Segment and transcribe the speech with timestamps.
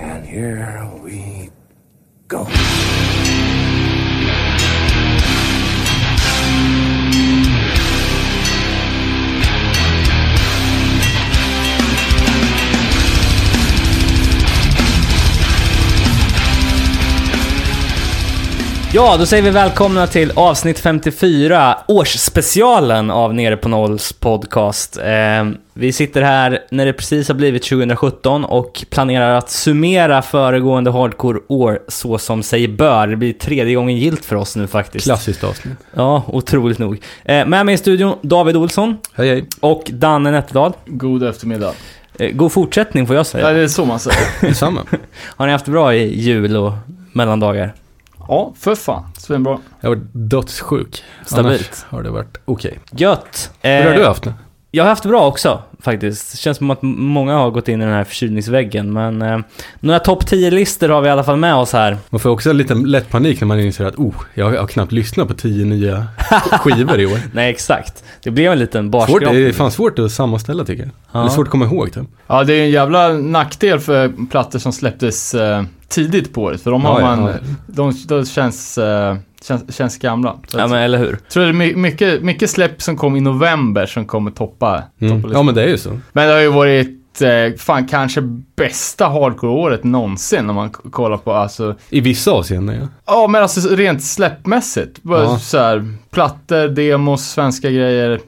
[0.00, 1.50] And here we
[2.26, 2.46] go.
[18.92, 24.96] Ja, då säger vi välkomna till avsnitt 54, årsspecialen av Nere på Nolls podcast.
[24.98, 30.90] Eh, vi sitter här när det precis har blivit 2017 och planerar att summera föregående
[30.90, 33.06] hardcore-år så som sig bör.
[33.06, 35.04] Det blir tredje gången gilt för oss nu faktiskt.
[35.04, 35.74] Klassiskt avsnitt.
[35.94, 37.00] Ja, otroligt nog.
[37.24, 39.44] Eh, med mig i studion, David Olsson Hej hej.
[39.60, 40.72] och Danne Nätterdal.
[40.86, 41.72] God eftermiddag.
[42.18, 43.50] Eh, god fortsättning får jag Ja, säga.
[43.50, 44.18] det är så man säger.
[44.40, 44.80] Detsamma.
[45.36, 46.72] Har ni haft det bra i jul och
[47.12, 47.74] mellandagar?
[48.30, 49.04] Ja, för fan.
[49.18, 49.58] Svinbra.
[49.80, 51.04] Jag har varit dödssjuk.
[51.26, 51.46] Stabilt.
[51.62, 52.78] Annars har det varit okej.
[52.92, 53.50] Gött!
[53.60, 54.34] Hur har Eh, du haft det?
[54.72, 56.32] Jag har haft bra också, faktiskt.
[56.32, 59.38] Det känns som att många har gått in i den här förkylningsväggen, men eh,
[59.80, 61.96] några topp 10-listor har vi i alla fall med oss här.
[62.10, 65.28] Man får också lite lätt panik när man inser att oh, jag har knappt lyssnat
[65.28, 66.06] på tio nya
[66.60, 67.18] skivor i år.
[67.32, 68.04] Nej, exakt.
[68.22, 69.34] Det blev en liten Svårt, barskrapning.
[69.42, 70.92] det är fan svårt att sammanställa tycker jag.
[71.12, 71.18] Ja.
[71.20, 72.06] Det är svårt att komma ihåg typ.
[72.26, 76.62] Ja, det är en jävla nackdel för plattor som släpptes eh, tidigt på året.
[76.62, 77.38] För de har Ja, ja, man, ja.
[77.66, 80.36] de, de känns, eh, känns, känns gamla.
[80.52, 81.18] Ja, men eller hur?
[81.28, 84.82] Tror det är my- mycket, mycket släpp som kom i november som kommer toppa.
[85.00, 85.22] Mm.
[85.22, 85.34] toppa.
[85.34, 85.98] Ja men det är ju så.
[86.12, 88.20] Men det har ju varit, eh, fan kanske
[88.56, 92.88] bästa hardcore-året någonsin om man kollar på alltså I vissa avseenden ja.
[93.06, 95.02] Ja, men alltså rent släppmässigt.
[95.02, 95.38] Bara Ja.
[95.38, 98.20] så här, plattor, demos, svenska grejer.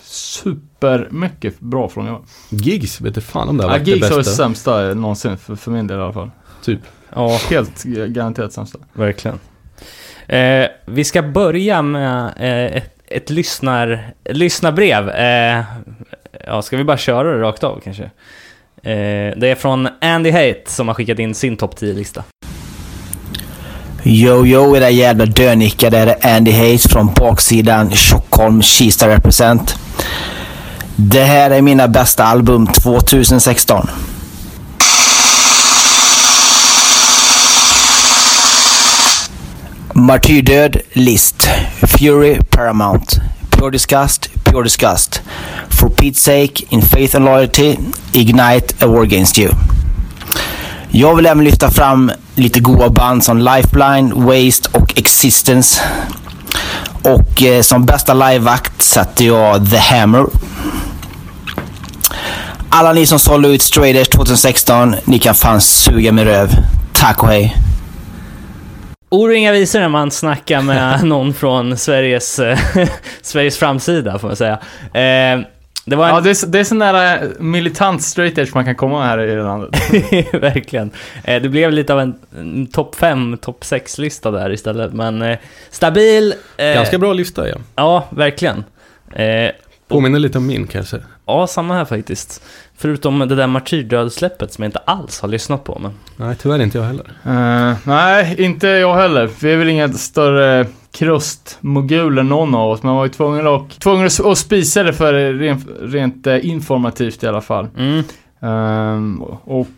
[0.00, 2.24] Supermycket bra från jag.
[2.50, 4.32] Gigs, vet du fan om det har Ja, varit det Gigs det bästa.
[4.32, 6.30] sämsta någonsin, för, för min del i alla fall.
[6.64, 6.80] Typ.
[7.14, 8.78] Ja, Helt garanterat sämsta.
[8.92, 9.38] verkligen.
[10.28, 15.10] Eh, vi ska börja med eh, ett, ett lyssnar, lyssnarbrev.
[15.10, 15.64] Eh,
[16.46, 18.02] ja, ska vi bara köra det rakt av kanske?
[18.82, 22.24] Eh, det är från Andy Hate som har skickat in sin topp 10-lista.
[24.04, 25.90] Yo, yo, era jävla dönickar.
[25.90, 29.76] Det är Andy Hayes från baksidan Stockholm, Kista represent.
[30.96, 33.88] Det här är mina bästa album 2016.
[40.08, 41.48] Martyrdöd, List.
[41.98, 43.20] Fury, Paramount.
[43.50, 45.20] Pure Disgust, Pure Disgust.
[45.68, 47.76] For Pete's sake, In Faith and Loyalty,
[48.12, 49.50] Ignite, A War Against You.
[50.90, 55.82] Jag vill även lyfta fram lite goa band som Lifeline, Waste och Existence.
[57.02, 60.26] Och eh, som bästa liveakt satte jag The Hammer.
[62.68, 66.56] Alla ni som sålde ut Straight 2016, ni kan fan suga med röv.
[66.92, 67.67] Tack och hej.
[69.10, 72.58] Inga visor när man snackar med någon från Sveriges, eh,
[73.22, 74.58] Sveriges framsida, får man säga.
[74.82, 75.40] Eh,
[75.84, 76.14] det var en...
[76.14, 79.18] Ja, det är, det är sån där eh, militant straight edge man kan komma här
[79.18, 79.70] i landet.
[80.32, 80.90] Verkligen.
[81.24, 85.38] Eh, det blev lite av en, en topp 5, topp 6-lista där istället, men eh,
[85.70, 86.34] stabil.
[86.56, 87.56] Eh, Ganska bra lista ja.
[87.76, 88.64] Ja, verkligen.
[89.14, 89.50] Eh,
[89.88, 90.96] Påminner lite om min kanske.
[91.26, 92.42] ja, samma här faktiskt.
[92.80, 95.78] Förutom det där martyrdödsläppet som jag inte alls har lyssnat på.
[95.82, 95.92] Men...
[96.16, 97.04] Nej tyvärr inte jag heller.
[97.24, 99.30] Eh, nej, inte jag heller.
[99.40, 102.82] Vi är väl inga större krustmoguler någon av oss.
[102.82, 107.26] Man var ju tvungen att, tvungen att, spisa det för rent, rent eh, informativt i
[107.26, 107.66] alla fall.
[107.76, 108.02] Mm.
[108.40, 109.68] Ehm, och...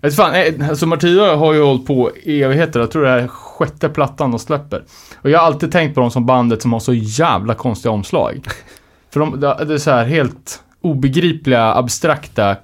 [0.00, 2.80] Jag vet fan, eh, alltså Martyra har ju hållit på i evigheter.
[2.80, 4.84] Jag tror det här är sjätte plattan de släpper.
[5.22, 8.46] Och jag har alltid tänkt på dem som bandet som har så jävla konstiga omslag.
[9.10, 12.56] För de, det det är så här helt obegripliga, abstrakta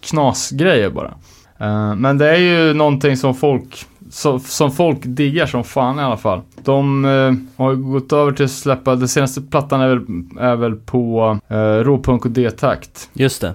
[0.00, 1.14] knasgrejer bara.
[1.58, 3.86] Eh, men det är ju någonting som folk,
[4.40, 6.40] som, folk diggar som fan i alla fall.
[6.64, 10.02] De eh, har ju gått över till att släppa, den senaste plattan är väl,
[10.40, 13.10] är väl på uh, råpunk och D-takt.
[13.12, 13.54] Just det.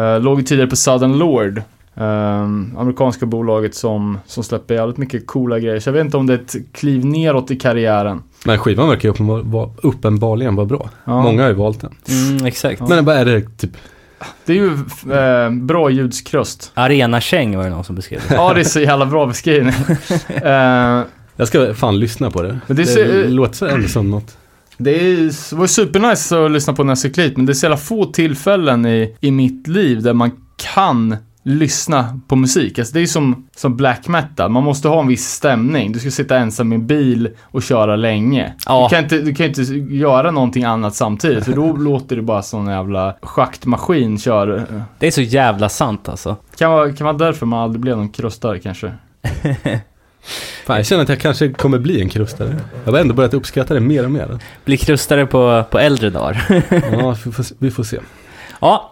[0.00, 1.62] Uh, låg tidigare på Southern Lord.
[1.96, 5.80] Ehm, amerikanska bolaget som, som släpper jävligt mycket coola grejer.
[5.80, 8.22] Så jag vet inte om det är ett kliv neråt i karriären.
[8.44, 10.90] Men skivan verkar ju uppenbar, var- uppenbarligen vara bra.
[11.04, 11.22] Ja.
[11.22, 11.94] Många har ju valt den.
[12.08, 12.88] Mm, exakt.
[12.88, 13.70] Men vad är det typ?
[14.46, 14.72] Det är ju
[15.14, 16.70] eh, bra ljudskröst.
[16.74, 18.34] Arena-käng var det någon som beskrev det.
[18.34, 19.74] Ja, det är så jävla bra beskrivning.
[20.28, 21.02] Eh,
[21.36, 22.60] Jag ska fan lyssna på det.
[22.66, 24.36] Men det det låter ändå som något.
[24.78, 27.76] Det är, var supernice att lyssna på när jag cyklade men det är så jävla
[27.76, 30.30] få tillfällen i, i mitt liv där man
[30.74, 31.16] kan
[31.50, 32.78] lyssna på musik.
[32.78, 35.92] Alltså det är som, som black metal, man måste ha en viss stämning.
[35.92, 38.54] Du ska sitta ensam i en bil och köra länge.
[38.66, 38.88] Ja.
[38.90, 39.62] Du, kan inte, du kan inte
[39.94, 44.66] göra någonting annat samtidigt, för då låter det bara som en jävla schaktmaskin kör.
[44.98, 46.36] Det är så jävla sant alltså.
[46.56, 48.92] Kan vara, kan vara därför man aldrig blev någon krustare kanske.
[50.66, 52.56] Fan, jag känner att jag kanske kommer bli en krustare.
[52.84, 54.38] Jag har ändå börjat uppskatta det mer och mer.
[54.64, 56.44] Bli krustare på, på äldre dagar.
[56.92, 57.98] Ja, vi får, vi får se.
[58.60, 58.89] ja,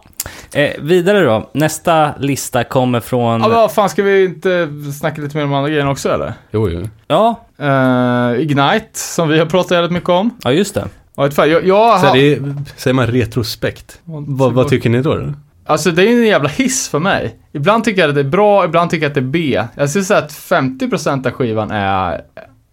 [0.52, 1.50] Eh, vidare då.
[1.54, 3.40] Nästa lista kommer från...
[3.40, 4.68] Ja, vad fan, ska vi inte
[4.98, 6.32] snacka lite mer om andra grejerna också eller?
[6.50, 6.88] Jo, jo.
[7.06, 10.30] Ja, Eh, Ignite, som vi har pratat jävligt mycket om.
[10.44, 10.84] ja just det.
[11.16, 12.14] Ja, jag, jag Så har...
[12.16, 14.00] det är, säger man retrospekt?
[14.04, 15.14] Vad, vad tycker ni då?
[15.14, 15.32] då?
[15.66, 17.36] Alltså det är en jävla hiss för mig.
[17.52, 19.62] Ibland tycker jag att det är bra, ibland tycker jag att det är B.
[19.74, 22.20] Jag skulle säga att 50% av skivan är,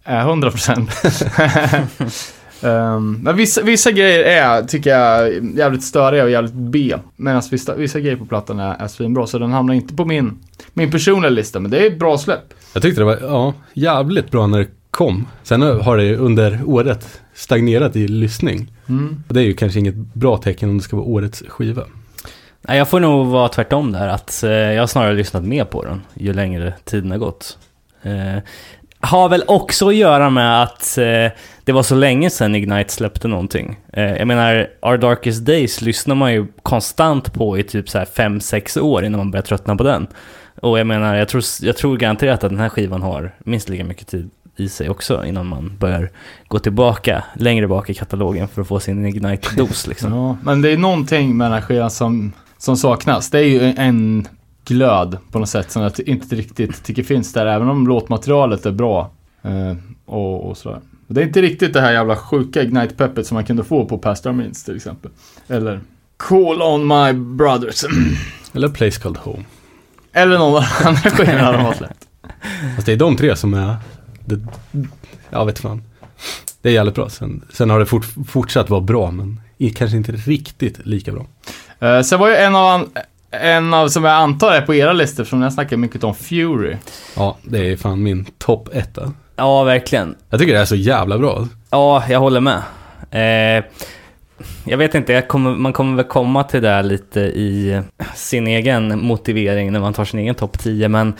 [0.04, 2.32] är 100%.
[2.66, 6.94] um, men vissa, vissa grejer är, tycker jag, jävligt störiga och jävligt B.
[7.16, 9.26] Medan vissa, vissa grejer på plattan är, är svinbra.
[9.26, 10.38] Så den hamnar inte på min,
[10.72, 12.54] min personliga lista, men det är ett bra släpp.
[12.72, 15.26] Jag tyckte det var ja, jävligt bra när det kom.
[15.42, 18.72] Sen har det under året stagnerat i lyssning.
[18.88, 19.22] Mm.
[19.28, 21.82] Och det är ju kanske inget bra tecken om det ska vara årets skiva.
[22.62, 24.08] Nej, jag får nog vara tvärtom där.
[24.08, 27.58] Att eh, jag har snarare lyssnat mer på den ju längre tiden har gått.
[29.06, 31.32] Har väl också att göra med att eh,
[31.64, 33.76] det var så länge sedan Ignite släppte någonting.
[33.92, 38.04] Eh, jag menar, Our Darkest Days lyssnar man ju konstant på i typ så här
[38.04, 40.06] 5-6 år innan man börjar tröttna på den.
[40.62, 43.84] Och jag menar, jag tror, jag tror garanterat att den här skivan har minst lika
[43.84, 46.10] mycket tid i sig också innan man börjar
[46.48, 50.12] gå tillbaka längre bak i katalogen för att få sin Ignite-dos liksom.
[50.12, 53.30] Ja, men det är någonting med den här skivan som, som saknas.
[53.30, 54.28] Det är ju en
[54.68, 58.72] glöd på något sätt som jag inte riktigt tycker finns där, även om låtmaterialet är
[58.72, 59.10] bra.
[59.42, 59.76] Eh,
[60.06, 60.80] och, och sådär.
[61.08, 64.32] Det är inte riktigt det här jävla sjuka Ignite-peppet som man kunde få på Pastor
[64.32, 65.10] Means till exempel.
[65.48, 65.80] Eller
[66.16, 67.84] Call on my brothers.
[68.52, 69.44] Eller Place Called Home.
[70.12, 72.06] Eller någon av de andra skivorna de har släppt.
[72.74, 73.76] Fast det är de tre som är,
[74.24, 74.40] det,
[75.30, 75.82] jag vet fan.
[76.62, 77.08] Det är jävligt bra.
[77.08, 79.40] Sen, sen har det fort, fortsatt vara bra, men
[79.74, 81.26] kanske inte riktigt lika bra.
[81.82, 82.88] Uh, sen var ju en av,
[83.40, 86.76] en av, som jag antar är på era listor, som jag snackar mycket om, Fury.
[87.16, 89.12] Ja, det är fan min topp etta.
[89.36, 90.14] Ja, verkligen.
[90.30, 91.48] Jag tycker det är så jävla bra.
[91.70, 92.62] Ja, jag håller med.
[93.10, 93.64] Eh,
[94.64, 97.82] jag vet inte, jag kommer, man kommer väl komma till det lite i
[98.14, 101.14] sin egen motivering när man tar sin egen topp 10, men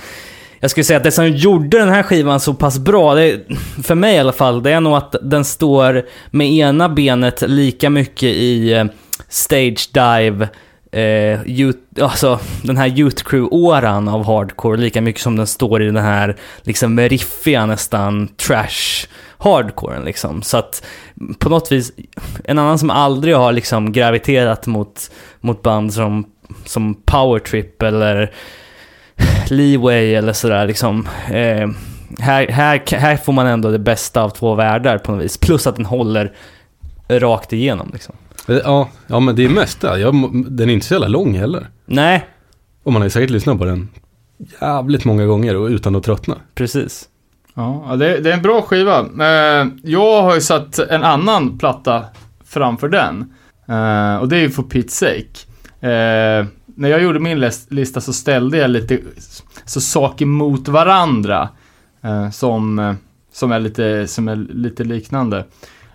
[0.61, 3.41] jag skulle säga att det som gjorde den här skivan så pass bra, det,
[3.83, 7.91] för mig i alla fall, det är nog att den står med ena benet lika
[7.91, 8.85] mycket i eh,
[9.29, 10.49] stage dive,
[10.97, 15.87] eh, youth, alltså den här Youth Crew-åran av hardcore, lika mycket som den står i
[15.87, 19.07] den här liksom riffiga nästan trash
[19.39, 20.43] hardcoren liksom.
[20.43, 20.87] Så att
[21.39, 21.93] på något vis,
[22.45, 25.11] en annan som aldrig har liksom graviterat mot,
[25.41, 26.25] mot band som,
[26.65, 28.33] som Power Trip eller
[29.51, 31.09] Leeway eller sådär liksom.
[31.29, 31.69] Eh,
[32.21, 35.39] här, här, här får man ändå det bästa av två världar på något vis.
[35.39, 36.33] Plus att den håller
[37.09, 38.15] rakt igenom liksom.
[38.47, 39.99] Ja, ja men det är mest det.
[39.99, 40.15] Jag,
[40.53, 41.67] den är inte så jävla lång heller.
[41.87, 42.27] Nej,
[42.83, 43.89] Och man har ju säkert lyssnat på den
[44.61, 46.37] jävligt många gånger och utan att tröttna.
[46.55, 47.09] precis.
[47.55, 49.01] Ja, det, det är en bra skiva.
[49.01, 52.05] Eh, jag har ju satt en annan platta
[52.45, 53.33] framför den.
[53.69, 55.47] Eh, och det är ju For Pete's Sake.
[55.81, 56.47] Eh,
[56.79, 58.99] när jag gjorde min lis- lista så ställde jag lite
[59.65, 61.49] så saker mot varandra.
[62.03, 62.95] Eh, som, eh,
[63.33, 65.45] som, är lite, som är lite liknande.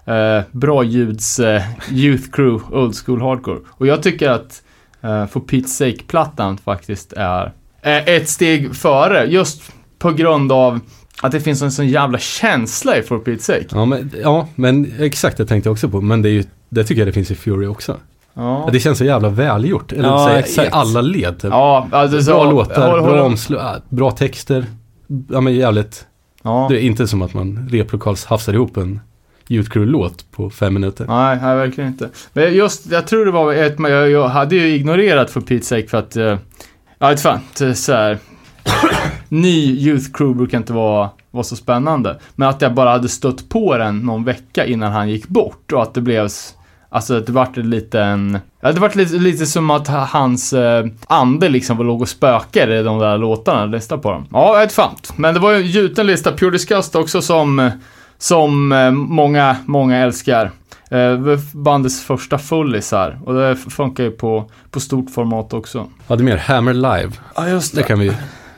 [0.05, 1.61] Eh, bra ljuds eh,
[1.91, 3.59] Youth Crew, Old School Hardcore.
[3.69, 4.61] Och jag tycker att
[5.01, 7.51] eh, For Pete's Sake-plattan faktiskt är
[7.83, 9.25] ett steg före.
[9.25, 9.61] Just
[9.99, 10.79] på grund av
[11.21, 13.65] att det finns en sån jävla känsla i For Pete's Sake.
[13.71, 16.01] Ja men, ja, men exakt det tänkte jag också på.
[16.01, 17.97] Men det, är ju, det tycker jag det finns i Fury också.
[18.33, 18.69] Ja.
[18.71, 19.91] Det känns så jävla välgjort.
[19.91, 21.39] Eller Ja, säga, i alla led.
[21.39, 21.51] Typ.
[21.51, 24.65] Ja, alltså så, bra låtar, håll- håll- bra omslag, äh, bra texter.
[25.29, 26.05] Ja men jävligt.
[26.43, 26.65] Ja.
[26.69, 28.99] Det är inte som att man replokals hafsar ihop en
[29.51, 31.05] Youth Crew-låt på fem minuter.
[31.07, 32.09] Nej, nej, verkligen inte.
[32.33, 35.87] Men just, jag tror det var ett, jag, jag hade ju ignorerat för Pete's Sake
[35.87, 36.37] för att, eh,
[36.99, 37.39] jag vet fan,
[37.75, 38.17] så här.
[39.29, 42.19] Ny Youth Crew brukar inte vara, vara så spännande.
[42.35, 45.81] Men att jag bara hade stött på den någon vecka innan han gick bort och
[45.81, 46.29] att det blev,
[46.89, 50.85] alltså att det vart en liten, ja, det vart lite, lite som att hans eh,
[51.07, 54.27] ande liksom var låg och spökade i de där låtarna, lista på dem.
[54.31, 54.95] Ja, jag vet fan.
[55.15, 57.71] Men det var ju en gjuten lista, Pure Disgust också som, eh,
[58.21, 60.51] som eh, många, många älskar.
[60.91, 65.87] Eh, det bandets första fullisar och det funkar ju på, på stort format också.
[66.07, 67.11] Hade mer Hammer Live.
[67.35, 68.13] Ja, just Det kan vi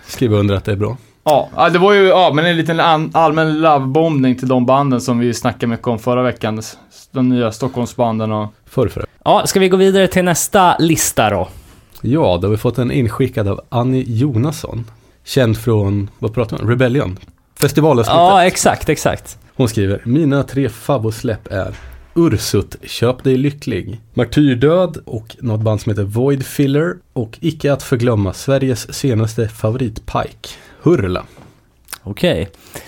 [0.07, 0.97] skriva under att det är bra.
[1.23, 2.79] Ja, ja, det var ju ja, men en liten
[3.13, 6.61] allmän lovebombning till de banden som vi snackade mycket om förra veckan.
[7.11, 8.53] De nya Stockholmsbanden och...
[8.65, 9.05] Förr, förr.
[9.25, 11.47] Ja, ska vi gå vidare till nästa lista då?
[12.01, 14.85] Ja, då har vi fått en inskickad av Annie Jonasson.
[15.23, 17.19] Känd från, vad pratar man Rebellion.
[17.59, 18.17] Festivalavsnittet.
[18.17, 19.37] Ja, exakt, exakt.
[19.55, 21.75] Hon skriver, mina tre favosläpp är
[22.15, 27.83] Ursut, Köp dig lycklig, Martyrdöd och något band som heter Void Filler och icke att
[27.83, 30.49] förglömma Sveriges senaste favoritpike,
[30.81, 31.25] Hurla.
[32.03, 32.41] Okej.
[32.41, 32.81] Okay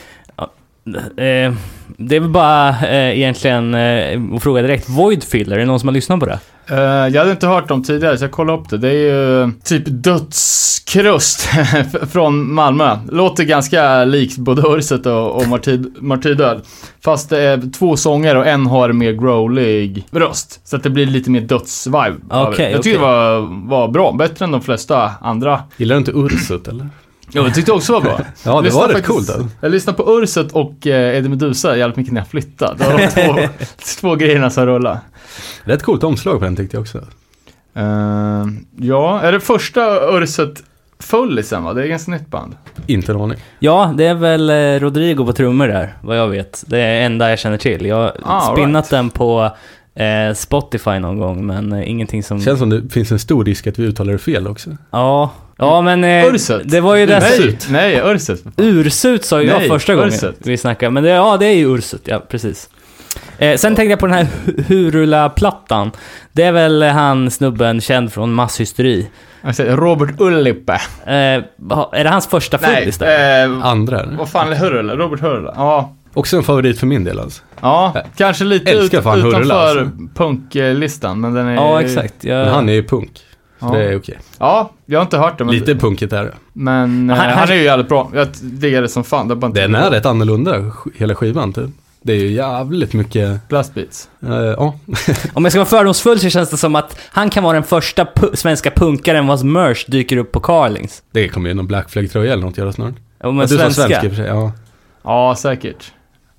[0.94, 1.54] eh,
[1.98, 4.89] det är väl bara eh, egentligen eh, att fråga direkt.
[4.89, 6.39] Void Filler, är det någon som har lyssnat på det?
[6.70, 6.77] Eh,
[7.13, 8.77] jag hade inte hört dem tidigare, så jag kollade upp det.
[8.77, 11.50] Det är ju typ dödskrust
[12.12, 12.98] från Malmö.
[13.12, 16.62] Låter ganska likt både Urset och, och Martyr, Martyrdöd.
[17.04, 20.60] Fast det är två sånger och en har mer growlig röst.
[20.63, 22.15] Så att det blir lite mer dödsvibe.
[22.22, 22.36] det.
[22.36, 22.94] Jag tyckte okej.
[22.94, 23.39] det var,
[23.70, 24.12] var bra.
[24.12, 25.63] Bättre än de flesta andra.
[25.77, 26.89] Gillar du inte Ursut eller?
[27.32, 28.25] Jo, jag tyckte också det var bra.
[28.44, 29.48] Ja, det var rätt coolt alltså.
[29.62, 32.75] Jag lyssnade på Urset och eh, Eddie Meduza jävligt mycket när jag flyttade.
[32.77, 33.65] Det var de två,
[34.01, 35.00] två grejerna som rullade.
[35.63, 36.98] Rätt coolt omslag på den tyckte jag också.
[37.75, 38.46] Eh,
[38.77, 40.63] ja, är det första Urset
[41.00, 41.74] Fullisen va?
[41.74, 42.55] Det är ganska nytt band.
[42.88, 43.38] Inte en aning.
[43.60, 46.63] Ja, det är väl eh, Rodrigo på trummor där, vad jag vet.
[46.67, 47.86] Det är enda jag känner till.
[47.86, 48.89] Jag har Ah, spinnat right.
[48.89, 49.51] den på
[49.96, 52.41] eh, Spotify någon gång, men eh, ingenting som...
[52.41, 54.70] Känns som det finns en stor risk att vi uttalar det fel också.
[54.91, 56.04] Ja, ja men...
[56.04, 56.62] Eh, Urset?
[56.72, 57.20] Det var ju det...
[57.20, 58.42] Nej, nej, Urset.
[58.58, 60.36] Ursut sa ju jag Nej, första gången Ursut.
[60.44, 62.70] vi snackade, men det, ja, det är ju Ursut, ja precis.
[63.38, 65.92] Eh, sen tänkte jag på den här Hu- Hurula-plattan.
[66.32, 69.08] Det är väl han snubben känd från Masshysteri.
[69.58, 70.74] Robert Ullippe.
[71.06, 73.46] Eh, är det hans första fullis där?
[73.46, 74.18] eh, Andra eller?
[74.18, 74.96] vad fan är Hurula?
[74.96, 75.54] Robert Hurula?
[75.56, 75.96] Ja.
[76.14, 77.42] Också en favorit för min del alltså.
[77.62, 79.90] Ja, kanske lite ut, utanför alltså.
[80.16, 81.56] punklistan, men den är...
[81.56, 82.14] Ja, exakt.
[82.24, 83.12] Jag, Men han är ju punk.
[83.74, 83.77] Ja.
[83.79, 84.17] det är okej.
[84.39, 85.55] Ja, jag har inte hört det, men...
[85.55, 86.34] Lite punkigt är det.
[86.53, 88.10] Men eh, Han- han, han- är ju jävligt bra.
[88.13, 89.27] Jag diggar det som fan.
[89.27, 91.69] Det är bara inte Den är rätt annorlunda, hela skivan typ.
[92.01, 94.10] Det är ju jävligt mycket, Blastbeats.
[94.27, 94.75] eh, ja.
[95.34, 98.03] Om jag ska vara fördomsfull så känns det som att han kan vara den första
[98.03, 101.03] pu- svenska punkaren vars merch dyker upp på Carlings.
[101.12, 102.93] Det kommer ju någon Black Flag-tröja eller något göra snart.
[103.19, 103.81] Ja, men Ja, du svenska.
[103.88, 104.51] svensk i och för sig, ja.
[105.03, 105.91] Ja, säkert.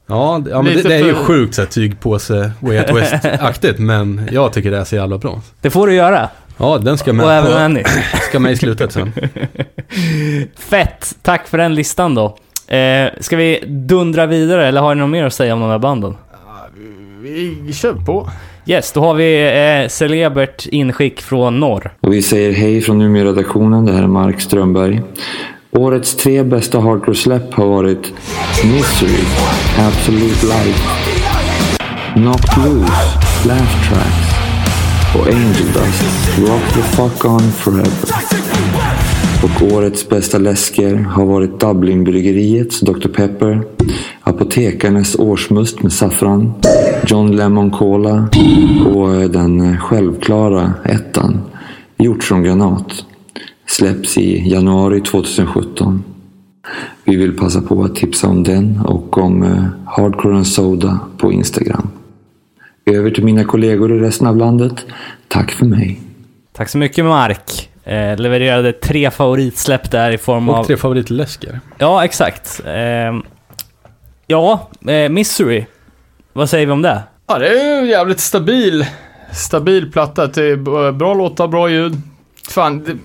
[0.06, 3.78] Ja, det- ja men det, Lite det är ju sjukt såhär tygpåse, Way Out West-aktigt,
[3.78, 5.40] men jag tycker det är så jävla bra.
[5.60, 6.28] Det får du göra.
[6.56, 7.84] Ja, den ska Och med, även på, Annie.
[8.28, 9.12] ska med i slutet sen.
[10.58, 11.16] Fett!
[11.22, 12.36] Tack för den listan då.
[12.74, 15.78] Eh, ska vi dundra vidare eller har ni något mer att säga om de här
[15.78, 16.14] banden?
[17.62, 18.30] Vi kör på.
[18.66, 19.42] Yes, då har vi
[19.82, 21.92] eh, celebert inskick från norr.
[22.00, 23.84] Och vi säger hej från Umeå-redaktionen.
[23.86, 25.02] Det här är Mark Strömberg.
[25.70, 28.12] Årets tre bästa hardcore-släpp har varit
[28.64, 29.24] Misery,
[29.78, 30.82] Absolute Light,
[32.14, 32.92] Knocked Loose,
[33.46, 34.25] Laugh Tracks
[35.18, 38.10] och Angel Dust, Rock the Fuck On Forever.
[39.42, 43.08] Och årets bästa läsker har varit Dublinbryggeriets Dr.
[43.08, 43.62] Pepper,
[44.20, 46.52] Apotekarnes årsmust med saffran,
[47.06, 48.28] John Lemon Cola
[48.94, 51.40] och eh, den eh, självklara ettan,
[51.98, 53.04] Hjortrongranat.
[53.66, 56.02] Släpps i januari 2017.
[57.04, 61.32] Vi vill passa på att tipsa om den och om eh, Hardcore and Soda på
[61.32, 61.88] Instagram.
[62.90, 64.86] Över till mina kollegor i resten av landet.
[65.28, 66.00] Tack för mig.
[66.52, 67.70] Tack så mycket Mark.
[67.84, 70.60] Eh, levererade tre favoritsläpp där i form av...
[70.60, 71.60] Och tre favoritläskar.
[71.78, 72.60] Ja, exakt.
[72.66, 73.20] Eh,
[74.26, 75.64] ja, eh, Misery.
[76.32, 77.02] Vad säger vi om det?
[77.26, 78.86] Ja, det är ju jävligt stabil,
[79.32, 80.26] stabil platta.
[80.26, 82.00] Det är bra låtar, bra ljud.
[82.48, 82.96] Fan, det,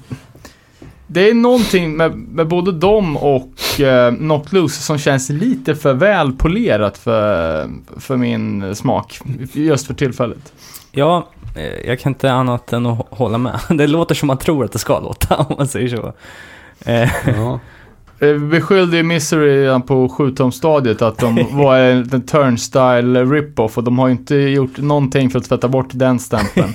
[1.11, 5.93] det är någonting med, med både dem och eh, Knocked Loose som känns lite för
[5.93, 9.19] väl polerat för, för min smak.
[9.53, 10.53] Just för tillfället.
[10.91, 13.59] Ja, eh, jag kan inte annat än att hå- hålla med.
[13.69, 16.13] Det låter som man tror att det ska låta, om man säger så.
[16.91, 17.59] Eh, Ja.
[18.19, 23.77] Eh, Vi beskyllde ju Misery redan på sjutumsstadiet att de var en en turnstyle rip-off
[23.77, 26.73] och de har ju inte gjort någonting för att tvätta bort den stämpeln.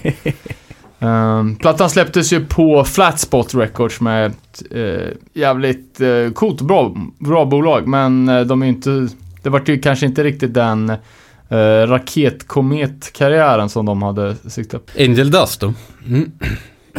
[1.06, 6.96] Um, plattan släpptes ju på Flatspot Records med ett uh, jävligt uh, coolt och bra,
[7.18, 9.08] bra bolag, men uh, de är inte,
[9.42, 10.96] det var ju kanske inte riktigt den uh,
[11.86, 15.02] raketkometkarriären som de hade siktat på.
[15.02, 15.74] Angel Dust då?
[16.06, 16.32] Mm.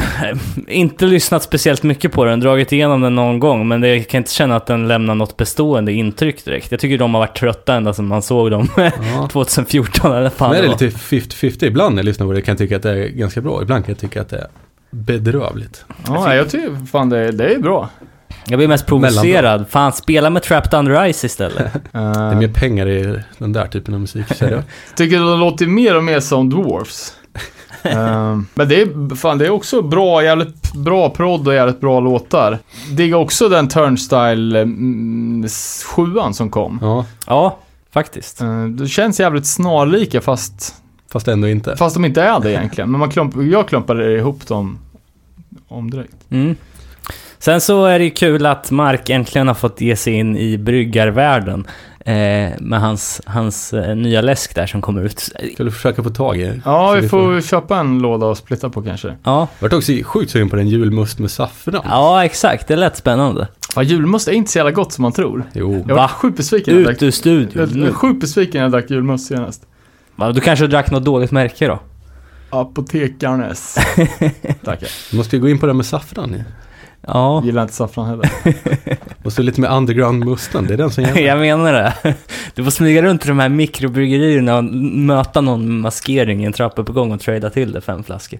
[0.67, 4.17] inte lyssnat speciellt mycket på den, dragit igenom den någon gång, men det, jag kan
[4.17, 6.71] inte känna att den lämnar något bestående intryck direkt.
[6.71, 9.29] Jag tycker de har varit trötta ända sedan man såg dem Ja.
[9.31, 10.85] 2014 eller fan Men är det det var.
[10.85, 13.41] lite 50-50 ibland när jag lyssnar på det kan jag tycka att det är ganska
[13.41, 13.61] bra.
[13.61, 14.47] Ibland kan jag tycka att det är
[14.91, 15.85] bedrövligt.
[16.07, 17.89] Ja, jag tycker fan det, det är bra.
[18.49, 19.65] Jag blir mest provocerad.
[19.69, 21.73] Fan, spela med Trapped Under Ice istället.
[21.91, 24.25] Det är mer pengar i den där typen av musik.
[24.35, 24.67] Seriöst.
[24.95, 27.13] Tycker de låter mer och mer som Dwarfs.
[27.91, 31.99] Ehm, men det är, fan, det är också bra, jävligt bra prodd och jävligt bra
[31.99, 32.59] låtar.
[32.91, 36.79] Diggar också den Turnstyle mm, s- sjuan som kom.
[36.81, 37.57] Ja, ja,
[37.91, 38.41] faktiskt.
[38.41, 40.75] Ehm, det känns jävligt snarlika fast,
[41.11, 41.75] fast ändå inte.
[41.77, 42.91] fast de inte är det egentligen.
[42.91, 44.79] Men man klump, jag klumpade ihop dem
[45.67, 46.15] om direkt.
[46.29, 46.55] Mm.
[47.39, 50.57] Sen så är det ju kul att Mark äntligen har fått ge sig in i
[50.57, 51.67] bryggarvärlden.
[52.07, 55.19] Eh, med hans, hans eh, nya läsk där som kommer ut.
[55.53, 56.61] Ska du försöka få tag i?
[56.65, 59.15] Ja, Så vi får köpa en låda och splitta på kanske.
[59.23, 61.81] Ja, Jag var också sjukt sugen på den julmust med saffran.
[61.85, 62.67] ja exakt.
[62.67, 63.47] Det lät spännande.
[63.75, 65.43] Ja, julmust är inte så jävla gott som man tror.
[65.53, 65.83] Jo.
[65.87, 66.01] Jag Va?
[66.01, 67.85] var sjukt besviken jag Ut drack, ur studion jag nu.
[67.85, 69.61] var sjukt besviken när jag drack julmust senast.
[70.15, 71.79] Va, Du kanske drack något dåligt märke då?
[72.49, 73.75] Apotekarnes.
[74.63, 74.89] Tackar.
[75.11, 76.33] Du måste ju gå in på det med saffran.
[76.33, 76.43] ju.
[77.01, 78.29] Ja, Gillar inte saffran heller.
[79.23, 81.21] Måste lite med underground mustan, det är den som gäller.
[81.21, 82.15] jag menar det.
[82.55, 84.63] Du får smyga runt i de här mikrobryggerierna och
[84.93, 88.39] möta någon maskering i en trappuppgång och trada till det fem flaskor.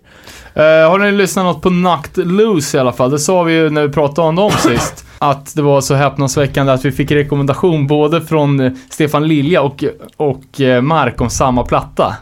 [0.53, 3.11] Eh, har ni lyssnat något på Knocked Loose i alla fall?
[3.11, 5.05] Det sa vi ju när vi pratade om dem sist.
[5.19, 9.83] Att det var så häpnadsväckande att vi fick rekommendation både från eh, Stefan Lilja och,
[10.17, 12.15] och eh, Mark om samma platta.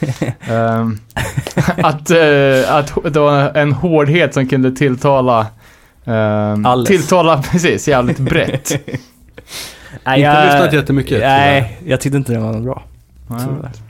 [0.40, 0.98] Ehm,
[1.76, 5.46] att, eh, att det var en hårdhet som kunde tilltala
[6.08, 6.88] ehm, Alles.
[6.88, 8.70] Tilltala, precis, jävligt brett.
[10.04, 11.10] Nej, Inte lyssnat jättemycket.
[11.10, 11.50] tyvärr.
[11.50, 12.82] Nej, jag tyckte inte det var bra.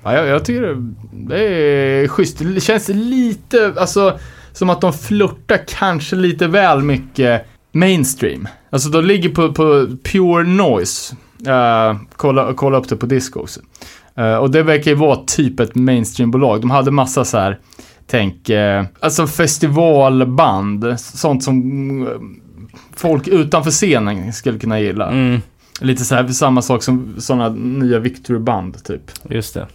[0.05, 0.77] Ja, jag, jag tycker det,
[1.11, 2.39] det är schysst.
[2.39, 4.19] Det känns lite, alltså,
[4.53, 8.49] som att de flörtar kanske lite väl mycket mainstream.
[8.71, 11.17] Alltså de ligger på, på pure noise.
[11.47, 13.59] Uh, kolla, kolla upp det på Discogs.
[14.19, 16.61] Uh, och det verkar ju vara typ ett mainstreambolag.
[16.61, 17.59] De hade massa så här,
[18.11, 21.01] tänk, eh, alltså festivalband.
[21.01, 22.13] Sånt som eh,
[22.97, 25.11] folk utanför scenen skulle kunna gilla.
[25.11, 25.41] Mm,
[25.81, 29.03] Lite så här, samma sak som sådana nya Victory-band typ.
[29.31, 29.67] just det.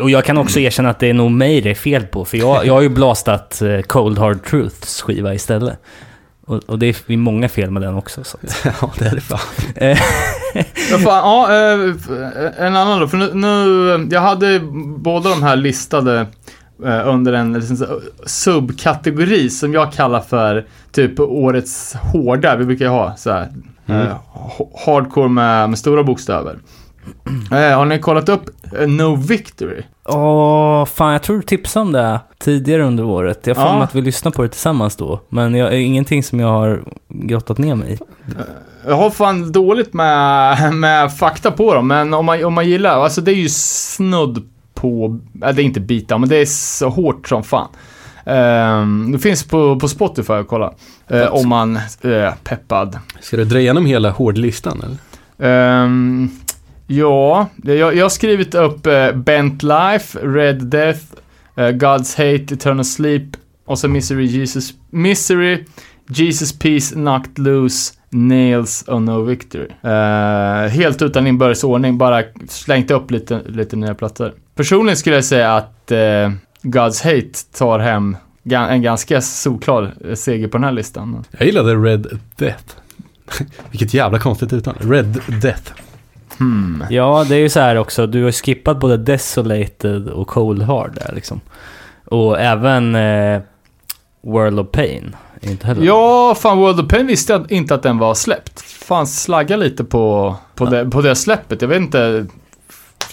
[0.00, 2.36] Och jag kan också erkänna att det är nog mig det är fel på, för
[2.38, 5.78] jag, jag har ju blastat eh, Cold Hard Truths skiva istället.
[6.46, 8.24] Och, och det är många fel med den också.
[8.24, 8.38] Så.
[8.80, 9.40] Ja, det är det fan.
[9.76, 9.98] Eh,
[10.90, 11.48] Ja, fan, ja,
[12.58, 13.08] en annan då.
[13.08, 14.60] För nu, nu, jag hade
[14.96, 16.26] båda de här listade
[16.84, 22.56] under en liksom, så- subkategori som jag kallar för typ årets hårda.
[22.56, 23.48] Vi brukar ju ha så här,
[23.86, 24.00] Mm.
[24.06, 26.58] eh, ha- hardcore med, med stora bokstäver.
[27.52, 29.82] Eh, har ni kollat upp eh, No Victory?
[30.04, 33.46] Åh, fan jag tror du tipsade om det tidigare under året.
[33.46, 33.82] Jag får Ja.
[33.82, 35.20] att vi lyssnade på det tillsammans då.
[35.28, 37.98] Men jag, ingenting som jag har grottat ner mig i.
[38.86, 43.00] Jag har fan dåligt med, med fakta på dem, men om man, om man gillar,
[43.00, 44.42] alltså det är ju snudd
[44.82, 47.68] på, äh, det är inte bitar, men det är så hårt som fan.
[48.24, 50.74] Um, det finns på, på Spotify att kolla.
[51.08, 52.98] Eh, om man är peppad.
[53.20, 54.96] Ska du dra igenom hela hårdlistan eller?
[55.38, 56.30] Ehm,
[56.86, 61.00] ja, jag, jag har skrivit upp uh, Bent Life, Red Death,
[61.56, 63.22] eh, God's Hate, Eternal Sleep
[63.66, 65.64] och så Misery, Jesus, Misery,
[66.08, 69.68] Jesus Peace, Knocked Loose, Nails och No Victory.
[69.82, 74.32] Eh, helt utan inbördes ordning, bara slängt upp lite, lite nya plattor.
[74.54, 76.30] Personligen skulle jag säga att eh,
[76.62, 78.16] God's Hate tar hem
[78.50, 81.24] en ganska solklar eh, seger på den här listan.
[81.30, 82.64] Jag gillade Red Death.
[83.70, 84.74] Vilket jävla konstigt utan.
[84.80, 85.72] Red Death.
[86.38, 86.84] Hmm.
[86.90, 88.06] Ja, det är ju så här också.
[88.06, 91.40] Du har skippat både Desolated och Cold Hard där liksom.
[92.04, 93.40] Och även eh,
[94.22, 95.16] World of Pain.
[95.40, 95.84] Inte heller.
[95.84, 98.60] Ja, fan World of Pain visste jag inte att den var släppt.
[98.60, 101.62] Fan, slagga lite på, på, det, på det släppet.
[101.62, 102.26] Jag vet inte.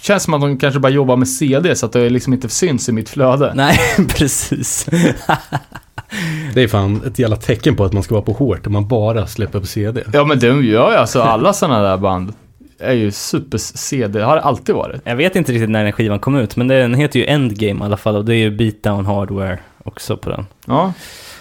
[0.02, 2.90] Känns som att de kanske bara jobbar med CD så att det liksom inte syns
[2.90, 3.52] i mitt flöde.
[3.56, 4.90] Nej, precis.
[6.54, 8.88] Det är fan ett jävla tecken på att man ska vara på hårt om man
[8.88, 10.04] bara släpper på CD.
[10.14, 12.34] Ja, men de gör ju alltså alla sådana där band.
[12.80, 15.02] Är ju super-CD, har det alltid varit.
[15.04, 17.86] Jag vet inte riktigt när den skivan kom ut, men den heter ju Endgame i
[17.86, 20.46] alla fall och det är ju Beatdown Hardware också på den.
[20.66, 20.94] Ja.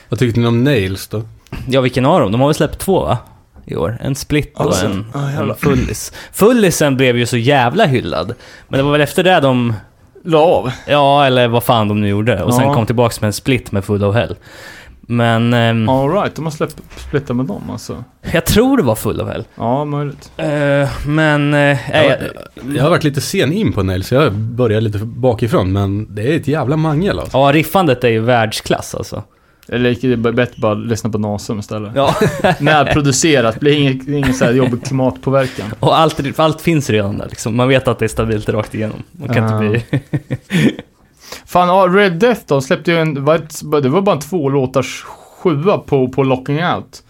[0.09, 1.23] Vad tyckte ni om Nails då?
[1.69, 2.33] Ja, vilken av dem?
[2.33, 3.19] De har väl släppt två va?
[3.71, 3.99] I år.
[4.01, 5.55] En split och Alltså, en, jävlar.
[5.55, 6.13] en fullis.
[6.33, 8.35] Fullisen blev ju så jävla hyllad.
[8.69, 9.75] Men det var väl efter det de,
[10.25, 10.71] La av.
[10.87, 12.43] ja eller vad fan de nu gjorde.
[12.43, 12.75] Och sen Ja.
[12.75, 14.37] kom tillbaks med en split med Full of Hell.
[15.11, 18.05] Men ehm, Alright, de har släppt, splittat med dem alltså.
[18.33, 19.45] jag tror det var Full of Hell.
[19.55, 20.31] Ja, möjligt.
[20.37, 22.17] Eh, men, uh, Jag,
[22.75, 25.73] jag har varit lite sen in på Nails, så jag börjar lite bakifrån.
[25.73, 27.39] Men det är ett jävla mangel alltså.
[27.39, 29.23] ja, riffandet är ju världsklass alltså.
[29.69, 31.93] Eller det är bättre bara att lyssna på Nasum istället.
[31.95, 32.15] Ja,
[32.61, 35.67] Närproducerat, blir ingen, ingen så här jobbig klimatpåverkan.
[35.81, 37.57] och allt, allt finns redan där liksom.
[37.57, 39.03] Man vet att det är stabilt rakt igenom.
[39.13, 39.65] Man kan Ja.
[39.65, 40.01] inte bli...
[41.47, 43.21] Fan, ja, Red Death då släppte ju en, det
[43.89, 45.05] var bara en två låtars
[45.43, 47.03] sjua på, på Locking Out.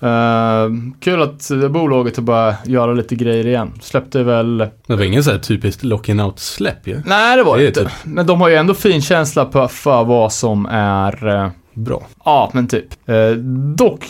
[0.00, 0.68] Eh,
[1.00, 3.72] kul att det bolaget har börjat göra lite grejer igen.
[3.80, 4.58] Släppte väl...
[4.86, 7.02] Det var ingen så här typiskt locking out-släpp ju.
[7.06, 7.80] Nej, det var Det det inte.
[7.84, 11.50] typ- Men de har ju ändå fin känsla på, för vad som är...
[11.76, 12.06] eh, Bra.
[12.24, 13.08] Ja, men typ.
[13.08, 13.30] Eh,
[13.76, 14.04] dock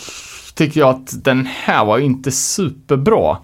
[0.53, 3.37] tycker jag att den här var inte superbra.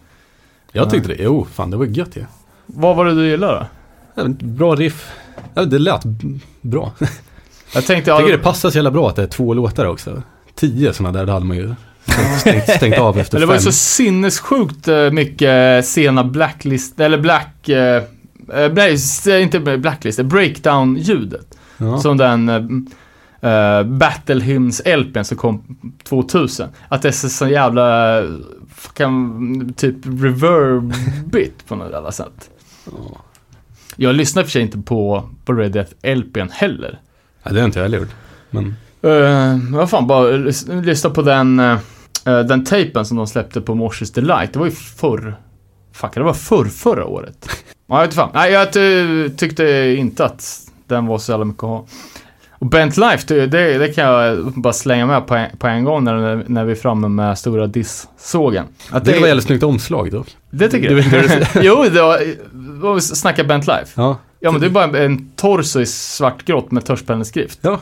[0.71, 1.23] Jag tyckte det.
[1.23, 2.23] Jo, fan det var gött ju.
[2.65, 3.67] Vad var det du gillade
[4.15, 4.27] då?
[4.45, 5.12] Bra riff.
[5.53, 6.03] Det lät
[6.62, 6.91] bra.
[7.73, 8.12] Jag tänkte...
[8.12, 10.21] Jag tycker det passar så jävla bra att det är två låtar också.
[10.55, 11.73] Tio sådana där, det hade man ju
[12.39, 13.63] stängt, stängt av efter men det var ju fem.
[13.65, 17.69] så sinnessjukt eh, mycket sena blacklist, eller black...
[17.69, 18.03] eh,
[18.53, 21.57] eh, nej, s- inte blacklist, breakdown-ljudet.
[21.77, 21.97] Ja.
[21.99, 22.49] Som den
[23.43, 26.69] uh, Battle Hymns LPn som kom 2000.
[26.88, 28.21] Att det är så, jävla,
[28.93, 32.49] kan, typ reverb-bit på något jävla sätt.
[33.95, 36.99] Jag lyssnar för sig inte på, på Red Death LPn heller.
[37.43, 38.15] Ja, det har inte jag heller gjort.
[38.49, 41.77] Men Uh, vad fan, bara lys- lyssna på den, uh,
[42.23, 44.54] den tejpen som de släppte på Morses Delight.
[44.54, 45.36] Det var ju förr.
[45.93, 47.49] Fuck, det var förr, förra året.
[47.88, 48.30] Ja, jag vet fan.
[48.34, 51.86] Nej, jag ty- tyckte inte att den var så jävla mycket att ha.
[52.62, 55.84] Och Bent Life, det, det, det kan jag bara slänga med på en, på en
[55.84, 58.65] gång när, när vi är framme med stora diss-sågen.
[58.91, 60.28] Att det var jävligt snyggt omslag dock.
[60.50, 61.45] Det tycker Du- du?
[61.62, 63.88] jo, det var, snacka Bent Life.
[63.95, 67.60] Ja, Ja, men det är bara en, torso i svartgrått med tuschpenneskrift.
[67.62, 67.80] ja.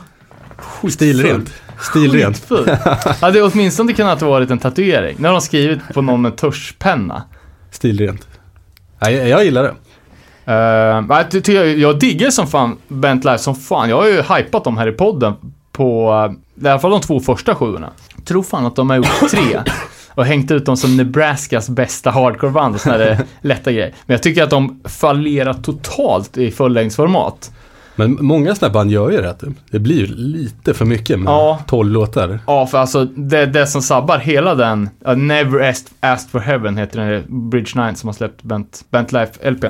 [0.90, 1.52] Stilrent.
[1.80, 2.48] Stilrent.
[3.20, 5.16] Hade åtminstone kunnat varit en tatuering.
[5.18, 7.22] Nu har de skrivit på någon med tuschpenna.
[7.70, 8.28] Stilrent.
[9.00, 9.74] Ja, jag, jag gillar det.
[10.48, 13.90] Uh, jag, jag diggar som fan Bent Life som fan.
[13.90, 15.34] Jag har ju hypat dem här i podden
[15.72, 17.90] på, uh, i alla fall de två första sjuorna.
[18.24, 19.60] Tror fan att de har gjort tre.
[20.14, 23.94] Och hängt ut dem som Nebraskas bästa hardcoreband och såna där lätta grejer.
[24.06, 27.50] Men jag tycker att de fallerar totalt i fullängdsformat.
[27.96, 29.36] Men många sådana band gör ju det.
[29.70, 31.58] Det blir ju lite för mycket med Ja.
[31.66, 32.38] 12 låtar.
[32.46, 36.76] Ja, för alltså det, det som sabbar hela den, uh, Never Asked, Asked for Heaven
[36.76, 39.64] heter den, Bridge 9 som har släppt Bent, Bent Life LP.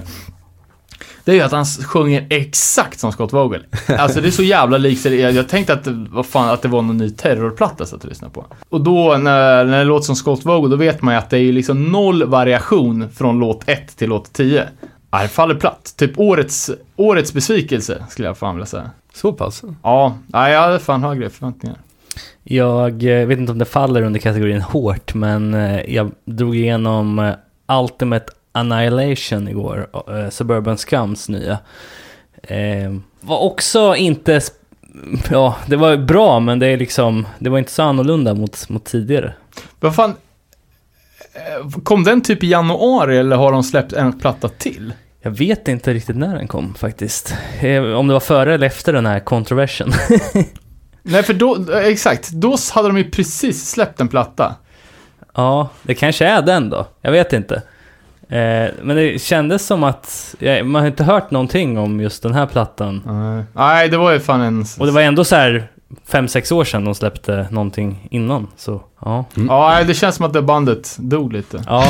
[1.24, 3.64] Det är ju att han sjunger exakt som Scott Vogel.
[3.98, 6.68] Alltså det är så jävla likt, jag, jag tänkte att, det- vad fan, att det
[6.68, 8.46] var någon ny terrorplatta så att lyssna på.
[8.68, 11.36] Och då när, när det låter som Scott Vogel, då vet man ju att det
[11.36, 14.68] är ju liksom noll variation från låt 1 till låt 10.
[15.10, 15.94] Ja, det faller platt.
[15.96, 18.90] Typ årets, årets besvikelse, skulle jag fan vilja säga.
[19.14, 19.62] Så pass.
[19.82, 21.78] Ja, nej, jag hade fan högre förväntningar.
[22.42, 27.18] Jag eh, vet inte om det faller under kategorin hårt, men eh, jag drog igenom
[27.18, 27.34] eh,
[27.82, 31.58] Ultimate Annihilation igår, eh, Suburban Scums nya.
[32.42, 34.40] Eh, var också inte...
[35.30, 37.26] Ja, det var bra, men det är liksom...
[37.38, 39.34] Det var inte så annorlunda mot, mot tidigare.
[39.80, 40.14] Vad fan?
[41.34, 44.92] eh, Kom den typ i januari eller har de släppt en platta till?
[45.22, 47.34] Jag vet inte riktigt när den kom faktiskt.
[47.60, 49.92] Eh, Om det var före eller efter den här controversion.
[51.02, 54.54] Nej, för då, exakt, då hade de ju precis släppt en platta.
[55.34, 56.86] Ja, det kanske är den då.
[57.00, 57.62] Jag vet inte.
[58.30, 62.34] Eh, men det kändes som att ja, man har inte hört någonting om just den
[62.34, 63.02] här plattan.
[63.54, 64.64] Nej, det var ju fan en...
[64.78, 65.68] Och det var ändå så här
[66.10, 68.46] 5-6 år sedan de släppte någonting innan.
[68.56, 69.24] Så ja.
[69.34, 71.64] Ja, nej, det känns som att det bandet dog lite.
[71.66, 71.84] Ja,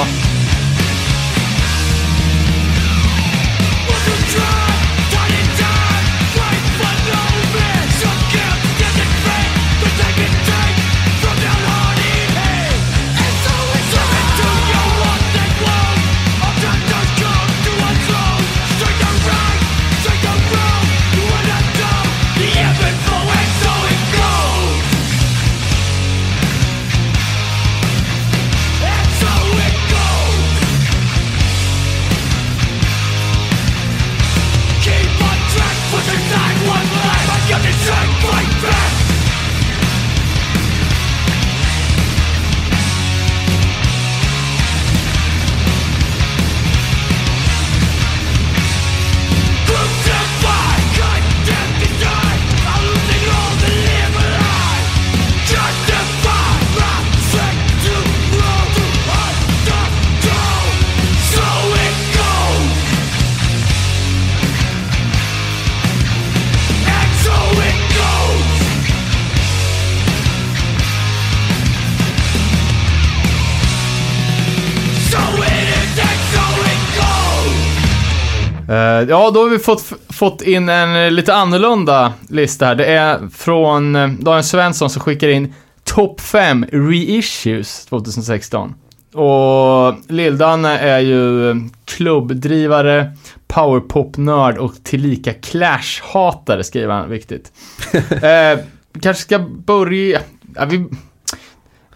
[79.09, 82.75] ja, då har vi fått, fått in en eh, lite annorlunda lista här.
[82.75, 88.75] Det är från uh, Daniel Svensson som skickar in Top 5 Reissues 2016.
[89.15, 93.13] Och Lill-Danne är ju eh, klubbdrivare,
[93.49, 97.53] powerpop-nörd och tillika Clash-hatare, skriver han, viktigt.
[98.11, 98.65] eh,
[99.01, 100.21] kanske ska börja...
[100.55, 100.77] Ja, vi,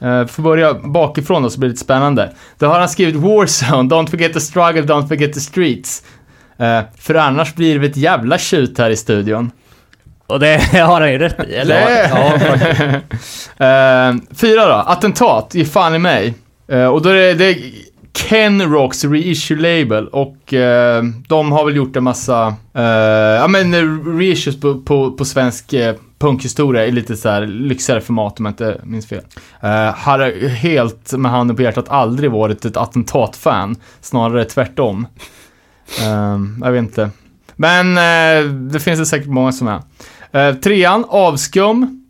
[0.01, 2.35] eh, får börja bakifrån då, så blir det lite spännande.
[2.59, 6.03] Då har han skrivit Warzone, Don't forget the struggle, don't forget the streets.
[6.59, 9.51] Eh, för annars blir det ett jävla tjut här i studion.
[10.27, 11.81] och det har han ju rätt i, eller?
[11.81, 13.01] Det-
[13.59, 16.35] Eh, fyra då, attentat, ge fan i mig.
[16.69, 17.57] Eh, och då är det, det är
[18.13, 22.55] Ken Rocks reissue label och eh, de har väl gjort en massa,
[23.41, 23.75] ja men
[24.19, 25.75] reissues på, på, på svensk
[26.19, 29.21] punkhistoria i lite så här lyxigare format om jag inte minns fel.
[29.63, 35.07] Eh, har helt med handen på hjärtat aldrig varit ett attentatfan, snarare tvärtom.
[36.01, 37.11] Eh, jag vet inte.
[37.57, 39.81] Men uh, det finns det säkert många som är.
[40.33, 42.01] Eh, trean, Avskum.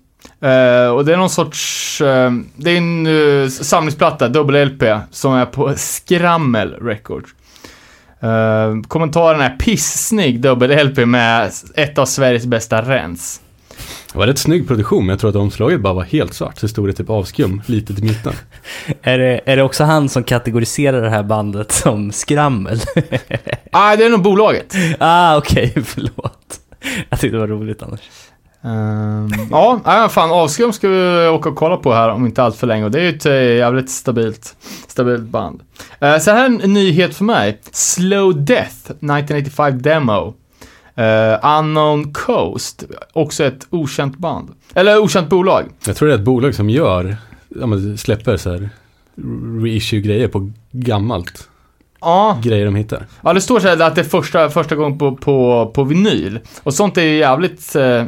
[0.45, 5.47] Uh, och det är någon sorts, uh, det är en uh, samlingsplatta, dubbel-LP, som är
[5.47, 7.31] på Skrammel Records.
[8.25, 13.41] Uh, kommentaren är pissnygg dubbel-LP med ett av Sveriges bästa rens.
[14.13, 16.59] Det var rätt snygg produktion, men jag tror att omslaget bara var helt svart.
[16.59, 18.33] Så stod det typ avskum, litet i mitten.
[19.03, 22.81] Är det, är det också han som kategoriserar det här bandet som skrammel?
[23.77, 24.75] Ah, det är nog bolaget.
[24.99, 26.61] ah, okej, förlåt.
[27.11, 28.01] Jag tyckte det var roligt annars.
[29.51, 32.67] Ja, ja, fan avskum ska vi åka och kolla på här om inte allt för
[32.67, 34.57] länge och det är ju ett eh, jävligt stabilt,
[34.89, 35.63] stabilt band.
[36.03, 37.61] Uh, så här är en nyhet för mig.
[37.73, 40.35] Slow Death 1985 Demo.
[40.97, 44.49] Eh, Unknown Coast, också ett okänt band.
[44.75, 45.65] Eller okänt bolag.
[45.87, 47.17] Jag tror det är ett bolag som gör,
[47.97, 48.69] släpper så här
[49.63, 51.49] reissue-grejer på gammalt.
[52.01, 53.07] Ja, Grejer de hittar.
[53.23, 56.39] ja det står så här att det är första, första gången på, på, på vinyl.
[56.63, 58.05] Och sånt är ju jävligt eh,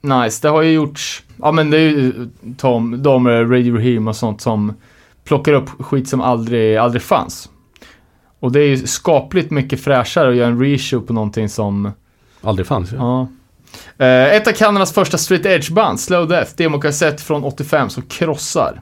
[0.00, 0.38] nice.
[0.42, 4.16] Det har ju gjorts, ja men det är ju Tom, de med Radio Raheem och
[4.16, 4.74] sånt som
[5.24, 7.50] plockar upp skit som aldrig, aldrig fanns.
[8.40, 11.92] Och det är ju skapligt mycket fräschare att göra en reissue på någonting som
[12.42, 12.96] Aldrig fanns ju.
[12.96, 13.28] Ja.
[13.98, 18.80] Eh, ett av Kanadas första street edge-band, Slow Death, demokassett från 85 som krossar.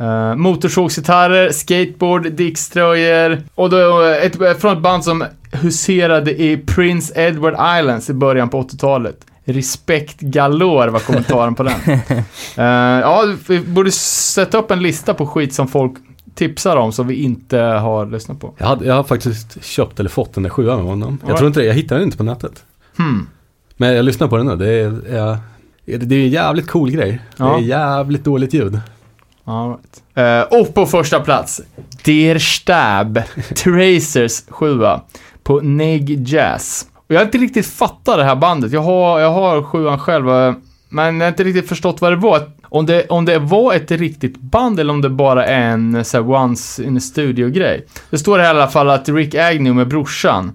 [0.00, 7.52] Uh, motorsågsgitarrer, skateboard, Dix-tröjor och då ett, från ett band som huserade i Prince Edward
[7.52, 9.26] Islands i början på 80-talet.
[9.44, 11.74] Respekt galore var kommentaren på den.
[12.56, 12.64] Eh,
[13.00, 15.92] ja, vi borde sätta upp en lista på skit som folk
[16.38, 18.54] tipsar om som vi inte har lyssnat på.
[18.58, 21.18] Jag, hade, jag har faktiskt köpt eller fått den där sjuan med honom.
[21.26, 22.64] Jag tror inte det, jag hittade den inte på nätet.
[22.96, 23.26] Hmm.
[23.76, 25.38] Men jag lyssnar på den nu, det är, jag,
[25.84, 27.20] det är en jävligt cool grej.
[27.36, 27.44] Ja.
[27.44, 28.80] Det är jävligt dåligt ljud.
[29.44, 30.02] All right.
[30.52, 31.60] Eh, och på första plats,
[32.04, 33.22] Der Stab,
[33.54, 34.80] Tracers 7
[35.42, 36.86] på Neg Jazz.
[36.94, 38.72] Och jag har inte riktigt fattat det här bandet.
[38.72, 40.54] Jag har, jag har sjuan själv,
[40.88, 42.50] men jag har inte riktigt förstått vad det var.
[42.62, 46.16] Om det, om det var ett riktigt band eller om det bara är en så
[46.16, 47.86] här, once in a studio-grej.
[48.10, 50.52] Det står här i alla fall att Rick Agnew med brorsan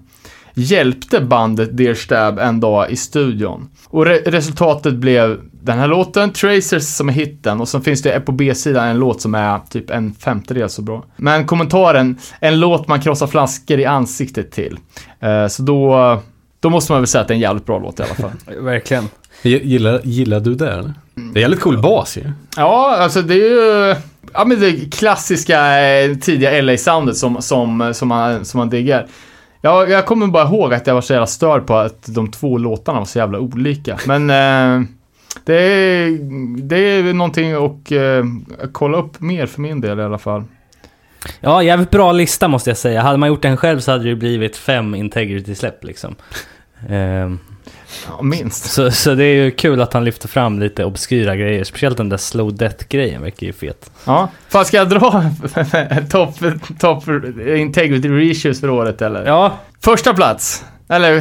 [0.54, 3.68] hjälpte bandet Dear Stab en dag i studion.
[3.88, 8.20] Och re resultatet blev den här låten, Tracers som är hitten, och sen finns det
[8.20, 11.04] på B-sidan en låt som är typ en femtedel så bra.
[11.16, 14.78] Men kommentaren, en låt man krossar flaskor i ansiktet till.
[15.24, 16.22] Uh, så då,
[16.60, 18.30] då måste man väl säga att det är en jävligt bra låt i alla fall.
[18.60, 19.08] Verkligen.
[19.44, 20.94] Gillar, gillar du det eller?
[21.14, 22.32] Det är jävligt cool bas ju.
[22.56, 23.96] Ja, alltså det är ju...
[24.32, 29.06] Ja men det klassiska eh, tidiga LA-soundet som, som, som, man, som man diggar.
[29.60, 32.58] Jag, jag kommer bara ihåg att jag var så jävla störd på att de två
[32.58, 33.98] låtarna var så jävla olika.
[34.06, 34.88] Men eh,
[35.44, 36.18] det, är,
[36.62, 38.24] det är någonting att eh,
[38.72, 40.44] kolla upp mer för min del i alla fall.
[41.40, 43.02] Ja, jävligt bra lista måste jag säga.
[43.02, 46.14] Hade man gjort den själv så hade det blivit fem integrity-släpp liksom.
[48.08, 48.64] Ja, minst.
[48.72, 51.64] så, så det är ju kul att han lyfter fram lite obskyra grejer.
[51.64, 53.90] Speciellt den där slow death-grejen verkar ju fet.
[54.04, 55.24] Ja, fan ska jag dra
[56.10, 56.34] topp
[56.78, 57.04] top
[57.56, 59.26] integrity reissues för året eller?
[59.26, 61.16] Ja, Första plats, eller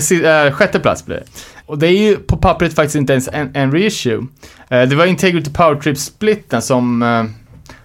[0.46, 1.24] eh, sjätte plats blir det.
[1.66, 4.28] Och det är ju på pappret faktiskt inte ens en, en reissue.
[4.70, 7.24] Eh, det var Integrity Power Trip-splitten som, eh,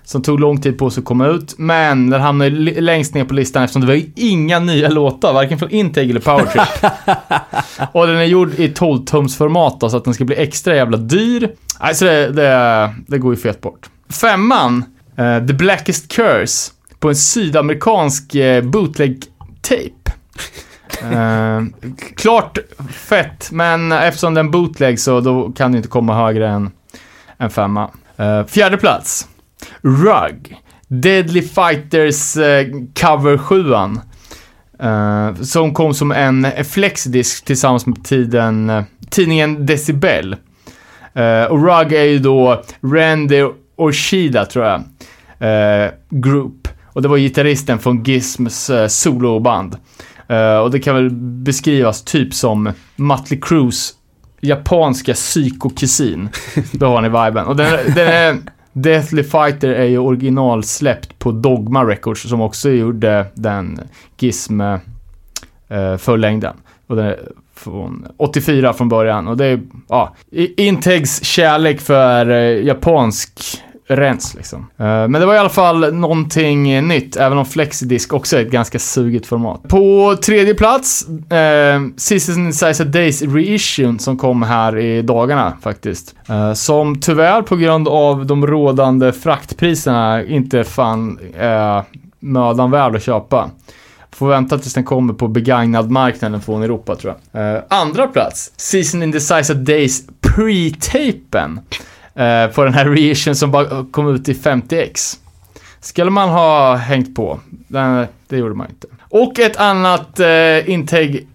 [0.09, 3.35] som tog lång tid på sig att komma ut, men den hamnade längst ner på
[3.35, 6.93] listan eftersom det var ju inga nya låtar, varken från Integ eller Power Trip.
[7.93, 11.51] Och den är gjord i 12-tumsformat då, så att den ska bli extra jävla dyr.
[11.79, 13.91] Alltså det, det, det går ju fet bort.
[14.21, 14.85] Femman,
[15.17, 19.93] eh, The Blackest Curse, på en sydamerikansk eh, bootleg-tape.
[21.03, 21.63] Eh,
[22.17, 22.59] klart
[22.93, 26.71] fett, men eftersom den bootleg så då kan det inte komma högre än
[27.37, 27.91] en femma.
[28.17, 29.29] Eh, fjärde plats.
[29.83, 30.57] Rug.
[30.89, 32.67] Deadly Fighters eh,
[33.01, 33.73] cover 7
[34.83, 40.37] eh, Som kom som en flexdisk tillsammans med tiden, eh, tidningen Decibel.
[41.15, 43.45] Eh, och Rug är ju då Randy
[43.77, 44.83] Orshida tror jag.
[45.39, 46.69] Eh, group.
[46.87, 49.77] Och det var gitarristen från Gizms eh, soloband.
[50.63, 53.95] Och det kan väl beskrivas typ som Mötley Crues
[54.41, 56.29] japanska psykokusin.
[56.73, 57.47] Då har ni viben.
[57.47, 58.37] Och den, den är,
[58.83, 63.81] Deathly Fighter är ju originalsläppt på Dogma Records som också gjorde den
[64.19, 66.57] Gizm eh, förlängden.
[66.87, 67.19] Och den är
[67.55, 69.29] från 84 från början.
[69.29, 70.15] Och det är, ja,
[70.57, 73.41] Integs kärlek för eh, japansk
[73.89, 74.61] rens liksom.
[74.77, 78.51] Eh, men det var i alla fall någonting nytt, även om Flexidisk också är ett
[78.51, 79.63] ganska sugigt format.
[79.69, 86.15] På tredje plats, eh, Season Size Days Reissue som kom här i dagarna faktiskt.
[86.29, 91.83] Eh, som tyvärr på grund av de rådande fraktpriserna inte fann eh,
[92.21, 93.51] mödan värd att köpa.
[94.13, 97.57] Får vänta tills den kommer på begagnad marknaden från Europa tror jag.
[97.57, 101.61] Eh, andra plats, Season in the Size of Days Pre-tapen.
[102.19, 105.17] Eh, på den här reissuen som bara kom ut i 50x.
[105.81, 107.41] skulle man ha hängt på.
[107.69, 108.87] Nej, det gjorde man inte.
[109.11, 111.27] Och ett annat eh, integ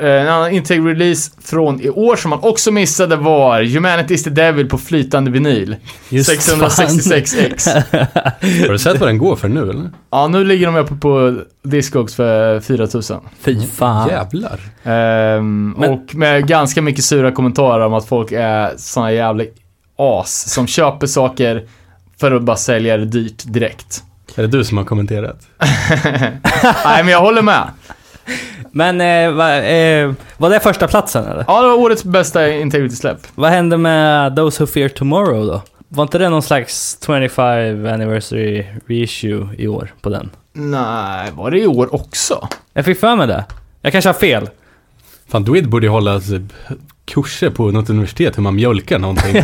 [0.00, 4.68] eh, en annan integ-release från i år som man också missade var Humanity's the Devil
[4.68, 5.76] på flytande vinyl.
[6.08, 7.66] Just 666X.
[8.66, 9.90] Har du sett vad den går för nu eller?
[10.10, 13.16] Ja, nu ligger de uppe på Discogs för 4000.
[13.40, 14.08] Fy fan.
[14.08, 14.60] Jävlar.
[14.84, 19.44] Ehm, Men- Och med ganska mycket sura kommentarer om att folk är såna jävla
[19.98, 21.68] as som köper saker
[22.20, 24.02] för att bara sälja det dyrt direkt.
[24.36, 25.40] Är det du som har kommenterat?
[26.84, 27.68] Nej, men jag håller med.
[28.72, 31.44] Men eh, va, eh, var det första platsen eller?
[31.48, 33.18] Ja, det var årets bästa Integrity-släpp.
[33.34, 35.62] Vad hände med Those Who Fear Tomorrow då?
[35.88, 40.30] Var inte det någon slags 25 anniversary reissue i år på den?
[40.52, 42.48] Nej, var det i år också?
[42.72, 43.44] Jag fick för mig det.
[43.82, 44.48] Jag kanske har fel.
[45.28, 46.20] Fan, Dwid borde ju hålla
[47.04, 49.34] kurser på något universitet hur man mjölkar någonting.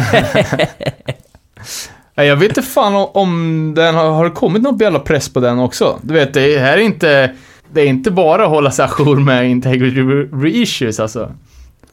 [2.17, 5.41] Nej, jag vet inte fan om- den har, har det kommit någon jävla press på
[5.41, 5.99] den också.
[6.03, 7.33] Du vet, det här är inte,
[7.73, 11.33] det är inte bara att hålla sig ajour med Integrity re- reissues alltså.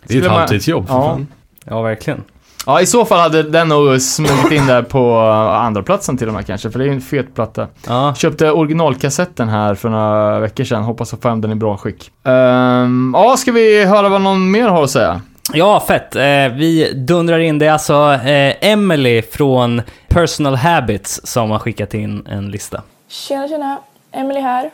[0.07, 1.01] Det är ett halvtidsjobb för Ja.
[1.09, 1.27] fan.
[1.65, 2.23] Ja, verkligen.
[2.65, 5.15] Ja, i så fall hade den nog smugit in där på
[5.53, 7.67] andra platsen till och med kanske, för det är ju en fet platta.
[7.87, 8.13] Ja.
[8.15, 12.11] Köpte originalkassetten här för några veckor sedan, hoppas att få hem den i bra skick.
[12.23, 15.21] Ehm, ja, ska vi höra vad någon mer har att säga?
[15.53, 16.15] Ja, fett.
[16.15, 16.21] Eh,
[16.57, 17.59] vi dundrar in.
[17.59, 22.81] Det är alltså eh, Emily från Personal Habits som har skickat in en lista.
[23.07, 23.77] Tjena, tjena.
[24.11, 24.71] Emily här.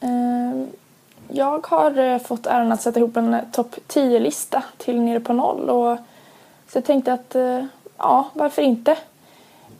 [0.00, 0.66] Ehm,
[1.32, 5.32] Jag har eh, fått äran att sätta ihop en eh, topp 10-lista till Nere på
[5.32, 5.70] noll.
[5.70, 5.98] Och
[6.72, 7.64] så jag tänkte att, eh,
[7.98, 8.90] ja, varför inte?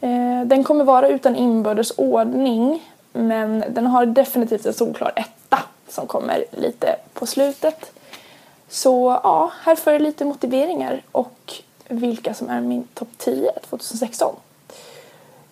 [0.00, 6.06] Eh, Den kommer vara utan inbördes ordning, men den har definitivt en solklar etta som
[6.06, 7.92] kommer lite på slutet.
[8.68, 11.54] Så ja, här får jag lite motiveringar och
[11.88, 14.36] vilka som är min topp 10 2016.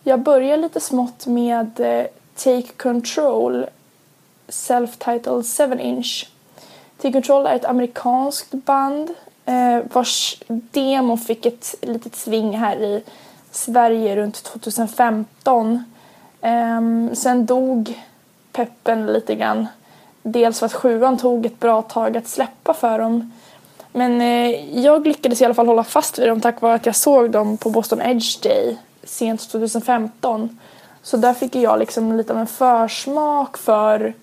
[0.03, 3.67] Jag börjar lite smått med eh, Take Control
[4.49, 6.29] Self-Titled 7-inch.
[6.97, 9.15] Take Control är ett amerikanskt band
[9.49, 13.03] eh, vars demo fick ett litet sving här i
[13.51, 15.85] Sverige runt 2015.
[16.41, 16.81] Eh,
[17.15, 18.03] sen dog
[18.53, 19.67] peppen lite grann.
[20.23, 23.33] Dels för att sjuan tog ett bra tag att släppa för dem.
[23.93, 26.97] Men eh, jag lyckades i alla fall hålla fast vid dem tack vare att jag
[26.97, 30.59] såg dem på Boston Edge Day sent 2015.
[31.03, 34.15] Så där fick jag liksom lite av en försmak för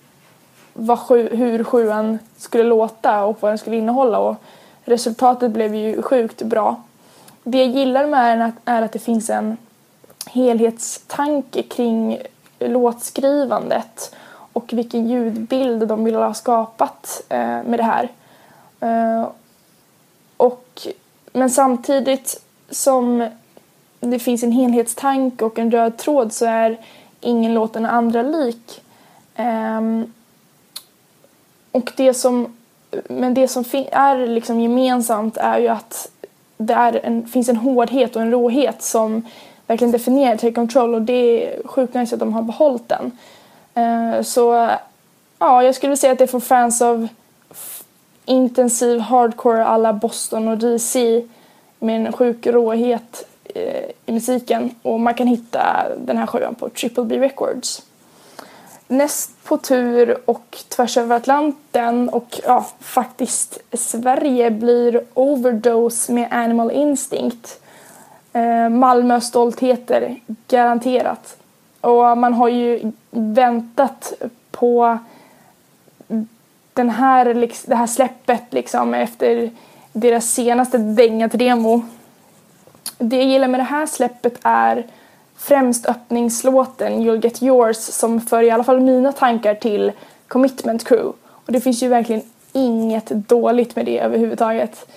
[0.72, 4.36] vad sju, hur sjuan skulle låta och vad den skulle innehålla och
[4.86, 6.82] resultatet blev ju sjukt bra.
[7.42, 9.56] Det jag gillar med den är att, det finns en
[10.26, 12.18] helhetstanke kring
[12.58, 14.14] låtskrivandet
[14.52, 18.08] och vilken ljudbild de vill ha skapat eh, med det här.
[18.80, 19.28] Eh,
[20.36, 20.86] och,
[21.32, 23.28] men samtidigt som
[24.00, 26.78] det finns en helhetstanke och en röd tråd så är
[27.20, 28.82] ingen låt den andra lik.
[29.34, 30.12] Ehm,
[31.72, 32.55] och det som,
[33.08, 36.10] men det som är liksom gemensamt är ju att
[36.56, 39.22] det är en, finns en hårdhet och en råhet som
[39.66, 43.12] verkligen definierar Take Control och det är sjukt nice att de har behållit den.
[43.76, 44.70] Uh, så
[45.38, 47.08] ja, jag skulle säga att det är för fans av
[48.24, 51.24] intensiv hardcore alla Boston och DC
[51.78, 53.62] med en sjuk råhet uh,
[54.06, 57.82] i musiken och man kan hitta den här sjuan på Triple B Records.
[58.88, 66.70] Näst på tur och tvärs över Atlanten och ja, faktiskt Sverige blir Overdose med Animal
[66.70, 67.60] Instinct.
[68.32, 71.36] Eh, Malmö stoltheter, garanterat.
[71.80, 74.12] Och man har ju väntat
[74.50, 74.98] på
[76.72, 79.50] den här, liksom, det här släppet liksom efter
[79.92, 81.82] deras senaste dängat-demo.
[82.98, 84.86] Det jag gillar med det här släppet är
[85.38, 89.92] främst öppningslåten You'll Get Yours som för i alla fall mina tankar till
[90.28, 91.12] Commitment Crew.
[91.28, 92.22] Och det finns ju verkligen
[92.52, 94.88] inget dåligt med det överhuvudtaget.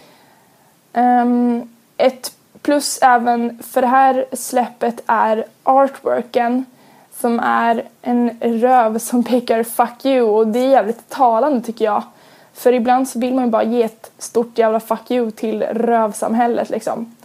[0.94, 6.66] Um, ett plus även för det här släppet är artworken
[7.20, 12.04] som är en röv som pekar fuck you och det är jävligt talande tycker jag.
[12.54, 16.70] För ibland så vill man ju bara ge ett stort jävla fuck you till rövsamhället
[16.70, 17.16] liksom.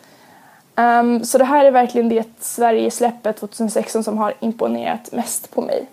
[0.76, 5.86] Um, så det här är verkligen det Sverige-släppet 2016 som har imponerat mest på mig.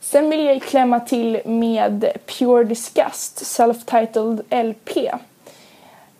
[0.00, 4.96] Sen vill jag klämma till med Pure Disgust, self-titled LP.
[4.96, 5.10] Uh,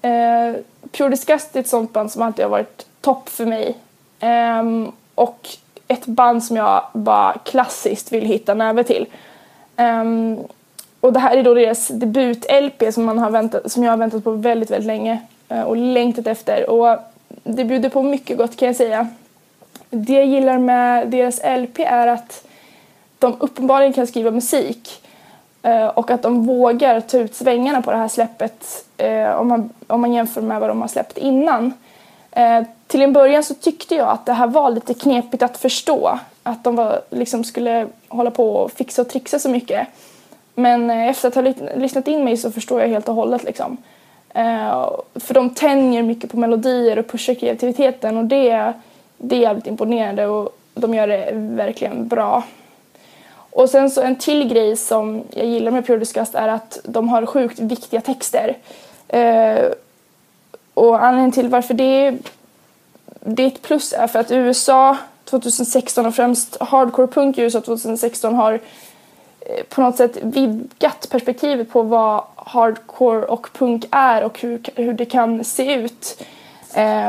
[0.02, 0.56] ehm,
[0.92, 3.76] Pure Disgust är ett sånt band som alltid har varit topp för mig.
[4.20, 5.48] Um, och
[5.88, 9.06] ett band som jag bara klassiskt vill hitta näve till.
[9.76, 10.38] Um,
[11.00, 14.24] och det här är då deras debut-LP som, man har väntat, som jag har väntat
[14.24, 15.22] på väldigt, väldigt länge
[15.52, 16.70] uh, och längtat efter.
[16.70, 16.98] Och
[17.44, 19.08] det bjuder på mycket gott kan jag säga.
[19.90, 22.44] det jag gillar med deras LP är att
[23.18, 25.02] de uppenbarligen kan skriva musik
[25.62, 29.70] eh, och att de vågar ta ut svängarna på det här släppet eh, om, man,
[29.86, 31.72] om man jämför med vad de har släppt innan.
[32.30, 36.18] Eh, till en början så tyckte jag att det här var lite knepigt att förstå.
[36.42, 39.88] Att de var, liksom skulle hålla på och fixa och trixa så mycket.
[40.54, 41.42] Men efter att ha
[41.76, 43.44] lyssnat in mig så förstår jag helt och hållet.
[43.44, 43.76] Liksom.
[44.34, 48.72] Eh, för de tänjer mycket på melodier och pushar kreativiteten och det,
[49.18, 52.42] det är jävligt imponerande och de gör det verkligen bra.
[53.34, 57.08] Och sen så en till grej som jag gillar med Pure Disgust är att de
[57.08, 58.56] har sjukt viktiga texter.
[59.08, 59.64] Eh,
[60.74, 62.18] och anledningen till varför det,
[63.20, 67.60] det är ett plus är för att USA 2016 och främst hardcore punk i USA
[67.60, 68.60] 2016 har
[69.44, 74.92] Eh, på något sätt vidgat perspektivet på vad hardcore och punk är och hur, hur
[74.92, 76.22] det kan se ut.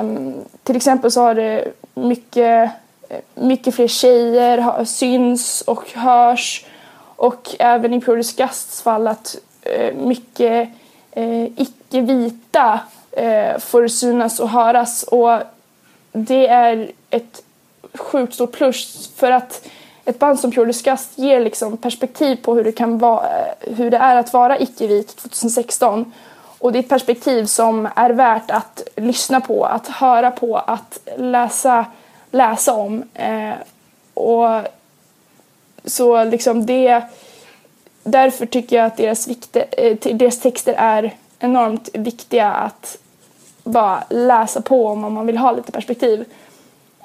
[0.02, 0.34] Um,
[0.64, 2.72] till exempel så har det mycket,
[3.10, 6.66] eh, mycket fler tjejer ha- syns och hörs
[7.16, 9.36] och även i Pure Disgusts fall att
[9.80, 10.70] uh, mycket
[11.18, 12.80] uh, icke-vita
[13.22, 15.40] uh, får synas och höras och
[16.12, 17.44] det är ett
[17.94, 19.68] sjukt stort plus för att
[20.06, 23.28] ett band som Pure Disgust ger liksom perspektiv på hur det, kan vara,
[23.60, 26.14] hur det är att vara icke-vit 2016.
[26.60, 31.00] Och det är ett perspektiv som är värt att lyssna på, att höra på, att
[31.18, 31.86] läsa,
[32.32, 33.04] läsa om.
[33.14, 33.54] Eh,
[34.14, 34.62] och
[35.86, 37.02] så liksom det...
[38.08, 42.98] Därför tycker jag att deras, vikte, eh, deras texter är enormt viktiga att
[43.64, 46.26] bara läsa på om om man vill ha lite perspektiv.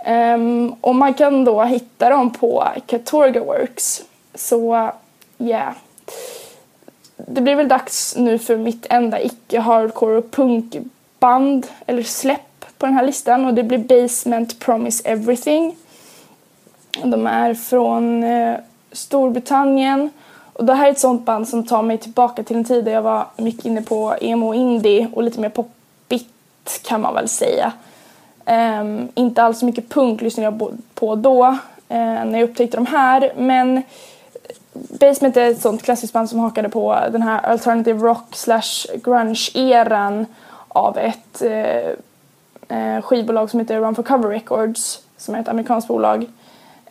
[0.07, 4.03] Um, och man kan då hitta dem på Katorga Works.
[4.35, 4.91] Så
[5.39, 5.73] yeah.
[7.17, 12.95] Det blir väl dags nu för mitt enda icke-hardcore och punkband eller släpp på den
[12.95, 15.77] här listan och det blir Basement Promise Everything.
[17.05, 18.57] De är från eh,
[18.93, 20.11] Storbritannien
[20.53, 22.93] och det här är ett sånt band som tar mig tillbaka till en tid där
[22.93, 27.29] jag var mycket inne på emo och indie och lite mer poppigt kan man väl
[27.29, 27.73] säga.
[28.51, 31.57] Um, inte alls så mycket punk lyssnade jag på då uh,
[31.89, 33.83] när jag upptäckte de här men
[34.73, 40.27] Basement är ett sånt klassiskt band som hakade på den här alternative rock slash grunge-eran
[40.69, 46.27] av ett uh, skivbolag som heter Run for Cover Records som är ett amerikanskt bolag.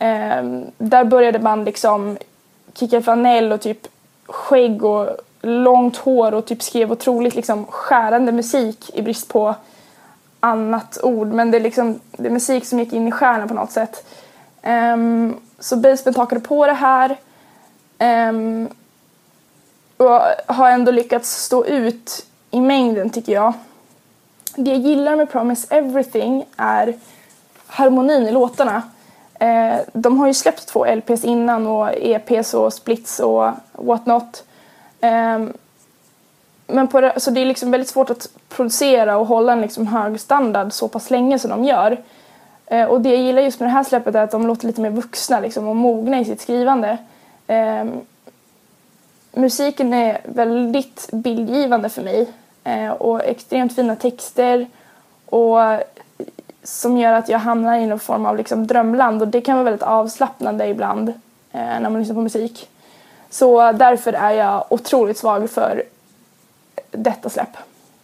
[0.00, 2.18] Um, där började band liksom
[2.74, 3.86] kicka flanell och typ
[4.26, 5.08] skägg och
[5.42, 9.54] långt hår och typ skrev otroligt liksom skärande musik i brist på
[10.40, 11.28] annat ord.
[11.28, 14.06] Men det är liksom det är musik som gick in i stjärnan på något sätt.
[14.62, 17.16] Um, så Basement hakade på det här.
[18.28, 18.68] um,
[19.96, 23.52] och har ändå lyckats stå ut i mängden tycker jag.
[24.56, 26.94] Det jag gillar med Promise Everything är
[27.66, 28.82] harmonin i låtarna.
[29.42, 34.44] Uh, de har ju släppt två LPs innan och EPs och splits och what not.
[36.72, 39.86] Men på det, så det är liksom väldigt svårt att producera och hålla en liksom
[39.86, 41.98] hög standard så pass länge som de gör.
[42.66, 44.80] Eh, och det jag gillar just med det här släppet är att de låter lite
[44.80, 46.98] mer vuxna liksom, och mogna i sitt skrivande.
[47.46, 47.84] Eh,
[49.32, 52.28] musiken är väldigt bildgivande för mig
[52.64, 54.66] eh, och extremt fina texter
[55.26, 55.58] och
[56.62, 59.64] som gör att jag hamnar i någon form av liksom drömland och det kan vara
[59.64, 61.14] väldigt avslappnande ibland eh,
[61.52, 62.68] när man lyssnar på musik.
[63.30, 65.82] Så därför är jag otroligt svag för
[66.90, 67.56] detta släpp.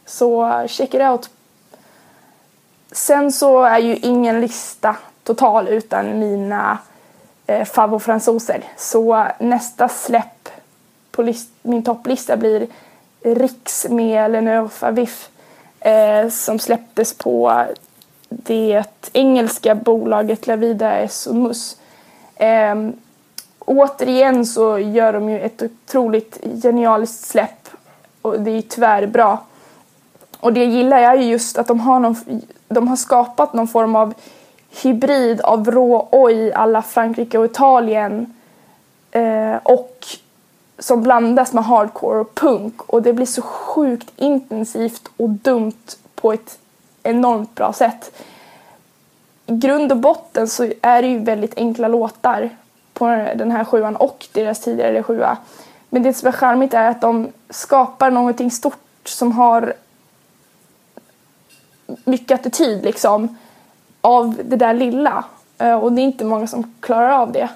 [0.07, 1.31] Så check it out.
[2.93, 6.79] Sen så är ju ingen lista total utan mina
[7.47, 8.65] eh, favoritfransoser.
[8.77, 10.49] Så nästa släpp
[11.11, 12.67] på list- min topplista blir
[13.21, 15.29] Riks med Leneur Favif
[15.81, 17.65] eh, som släpptes på
[18.29, 21.01] det engelska bolaget La Vida.
[21.01, 21.11] Eh,
[22.37, 22.93] ehm,
[23.59, 27.56] återigen så gör de ju ett otroligt genialiskt släpp
[28.27, 29.45] och det är ju tyvärr bra.
[30.41, 32.17] Och det jag gillar är ju just att de har, någon,
[32.69, 34.15] de har skapat någon form av
[34.83, 38.35] hybrid av rå oj alla Frankrike och Italien
[39.11, 40.07] eh, och
[40.79, 46.33] som blandas med hardcore och punk och det blir så sjukt intensivt och dumt på
[46.33, 46.59] ett
[47.03, 48.23] enormt bra sätt.
[49.47, 52.51] I grund och botten så är det ju väldigt enkla låtar
[52.93, 53.07] på
[53.37, 55.39] den här sjuan och deras tidigare sjua.
[55.91, 59.75] Men det som är charmigt är att de skapar någonting stort som har
[62.05, 63.37] mycket attityd liksom
[64.01, 65.25] av det där lilla.
[65.59, 67.49] Eh, och det är inte många som klarar av det.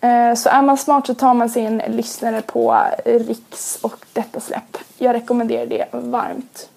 [0.00, 4.40] Eh, så är man smart så tar man sig en lyssnare på Riks och detta
[4.40, 4.76] släpp.
[4.98, 6.68] Jag rekommenderar det varmt.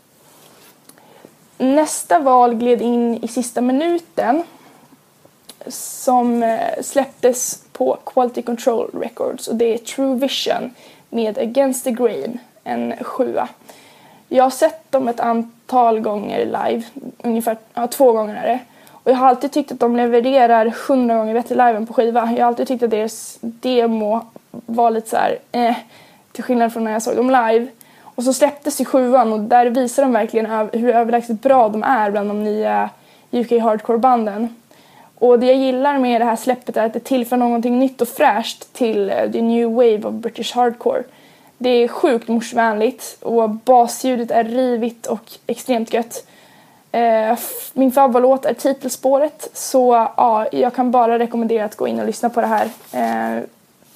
[1.57, 4.43] Nästa val gled in i sista minuten.
[5.67, 10.71] som eh, släpptes på Quality Control Records och det är True Vision
[11.09, 13.47] med Against the Grain, en sjua.
[14.28, 16.84] Jag har sett dem ett antal gånger live,
[17.24, 18.59] ungefär ja, två gånger är det.
[18.91, 22.32] Och jag har alltid tyckt att de levererar hundra gånger bättre live än på skiva.
[22.32, 24.21] Jag har alltid tyckt att deras demo
[24.51, 25.76] var lite så här, eh,
[26.32, 27.67] till skillnad från när jag såg dem live.
[28.01, 32.11] Och så släpptes ju sjuan och där visar de verkligen hur överlägset bra de är
[32.11, 32.89] bland de nya
[33.32, 34.55] UK hardcore-banden.
[35.24, 38.07] Och det jag gillar med det här släppet är att det tillför någonting nytt och
[38.07, 41.03] fräscht till eh, the new wave of British hardcore.
[41.57, 46.28] Det är sjukt morsvänligt och basljudet är rivigt och extremt gött.
[46.91, 47.38] Eh,
[47.74, 52.30] min favoritlåt är titelspåret så ja, jag kan bara rekommendera att gå in och lyssna
[52.30, 52.69] på det här.
[52.91, 53.43] Eh,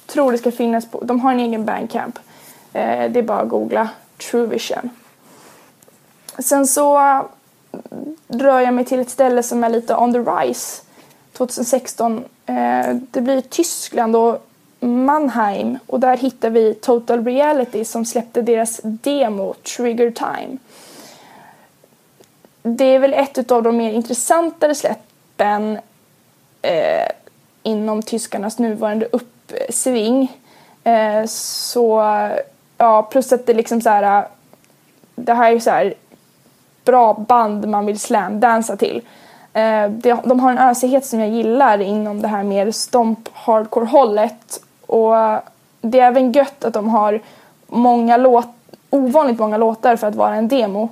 [0.06, 2.18] tror det ska finnas på, de har en egen bandcamp.
[2.72, 3.88] Eh, det är bara att googla
[4.30, 4.90] True Vision.
[6.38, 10.87] Sen så mm, rör jag mig till ett ställe som är lite on the rise
[11.38, 12.24] 2016.
[12.46, 14.48] Eh, det blir Tyskland och
[14.80, 20.58] Mannheim och där hittar vi Total Reality som släppte deras demo Trigger Time.
[22.62, 25.78] Det är väl ett av de mer intressantare släppen
[26.62, 27.08] eh,
[27.62, 30.38] inom tyskarnas nuvarande uppsving.
[30.84, 32.02] Eh, så
[32.78, 34.26] ja, plus att det liksom så här,
[35.14, 35.94] det här är ju så här
[36.84, 39.02] bra band man vill slamdansa till.
[39.52, 39.90] Eh,
[40.24, 45.14] de har en ösighet som jag gillar inom det här mer stomp hardcore hållet och
[45.80, 47.20] det är även gött att de har
[47.66, 48.48] många låt,
[48.90, 50.88] ovanligt många låtar för att vara en demo.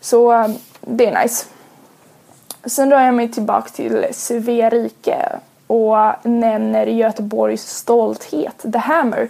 [0.00, 0.48] Så eh,
[0.80, 1.46] det är nice.
[2.64, 5.28] Sen rör jag mig tillbaka till Svea rike
[5.66, 9.28] och nämner Göteborgs stolthet, The Hammer.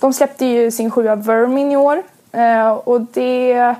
[0.00, 2.02] De släppte ju sin sjua Vermin i år
[2.32, 3.74] eh, och det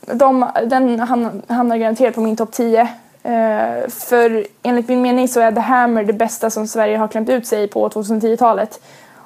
[0.00, 1.00] de, den
[1.48, 2.88] hamnar garanterat på min topp 10.
[3.28, 7.28] Eh, för enligt min mening så är The Hammer det bästa som Sverige har klämt
[7.28, 8.80] ut sig på 2010-talet.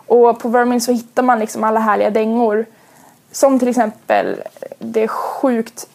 [0.07, 2.67] Och på Vermin så hittar man liksom alla härliga dängor.
[3.33, 4.43] Som till exempel
[4.79, 5.89] det sjukt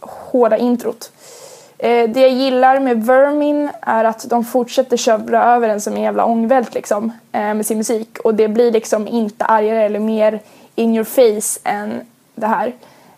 [0.00, 1.12] hårda introt.
[1.78, 6.02] Eh, det jag gillar med Vermin är att de fortsätter köra över en som en
[6.02, 10.40] jävla ångvält liksom eh, med sin musik och det blir liksom inte argare eller mer
[10.74, 12.00] in your face än
[12.34, 12.72] det här.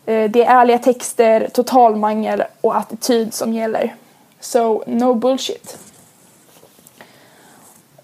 [0.04, 3.94] Det är ärliga texter, totalmangel och attityd som gäller.
[4.40, 5.78] So, no bullshit.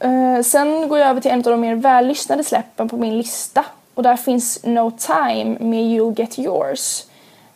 [0.04, 3.64] Uh, sen går jag över till en av de mer vällyssnade släppen på min lista
[3.94, 7.04] och där finns No Time med You'll Get Yours,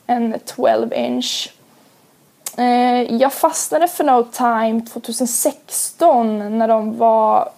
[0.06, 1.52] en 12 inch.
[2.58, 7.50] Uh, eh, jag fastnade för No Time 2016 när de var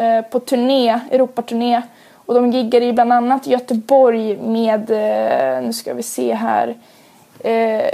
[0.00, 1.82] uh, på turné, Europaturné
[2.26, 4.90] och de giggade ju bland annat i Göteborg med,
[5.64, 6.74] nu ska vi se här,
[7.38, 7.90] eh,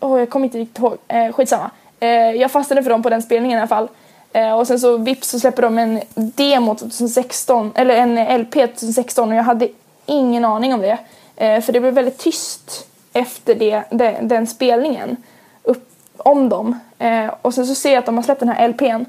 [0.00, 0.98] oh, jag kommer inte riktigt ihåg,
[1.32, 1.70] skitsamma.
[2.06, 3.88] Eh, jag fastnade för dem på den spelningen i alla fall.
[4.32, 9.28] Eh, och sen så vips så släpper de en demo 2016, eller en LP 2016
[9.28, 9.68] och jag hade
[10.06, 10.98] ingen aning om det.
[11.36, 15.16] Eh, för det blev väldigt tyst efter det, den, den spelningen
[15.62, 16.80] upp, om dem.
[16.98, 19.04] Eh, och sen så ser jag att de har släppt den här LPn,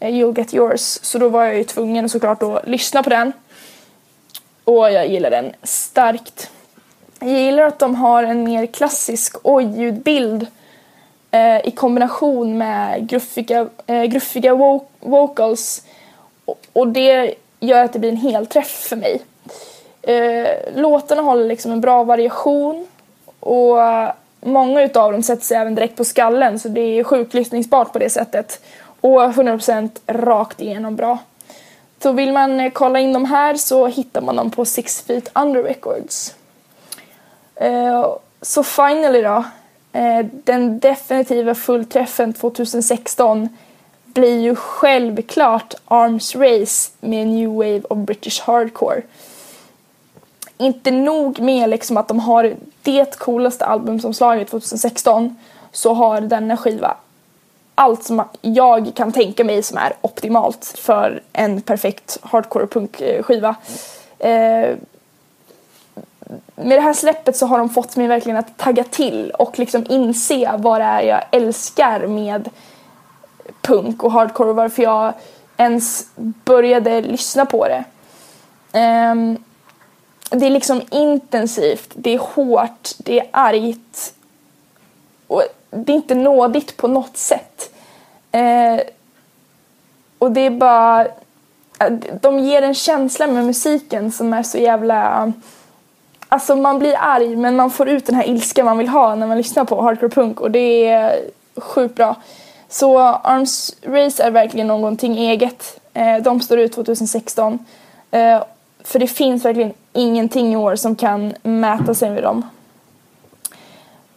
[0.00, 3.32] eh, You'll Get Yours, så då var jag ju tvungen såklart att lyssna på den.
[4.64, 6.50] Och jag gillar den starkt.
[7.20, 10.46] Jag gillar att de har en mer klassisk oj-ljudbild
[11.34, 15.82] Eh, i kombination med gruffiga, eh, gruffiga vo- vocals.
[16.72, 19.22] Och, det gör att det blir en helträff för mig.
[20.02, 22.86] Eh, låtarna håller liksom en bra variation
[23.40, 23.76] och
[24.40, 27.98] många utav dem sätter sig även direkt på skallen så det är sjukt lyssningsbart på
[27.98, 28.60] det sättet.
[29.00, 31.18] Och 100% rakt igenom bra.
[32.02, 35.30] Så vill man eh, kolla in de här så hittar man dem på Six Feet
[35.34, 36.34] Under Records.
[37.56, 39.44] Eh, Så finally då,
[39.94, 43.48] Eh, den definitiva fullträffen 2016
[44.04, 49.02] blir ju självklart Arms Race med New Wave of British Hardcore.
[50.58, 55.36] Inte nog med liksom att de har det coolaste albumomslaget 2016
[55.72, 56.96] så har denna skiva
[57.74, 63.56] allt som jag kan tänka mig som är optimalt för en perfekt hardcore punkskiva.
[64.18, 64.76] Eh,
[66.54, 69.86] med det här släppet så har de fått mig verkligen att tagga till och liksom
[69.88, 72.50] inse vad det är jag älskar med
[73.62, 75.12] punk och hardcore och varför jag
[75.56, 76.06] ens
[76.44, 77.84] började lyssna på det.
[79.12, 79.44] Um,
[80.30, 84.14] det är liksom intensivt, det är hårt, det är argt
[85.26, 87.74] och det är inte nådigt på något sätt.
[88.34, 88.80] Uh,
[90.18, 91.06] och det är bara...
[92.20, 95.32] De ger en känsla med musiken som är så jävla...
[96.34, 99.26] Alltså man blir arg men man får ut den här ilskan man vill ha när
[99.26, 101.20] man lyssnar på hardcore punk och det är
[101.56, 102.16] sjukt bra.
[102.68, 105.80] Så Arms Race är verkligen någonting eget.
[105.92, 107.58] Eh, de står ut 2016.
[108.10, 108.42] Eh,
[108.84, 112.42] för det finns verkligen ingenting i år som kan mäta sig med dem.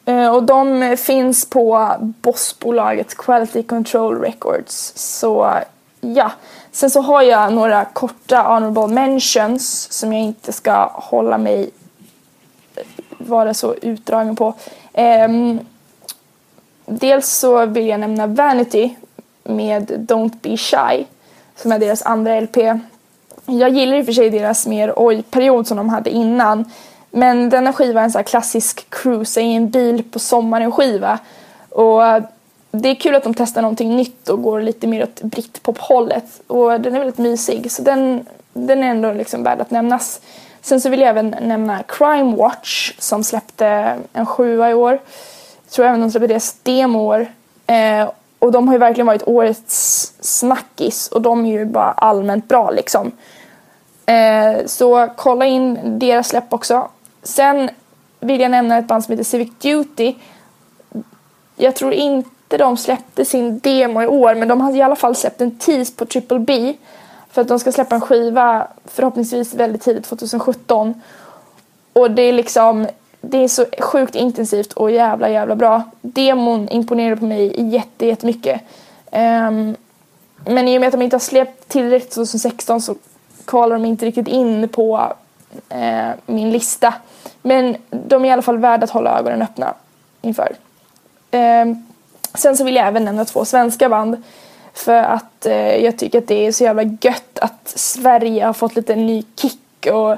[0.05, 4.93] Eh, och de finns på bossbolaget Quality Control Records.
[4.95, 5.53] Så
[6.01, 6.32] ja.
[6.72, 11.72] Sen så har jag några korta honorable mentions som jag inte ska hålla mig
[13.18, 14.53] vara så utdragen på.
[14.93, 15.59] Ehm,
[16.86, 18.95] dels så vill jag nämna Vanity
[19.43, 21.05] med Don't Be Shy
[21.55, 22.57] som är deras andra LP.
[23.45, 26.72] Jag gillar i och för sig deras mer oj-period som de hade innan
[27.11, 31.20] men denna skiva är en sån här klassisk cruise i en bil på sommaren skiva
[31.70, 32.01] och
[32.72, 36.82] det är kul att de testar någonting nytt och går lite mer åt britpop-hållet och
[36.82, 40.22] den är väldigt mysig så den, den är ändå liksom värd att nämnas.
[40.68, 44.91] Sen så vill jag även nämna Crime Watch som släppte en sjua i år.
[45.65, 47.28] Jag tror även de släppte deras demo år.
[47.68, 48.09] Eh,
[48.39, 52.72] och de har ju verkligen varit årets snackis och de är ju bara allmänt bra
[52.72, 53.11] liksom.
[54.05, 56.89] Eh, så kolla in deras släpp också.
[57.24, 57.70] Sen
[58.20, 60.15] vill jag nämna ett band som heter Civic Duty.
[61.55, 65.15] Jag tror inte de släppte sin demo i år men de har i alla fall
[65.15, 66.76] släppt en tease på Triple B
[67.38, 71.02] för att de ska släppa en skiva förhoppningsvis väldigt tidigt 2017.
[71.94, 72.88] Och det är liksom,
[73.22, 75.84] det är så sjukt intensivt och jävla jävla bra.
[76.02, 78.62] Demon imponerade på mig jätte, jättemycket.
[79.12, 79.76] Um,
[80.46, 82.96] men i och med att de inte har släppt tillräckligt 2016 så
[83.46, 85.14] kvalar de inte riktigt in på
[85.76, 86.94] uh, min lista.
[87.42, 89.74] Men de är i alla fall värda att hålla ögonen öppna
[90.22, 90.56] inför.
[91.32, 91.88] Um,
[92.34, 94.24] sen så vill jag även nämna två svenska band.
[94.78, 98.76] För att eh, jag tycker att det är så jävla gött att Sverige har fått
[98.76, 100.16] lite ny kick och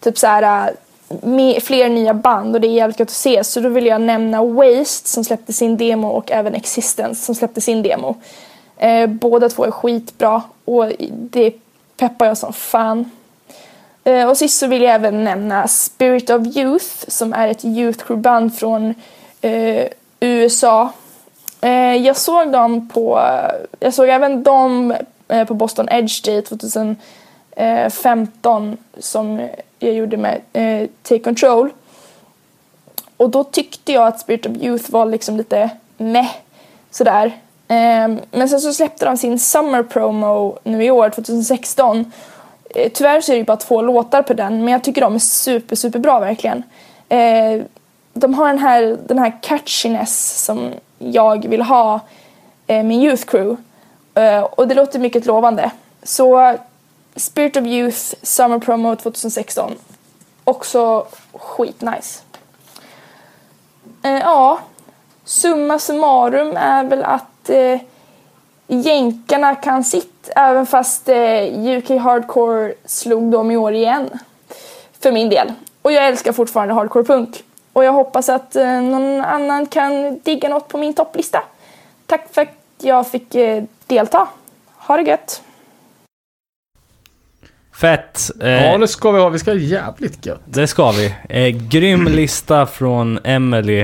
[0.00, 0.74] typ så här eh,
[1.22, 3.44] med fler nya band och det är jävligt gött att se.
[3.44, 7.60] Så då vill jag nämna Waste som släppte sin demo och även Existence som släppte
[7.60, 8.16] sin demo.
[8.76, 11.54] Eh, båda två är skitbra och det
[11.96, 13.10] peppar jag som fan.
[14.04, 18.04] Eh, och sist så vill jag även nämna Spirit of Youth som är ett youth
[18.04, 18.94] crew band från
[19.40, 19.86] eh,
[20.20, 20.92] USA
[21.62, 23.20] Eh, jag såg dem på,
[23.80, 24.94] jag såg även dem
[25.28, 29.48] eh, på Boston Edge Day 2015 som
[29.78, 31.70] jag gjorde med eh, Take Control.
[33.16, 36.30] Och då tyckte jag att Spirit of Youth var liksom lite meh
[36.90, 37.32] sådär.
[37.68, 42.12] Ehm, men sen så släppte de sin Summer Promo nu i år, 2016.
[42.74, 45.14] Eh, tyvärr så är det ju bara två låtar på den, men jag tycker de
[45.14, 46.62] är super, super bra verkligen.
[47.08, 47.60] Eh,
[48.14, 50.72] de har den här, den här catchiness som
[51.10, 52.00] jag vill ha
[52.66, 53.62] eh, min Youth Crew.
[54.14, 55.70] Eh, och det låter mycket lovande.
[56.02, 56.56] Så
[57.16, 59.72] Spirit of Youth Summer Promo 2016.
[60.44, 62.22] Också skitnice.
[64.02, 64.58] Eh, ja,
[65.24, 67.80] summa summarum är väl att eh,
[68.66, 74.10] jänkarna kan sitt även fast eh, UK Hardcore slog dem i år igen.
[75.00, 75.52] För min del.
[75.82, 77.44] Och jag älskar fortfarande hardcore punk.
[77.72, 81.42] Och jag hoppas att eh, någon annan kan digga något på min topplista.
[82.06, 82.48] Tack för att
[82.78, 84.28] jag fick eh, delta.
[84.76, 85.42] Ha det gött!
[87.80, 88.30] Fett!
[88.40, 89.28] Eh, Ja, det ska vi ha.
[89.28, 90.40] Vi ska ha jävligt gött.
[90.44, 91.14] Det ska vi.
[91.28, 93.80] Eh, grym lista från Emily.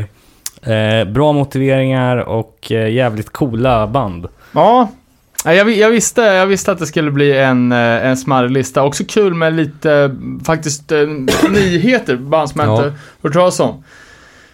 [0.62, 4.28] Eh, bra motiveringar och eh, jävligt coola band.
[4.52, 4.88] Ja,
[5.44, 8.82] Jag, jag, visste, jag visste att det skulle bli en, eh, en smarrig lista.
[8.82, 10.10] Också kul med lite, eh,
[10.44, 10.98] faktiskt, eh,
[11.50, 12.76] nyheter, band som jag Ja.
[12.86, 13.84] inte hört talas om.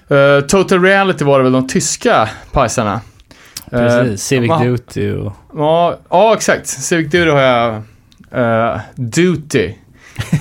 [0.09, 3.01] Eh, Total Reality var det väl de tyska pajsarna.
[3.71, 4.23] Precis.
[4.25, 5.33] Civic va- Duty och...
[5.55, 6.67] Ja, ja, exakt.
[6.67, 7.75] Civic Duty har jag...
[8.31, 9.73] eh, Duty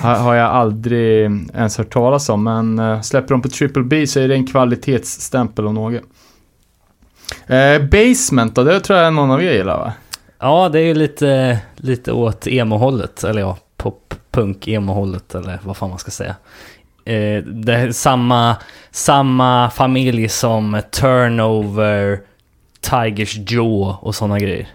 [0.02, 1.22] har, har jag aldrig
[1.54, 4.48] ens hört talas om, men uh, släpper de på Triple B så är det en
[4.48, 6.02] kvalitetsstämpel om något.
[7.92, 9.94] Basement då, det tror jag någon av er gillar va?
[10.44, 13.24] Ja, det är ju lite, lite åt emo-hållet.
[13.24, 16.36] Eller ja, pop-punk-emo-hållet eller vad fan man ska säga.
[17.06, 18.56] Eh, det är samma,
[18.92, 22.20] samma familj som Turnover,
[22.82, 24.68] Tigers Jaw och sådana grejer.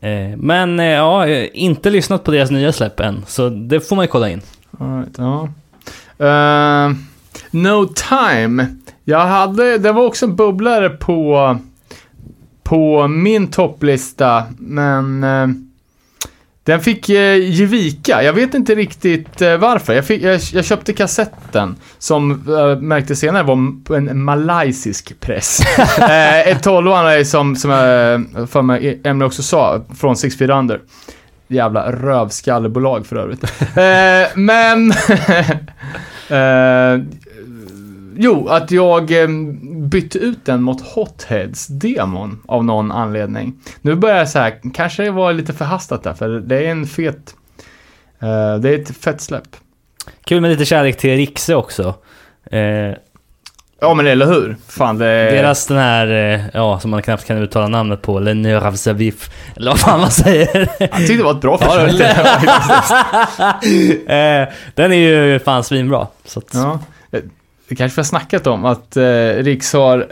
[0.00, 3.96] Eh, men eh, ja, eh, inte lyssnat på deras nya släpp än, så det får
[3.96, 4.42] man ju kolla in.
[4.78, 5.48] All right, ja.
[6.88, 6.96] uh,
[7.50, 8.66] no Time.
[9.04, 11.58] Jag hade, det var också en bubblare på,
[12.70, 15.48] på min topplista, men eh,
[16.64, 18.22] den fick eh, ge vika.
[18.22, 19.92] Jag vet inte riktigt eh, varför.
[19.92, 25.60] Jag, fick, jag, jag köpte kassetten som eh, märkte senare var en malaysisk press.
[25.98, 30.38] eh, ett 12 är som, som jag eh, för mig Emily också sa, från Six
[30.38, 30.80] Feet Under.
[31.48, 33.44] Jävla rövskallebolag för övrigt.
[33.60, 34.90] eh, men...
[36.28, 37.04] eh,
[38.16, 39.12] jo, att jag
[39.90, 43.54] bytte ut den mot Hotheads-demon av någon anledning.
[43.80, 46.86] Nu börjar jag så här, kanske det var lite förhastat där, för det är en
[46.86, 47.34] fet...
[48.20, 49.56] eh, det är ett fett släpp.
[50.24, 51.94] Kul med lite kärlek till Rixe också.
[52.50, 52.94] Eh,
[53.82, 54.56] Ja, men eller hur?
[54.68, 55.04] Fan, det...
[55.30, 59.30] Deras den här, eh, ja, som man knappt kan uttala namnet på, Le Neur Zavif,
[59.56, 60.68] eller vad fan man säger.
[60.78, 62.16] Jag tyckte det var ett bra försök.
[64.74, 66.06] den är ju fan svinbra.
[66.24, 66.78] Så att, Ja.
[67.70, 70.06] Det kanske vi har snackat om, att eh, Riks har...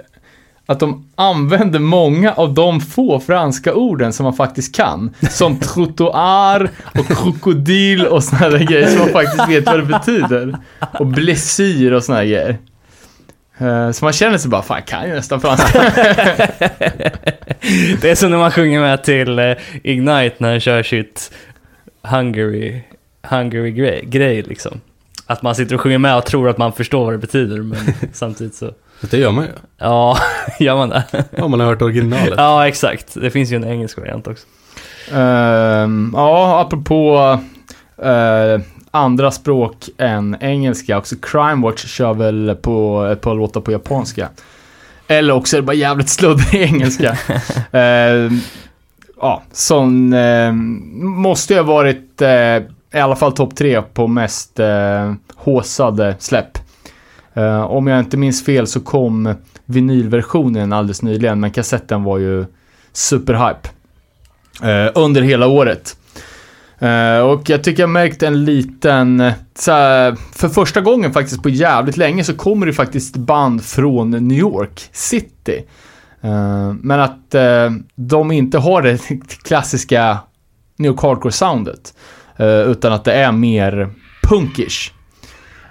[0.66, 5.14] Att de använder många av de få franska orden som man faktiskt kan.
[5.30, 10.56] Som trottoir och krokodil och såna där grejer som man faktiskt vet vad det betyder.
[10.98, 12.58] Och blessir och såna här grejer.
[13.58, 15.80] Eh, Så man känner sig bara, fan jag kan ju nästan franska.
[18.00, 19.52] Det är som när man sjunger med till eh,
[19.82, 21.32] Ignite när han kör sitt
[22.02, 22.80] Hungary,
[23.22, 24.80] Hungary grej, grej liksom.
[25.30, 27.78] Att man sitter och sjunger med och tror att man förstår vad det betyder, men
[28.12, 28.70] samtidigt så...
[29.00, 29.50] Det gör man ju.
[29.78, 30.18] Ja,
[30.58, 31.24] gör man det?
[31.38, 32.34] Om man har hört originalet.
[32.36, 33.14] Ja, exakt.
[33.14, 34.46] Det finns ju en engelsk variant också.
[35.14, 37.38] Ehm, ja, apropå
[38.02, 38.60] eh,
[38.90, 40.98] andra språk än engelska.
[40.98, 44.28] Också Crime Watch kör väl på ett par låtar på japanska.
[45.08, 47.18] Eller också är det bara jävligt sluddrig engelska.
[47.72, 48.40] Ehm,
[49.20, 50.52] ja, som eh,
[51.02, 52.62] måste ju ha varit eh,
[52.94, 56.58] i alla fall topp tre på mest eh, håsade släpp.
[57.34, 59.34] Eh, om jag inte minns fel så kom
[59.64, 62.44] vinylversionen alldeles nyligen, men kassetten var ju
[62.92, 63.68] superhype.
[64.62, 65.96] Eh, under hela året.
[66.78, 71.48] Eh, och jag tycker jag märkt en liten, eh, såhär, för första gången faktiskt på
[71.48, 75.64] jävligt länge så kommer det faktiskt band från New York City.
[76.20, 78.98] Eh, men att eh, de inte har det
[79.44, 80.18] klassiska
[80.76, 81.94] New York Hardcore-soundet.
[82.38, 83.90] Eh, utan att det är mer
[84.22, 84.92] punkish.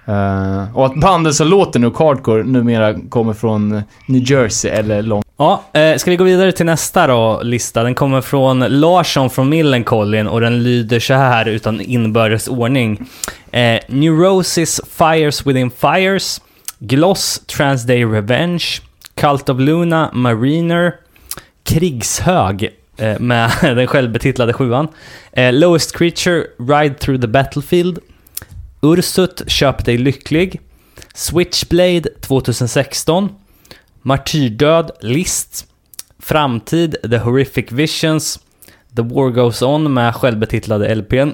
[0.05, 5.01] Eh, och att banden som låter nu, Cardcore, Hardcore numera kommer från New Jersey eller
[5.01, 7.83] Long Ja, eh, ska vi gå vidare till nästa då, lista?
[7.83, 13.09] Den kommer från Larsson från Millencolin och den lyder så här utan inbördes ordning.
[13.51, 16.41] Eh, Neurosis Fires Within Fires,
[16.79, 18.65] Gloss Transday Revenge,
[19.15, 20.93] Cult of Luna Mariner,
[21.63, 24.87] Krigshög Eh, med den självbetitlade sjuan,
[25.31, 27.99] eh, Lowest Creature Ride Through the Battlefield,
[28.81, 30.61] Ursut Köp dig lycklig,
[31.13, 33.29] Switchblade 2016,
[34.01, 35.65] Martyrdöd, List,
[36.19, 38.39] Framtid, The Horrific Visions,
[38.95, 41.31] The War Goes On med självbetitlade LPn.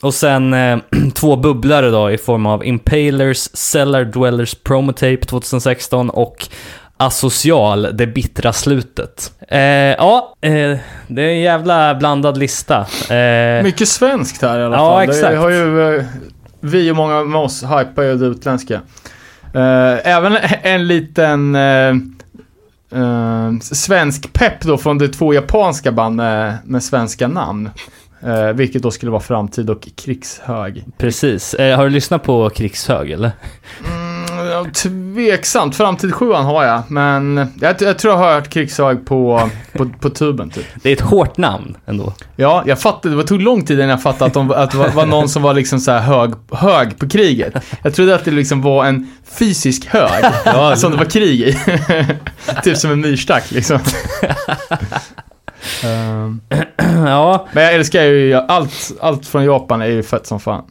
[0.00, 0.78] Och sen eh,
[1.14, 6.48] två bubblare då i form av Impalers, Cellar Dwellers Promotape 2016 och
[6.98, 9.32] Asocial, Det bittra slutet.
[9.48, 10.50] Eh, ja, eh,
[11.06, 12.86] det är en jävla blandad lista.
[13.10, 15.02] Eh, Mycket svenskt här i alla Ja, fall.
[15.08, 15.30] exakt.
[15.32, 16.04] Det har ju, eh,
[16.60, 18.74] vi och många med oss hypar ju det utländska.
[19.54, 21.94] Eh, även en liten eh,
[23.60, 27.70] svensk pepp då från de två japanska band med, med svenska namn.
[28.22, 30.84] Eh, vilket då skulle vara Framtid och Krigshög.
[30.98, 31.54] precis.
[31.58, 33.30] Har du lyssnat på Krigshög eller?
[33.86, 34.07] Mm,
[34.50, 35.76] ja, tveksamt.
[35.76, 40.10] Framtid 7 har jag, men jag, jag tror jag har hört Krigshög på, på, på
[40.10, 40.66] tuben typ.
[40.82, 42.12] Det är ett hårt namn ändå.
[42.36, 43.16] Ja, jag fattade.
[43.16, 45.42] Det tog lång tid innan jag fattade att, de, att det var, var någon som
[45.42, 47.54] var liksom så här hög, hög på kriget.
[47.82, 50.24] Jag trodde att det liksom var en fysisk hög
[50.76, 51.58] som det var krig i.
[52.64, 53.78] typ som en myrstack liksom.
[55.84, 56.40] Ehm,
[57.06, 60.64] ja, men jag älskar ju allt, allt från Japan är ju fett som fan.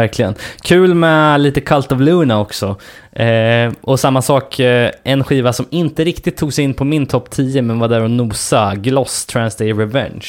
[0.00, 0.34] Verkligen.
[0.62, 2.76] Kul med lite Cult of Luna också.
[3.12, 7.06] Eh, och samma sak, eh, en skiva som inte riktigt tog sig in på min
[7.06, 10.26] topp 10 men var där och nosa, Gloss Transday Revenge.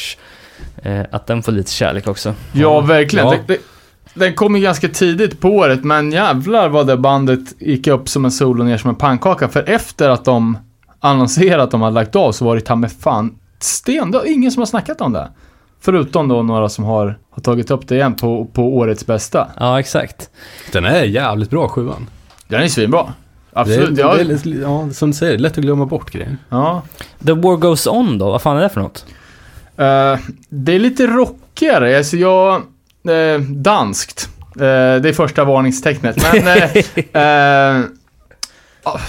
[0.84, 2.34] Eh, att den får lite kärlek också.
[2.54, 3.28] Ja, verkligen.
[3.48, 3.56] Ja.
[4.14, 8.26] Den kom ju ganska tidigt på året, men jävlar vad det bandet gick upp som
[8.26, 9.48] en sol och ner som en pannkaka.
[9.48, 10.58] För efter att de
[11.00, 14.12] annonserade att de hade lagt av så var det ta med fan sten.
[14.12, 15.30] Det är ingen som har snackat om det.
[15.82, 19.48] Förutom då några som har, har tagit upp det igen på, på årets bästa.
[19.60, 20.30] Ja, exakt.
[20.72, 22.08] Den är jävligt bra sjuan.
[22.48, 23.14] Den är svinbra.
[23.54, 23.96] Absolut.
[23.96, 26.38] Det är, det är, lite- ja, som du säger, lätt att glömma bort grejer.
[26.50, 26.82] ja.
[27.26, 29.06] The War Goes On då, vad fan är det för något?
[29.78, 30.20] Eh,
[30.50, 31.98] det är lite rockigare.
[31.98, 32.56] Alltså jag...
[33.10, 34.30] eh, danskt.
[34.56, 34.62] Eh,
[35.02, 36.18] det är första varningstecknet.
[36.34, 36.48] Men...
[36.48, 36.64] eh,
[37.78, 37.84] eh,
[38.84, 39.00] ah,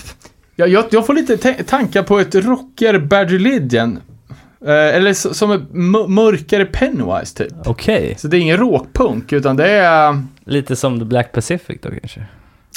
[0.57, 3.99] jag, jag, jag får lite ta- tankar på ett rockigare Bad Religion.
[4.67, 7.53] Eh, eller som mö- mörkare Pennywise typ.
[7.65, 8.15] Okej.
[8.19, 10.23] Så det är ingen råkpunk, utan det är...
[10.45, 12.25] Lite som The Black Pacific då kanske?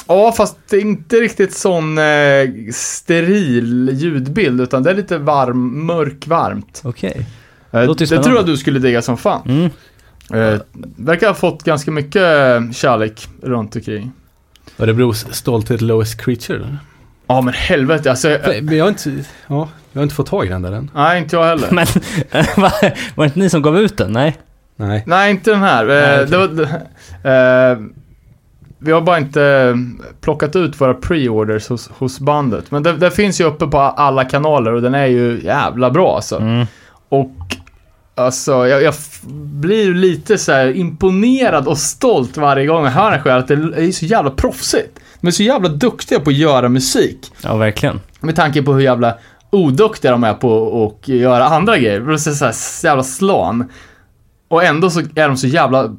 [0.07, 2.03] Ja, fast det är inte riktigt sån eh,
[2.73, 6.81] steril ljudbild, utan det är lite varm, mörkvarmt.
[6.83, 7.25] Okej.
[7.71, 9.41] Eh, Låter ju det tror jag du skulle digga som fan.
[9.49, 9.69] Mm.
[10.53, 10.59] Eh,
[10.97, 14.11] verkar ha fått ganska mycket eh, kärlek runt omkring.
[14.77, 16.77] Örebros stolthet Lowest Creature.
[17.28, 18.30] Ja men helvete alltså.
[18.30, 19.09] jag- Men jag har inte,
[19.47, 20.91] ja, jag har inte fått tag i den där än.
[20.95, 21.67] Nej, inte jag heller.
[21.71, 21.86] Men
[22.57, 22.71] var,
[23.15, 24.11] var det inte ni som gav ut den?
[24.11, 24.38] Nej?
[24.76, 25.03] Nej.
[25.07, 25.86] Nej, inte den här.
[25.86, 26.26] Nej, Eh, okej.
[26.32, 27.78] det var, det- eh,
[28.80, 29.76] vi har bara inte
[30.21, 32.71] plockat ut våra pre-orders hos, hos bandet.
[32.71, 36.15] Men det, det finns ju uppe på alla kanaler och den är ju jävla bra
[36.15, 36.38] alltså.
[36.39, 36.65] Mm.
[37.09, 37.32] Och
[38.15, 38.93] alltså, jag, jag
[39.61, 43.39] blir lite så här imponerad och stolt varje gång jag hör den själv.
[43.39, 43.53] Att det
[43.88, 44.99] är så jävla proffsigt.
[45.26, 47.32] De är så jävla duktiga på att göra musik.
[47.41, 48.01] Ja, verkligen.
[48.19, 49.17] Med tanke på hur jävla
[49.49, 51.99] oduktiga de är på att göra andra grejer.
[51.99, 53.69] Det är så, här, så jävla slan.
[54.47, 55.95] Och ändå så är de så jävla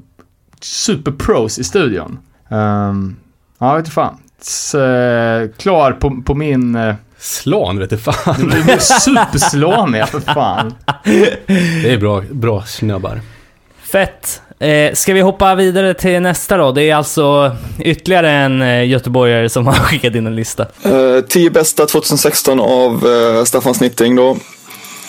[0.61, 2.19] superpros i studion.
[2.49, 3.17] Um,
[3.59, 4.17] ja, jag vet inte fan.
[4.41, 6.77] Så, eh, klar på, på min...
[6.77, 8.53] Uh, Slan vet du fan.
[8.81, 10.75] superslan är jag för fan.
[11.83, 13.21] Det är bra, bra snubbar.
[13.93, 14.43] Fett.
[14.59, 16.73] Eh, ska vi hoppa vidare till nästa då?
[16.73, 20.67] Det är alltså ytterligare en eh, göteborgare som har skickat in en lista.
[20.83, 24.37] Eh, 10 bästa 2016 av eh, Staffan Snitting då.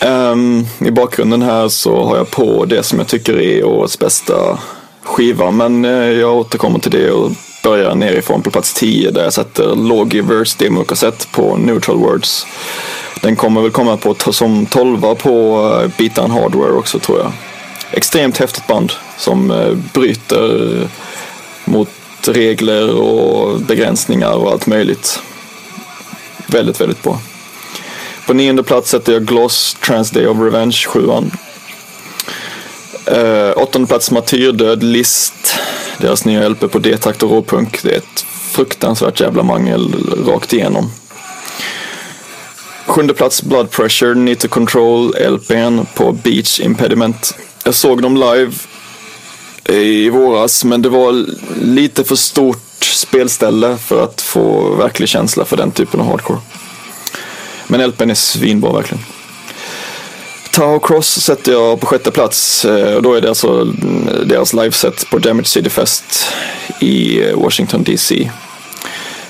[0.06, 4.58] Um, I bakgrunden här så har jag på det som jag tycker är årets bästa
[5.02, 5.50] skiva.
[5.50, 7.30] Men eh, jag återkommer till det och
[7.64, 12.46] börjar nerifrån på plats 10 där jag sätter Lawgivers demokassett på Neutral Words.
[13.22, 15.58] Den kommer väl komma på som 12 på
[15.98, 17.32] uh, Hardware också tror jag.
[17.90, 20.88] Extremt häftigt band som eh, bryter eh,
[21.64, 21.88] mot
[22.26, 25.20] regler och begränsningar och allt möjligt.
[26.46, 27.20] Väldigt, väldigt bra.
[28.26, 31.24] På nionde plats sätter jag Gloss Trans Day of Revenge 7 uh,
[33.06, 35.54] eh, Åttonde plats Martyrdöd List.
[35.98, 37.82] Deras nya LP på D-takt och råpunk.
[37.82, 39.94] Det är ett fruktansvärt jävla mangel
[40.26, 40.90] rakt igenom.
[42.86, 47.34] Sjunde plats Blood Pressure Need to Control LPn på Beach Impediment.
[47.64, 48.52] Jag såg dem live
[49.68, 51.26] i våras men det var
[51.62, 56.38] lite för stort spelställe för att få verklig känsla för den typen av hardcore.
[57.66, 59.04] Men LPn är svinbra verkligen.
[60.58, 64.52] Tahoe Cross sätter jag på sjätte plats eh, och då är det alltså mm, deras
[64.52, 66.28] liveset på Damage City Fest
[66.80, 68.30] i eh, Washington DC.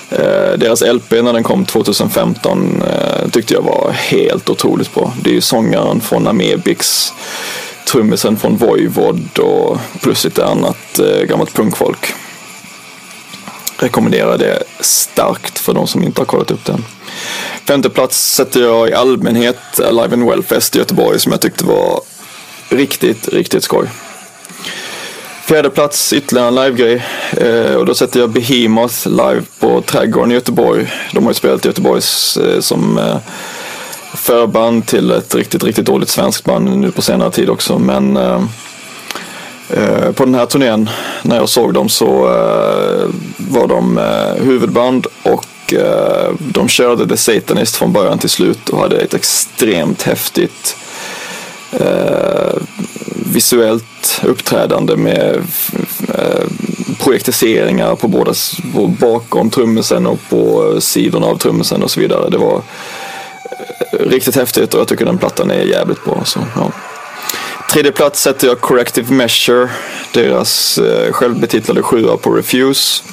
[0.09, 2.83] Eh, deras LP när den kom 2015
[3.31, 5.13] tyckte jag var helt otroligt bra.
[5.23, 7.13] Det är ju sångaren från Amebix,
[7.85, 12.13] trummisen från Voivod och plus lite annat eh, gammalt punkfolk.
[13.77, 16.85] Rekommenderar det starkt för de som inte har kollat upp den.
[17.65, 22.01] Femte plats sätter jag i allmänhet Alive and Wellfest i Göteborg som jag tyckte var
[22.69, 23.87] riktigt, riktigt skoj.
[25.49, 27.05] Fjärde plats, ytterligare en livegrej.
[27.31, 30.93] Eh, och då sätter jag Behemoth live på Trädgården i Göteborg.
[31.13, 32.01] De har ju spelat i Göteborg
[32.43, 33.17] eh, som eh,
[34.19, 37.79] förband till ett riktigt, riktigt dåligt svenskt band nu på senare tid också.
[37.79, 38.43] Men eh,
[39.69, 40.89] eh, på den här turnén,
[41.23, 47.17] när jag såg dem så eh, var de eh, huvudband och eh, de körde The
[47.17, 50.77] Satanist från början till slut och hade ett extremt häftigt
[51.71, 52.57] eh,
[53.33, 55.35] visuellt uppträdande med
[56.07, 56.47] eh,
[56.99, 58.33] projektiseringar på båda
[58.73, 62.29] på bakom trummisen och på sidorna av trummisen och så vidare.
[62.29, 62.61] Det var eh,
[63.91, 66.25] riktigt häftigt och jag tycker den plattan är jävligt bra.
[66.25, 66.71] Så, ja.
[67.71, 69.69] Tredje plats sätter jag Corrective Measure,
[70.13, 73.03] deras eh, självbetitlade sjua på Refuse.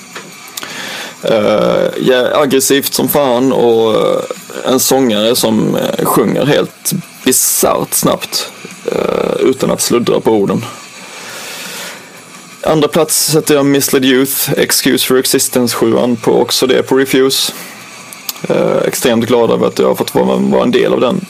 [1.31, 4.21] Uh, ja, aggressivt som fan och uh,
[4.67, 6.93] en sångare som uh, sjunger helt
[7.25, 8.51] bisarrt snabbt
[9.41, 10.65] utan att sluddra på orden.
[12.63, 17.53] Andra plats sätter jag Misled Youth, Excuse for Existence 7 på också det på Refuse.
[18.49, 21.27] Eh, extremt glad över att jag har fått vara, vara en del av den,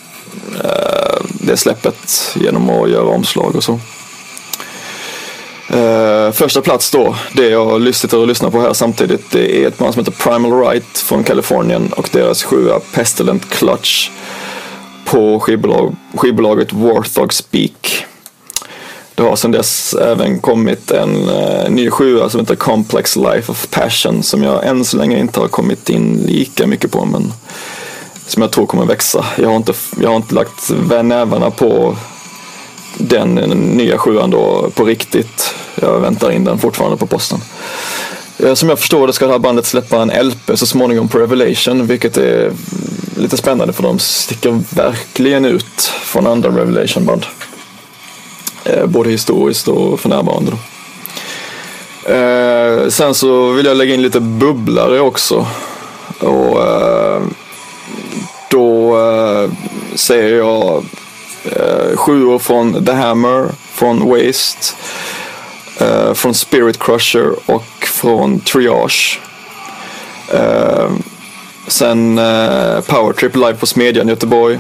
[0.64, 3.80] eh, det släppet genom att göra omslag och så.
[5.68, 9.78] Eh, första plats då, det jag sitter och lyssnar på här samtidigt, det är ett
[9.78, 14.10] band som heter Primal Right från Kalifornien och deras sjua Pestilent Clutch
[15.04, 18.06] på skivbolag, skivbolaget Warthog Speak.
[19.16, 23.66] Det har sedan dess även kommit en eh, ny sjua som heter Complex Life of
[23.70, 27.32] Passion som jag än så länge inte har kommit in lika mycket på men
[28.26, 29.26] som jag tror kommer växa.
[29.38, 30.70] Jag har inte, jag har inte lagt
[31.04, 31.96] nävarna på
[32.98, 33.34] den
[33.74, 35.54] nya sjuan då på riktigt.
[35.74, 37.40] Jag väntar in den fortfarande på posten.
[38.38, 41.18] Eh, som jag förstår det ska det här bandet släppa en LP så småningom på
[41.18, 42.52] Revelation vilket är
[43.16, 47.26] lite spännande för de sticker verkligen ut från andra Revelation-band.
[48.66, 50.50] Eh, både historiskt och för närvarande.
[50.50, 50.58] Då.
[52.12, 55.46] Eh, sen så vill jag lägga in lite bubblare också.
[56.20, 57.22] Och eh,
[58.50, 59.50] då eh,
[59.94, 60.84] säger jag
[61.44, 64.74] eh, sjuor från The Hammer, från Waste,
[65.78, 69.20] eh, från Spirit Crusher och från Triage.
[70.32, 70.90] Eh,
[71.66, 74.58] sen Power Powertrip live på Smedjan Göteborg.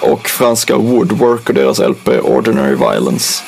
[0.00, 3.42] Och franska Woodwork och deras LP Ordinary Violence.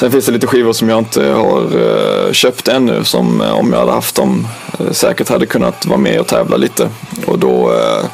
[0.00, 3.72] Sen finns det lite skivor som jag inte har eh, köpt ännu som eh, om
[3.72, 4.46] jag hade haft dem
[4.78, 6.88] eh, säkert hade kunnat vara med och tävla lite.
[7.26, 8.04] Och då eh,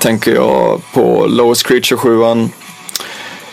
[0.00, 2.48] tänker jag på Lowest Creature 7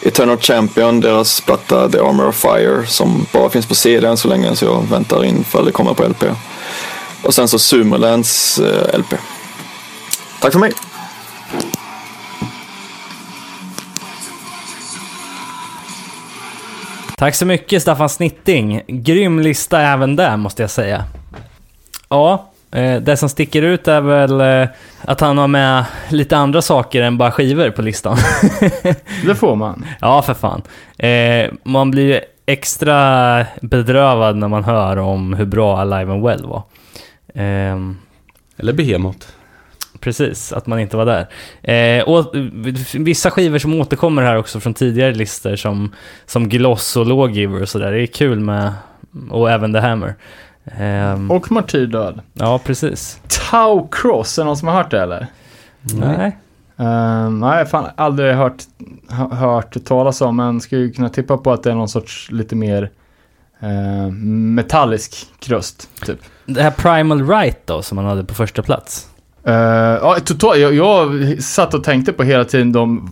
[0.01, 4.27] Eternal Champion, deras platta The Armor of Fire som bara finns på CD än så
[4.27, 6.23] länge så jag väntar in för det kommer på LP.
[7.23, 9.13] Och sen så Sumerlands eh, LP.
[10.39, 10.73] Tack för mig!
[17.19, 18.81] Tack så mycket Staffan Snitting.
[18.87, 21.03] Grym lista även där måste jag säga.
[22.09, 24.69] Ja, eh, det som sticker ut är väl eh,
[25.01, 28.17] att han har med lite andra saker än bara skivor på listan.
[29.25, 29.85] Det får man.
[30.01, 30.61] ja, för fan.
[30.97, 36.45] Eh, Man blir ju extra bedrövad när man hör om hur bra Alive and Well
[36.45, 36.63] var.
[37.35, 37.97] Ehm,
[38.57, 39.27] Eller Behemoth.
[39.99, 41.27] Precis, att man inte var där.
[41.73, 42.35] Eh, och
[42.93, 45.93] vissa skivor som återkommer här också från tidigare listor som,
[46.25, 47.91] som Gloss och Lawgiver och sådär.
[47.91, 48.73] Det är kul med,
[49.29, 50.15] och även The Hammer.
[50.65, 52.19] Ehm, Och Martyrdöd.
[52.33, 53.19] ja, precis.
[53.49, 55.27] Tau Cross, är det någon som har hört det eller?
[55.81, 56.37] Nej.
[56.79, 58.63] Uh, nej, fan aldrig hört,
[59.31, 62.55] hört talas om, men skulle ju kunna tippa på att det är någon sorts lite
[62.55, 62.91] mer
[63.59, 66.19] eh, metallisk krust, typ.
[66.45, 69.07] Det här Primal Right då, som man hade på första plats.
[69.47, 73.09] Uh, ja, totalt, jag, jag satt och tänkte på hela tiden de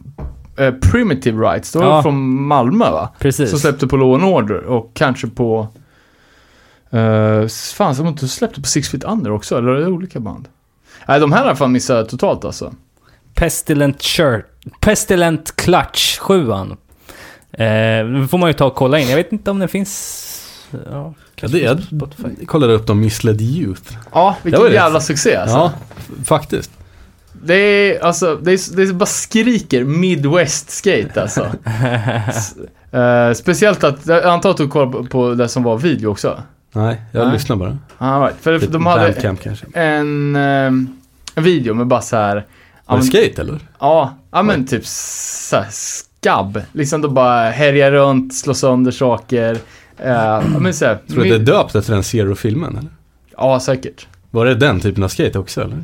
[0.58, 2.04] eh, Primitive Rights, de var Ja.
[2.04, 3.10] från Malmö va?
[3.20, 3.50] Precis.
[3.50, 5.68] Som släppte på Law and Order och kanske på...
[6.94, 10.48] Uh, fan, som inte släppte på Six Feet Under också, eller är det olika band?
[11.08, 12.74] Nej, de här har jag fan missat totalt alltså.
[13.34, 14.46] Pestilent Shirt,
[14.80, 16.58] Pestilent Clutch 7 eh,
[18.28, 19.10] får man ju ta och kolla in.
[19.10, 20.22] Jag vet inte om den finns...
[20.92, 21.80] Ja, Ja, det är,
[22.40, 23.94] jag kollade upp dem Misled Youth.
[24.14, 25.56] Ja, Det vilken jävla succé alltså.
[25.58, 25.72] Ja,
[26.26, 26.72] faktiskt.
[27.44, 31.48] Det är, alltså, det är, det är bara skriker Midwest skate alltså.
[32.28, 32.56] S-
[32.92, 36.42] eh, speciellt att, jag antar att du kollar på, det som var video också?
[36.72, 37.34] Nej, jag Nej.
[37.34, 37.78] lyssnar bara.
[37.98, 38.36] All right.
[38.42, 39.66] För Lite de hade Bandcamp kanske.
[39.74, 40.88] en, ehm,
[41.36, 42.46] en video med bara så här.
[42.86, 43.60] Var det skate eller?
[43.80, 46.62] Ja, ja men typ så här, skabb.
[46.72, 49.58] Liksom då bara härja runt, slå sönder saker.
[50.00, 52.92] Uh, men så här, Tror du det är döpt efter den Zero-filmen eller?
[53.38, 54.08] Ja, säkert.
[54.32, 55.84] Var det den typen av skate också eller?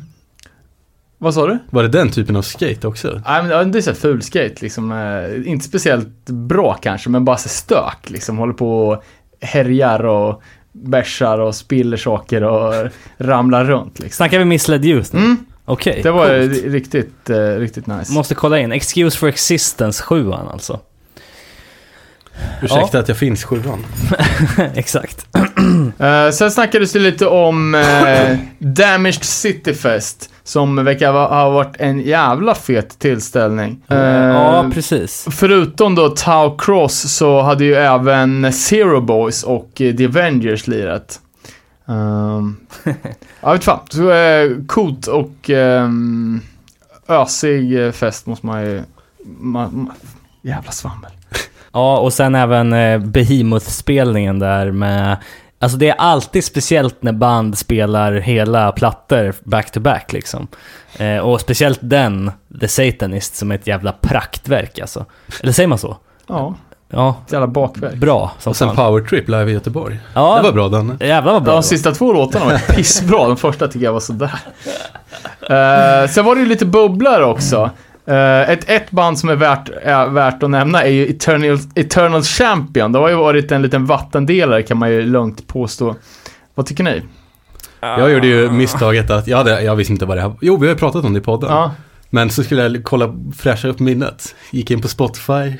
[1.18, 1.58] Vad sa du?
[1.70, 3.20] Var det den typen av skate också?
[3.26, 4.92] Nej, men det är så ful skate liksom.
[4.92, 8.38] eh, inte speciellt bra kanske, men bara så stök liksom.
[8.38, 9.04] Håller på och
[9.40, 10.42] härjar och
[10.72, 14.16] bärsar och spiller saker och ramlar runt liksom.
[14.16, 15.20] Snackar vi Misled Youth nu?
[15.20, 16.64] Mm, Okej, det var coolt.
[16.64, 18.12] riktigt, eh, riktigt nice.
[18.12, 18.72] Måste kolla in.
[18.72, 20.80] Excuse for Existence 7 alltså.
[22.62, 23.86] Ursäkta att jag finns sjuan.
[24.74, 25.26] Exakt.
[25.98, 30.28] Eh, sen snackades det lite om eh, Damaged City Fest.
[30.44, 33.82] Som verkar ha varit en jävla fet tillställning.
[33.88, 35.26] Eh, ja, precis.
[35.30, 41.20] Förutom då Tau Cross så hade ju även Zero Boys och The Avengers lirat.
[41.86, 42.56] Um,
[43.40, 43.80] jag vet fan.
[43.90, 46.40] Så eh, coolt och um,
[47.08, 48.82] ösig fest måste man ju...
[49.24, 49.94] Ma, ma,
[50.42, 51.10] jävla svammel.
[51.72, 55.16] Ja, och sen även eh, Behemoth-spelningen där med...
[55.58, 60.46] Alltså det är alltid speciellt när band spelar hela plattor back-to-back liksom.
[60.98, 65.04] Eh, och speciellt den, The Satanist, som är ett jävla praktverk alltså.
[65.42, 65.96] Eller säger man så?
[66.26, 66.54] Ja,
[66.94, 67.94] Ja, ett jävla bakverk.
[67.94, 68.76] bra som Och sen fan.
[68.76, 69.98] Power Trip live i Göteborg.
[70.14, 70.96] Ja, Det var bra Danne.
[71.00, 73.26] Jävlar vad bra Ja, de sista två låtarna var pissbra.
[73.28, 74.30] De första tycker jag var sådär.
[75.42, 77.70] Uh, sen var det ju lite bubblare också.
[78.06, 82.22] Eh, ett, ett band som är värt, är värt att nämna är ju Eternal, Eternal
[82.22, 82.92] Champion.
[82.92, 85.96] Det har ju varit en liten vattendelare kan man ju lugnt påstå.
[86.54, 87.02] Vad tycker ni?
[87.80, 90.66] Jag gjorde ju misstaget att, jag, hade, jag visste inte vad det här Jo, vi
[90.66, 91.50] har ju pratat om det i podden.
[91.50, 91.74] Ja,
[92.10, 94.34] Men så skulle jag kolla, fräscha upp minnet.
[94.50, 95.56] Gick in på Spotify,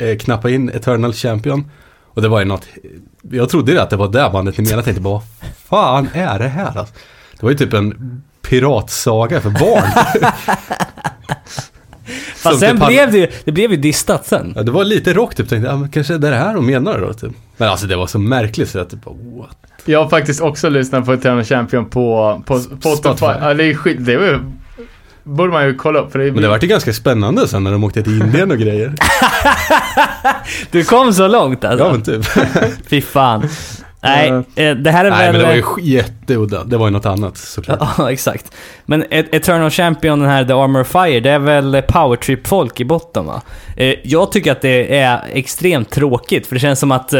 [0.00, 1.70] eh, knappade in Eternal Champion.
[2.14, 2.66] Och det var ju något,
[3.30, 4.78] jag trodde ju att det var det bandet ni menade.
[4.78, 5.24] Jag tänkte bara, vad
[5.68, 6.78] fan är det här?
[6.78, 6.94] Alltså?
[7.32, 10.04] Det var ju typ en piratsaga för barn.
[12.42, 14.52] Fast sen typ blev det ju, det blev ju distat sen.
[14.56, 15.48] Ja, det var lite rock typ.
[15.48, 17.32] Tänkte, ja, men kanske det är det här de menar då typ.
[17.56, 19.56] Men alltså det var så märkligt så jag typ, what?
[19.84, 22.96] jag har faktiskt också lyssnat på Eternal Champion på, på, på Spotify.
[22.96, 23.26] Spotify.
[23.40, 24.38] Ja, det är skit, det var ju,
[25.22, 26.12] borde man ju kolla upp.
[26.12, 28.50] För det är, Men det vart ju ganska spännande sen när de åkte till Indien
[28.50, 28.94] och grejer.
[30.70, 31.84] Du kom så långt alltså.
[31.84, 32.26] Ja men typ.
[32.86, 33.48] Fy fan.
[34.04, 35.32] Nej, Eh, eh, det här är Nej, väl...
[35.32, 36.64] men det var ju jätteudda.
[36.64, 37.78] Det var ju något annat såklart.
[37.98, 38.52] Ja, exakt.
[38.86, 42.84] Men Et- Eternal Champion, den här The Armor of Fire, det är väl powertrip-folk i
[42.84, 43.42] botten va?
[43.76, 47.14] Eh, jag tycker att det är extremt tråkigt, för det känns som att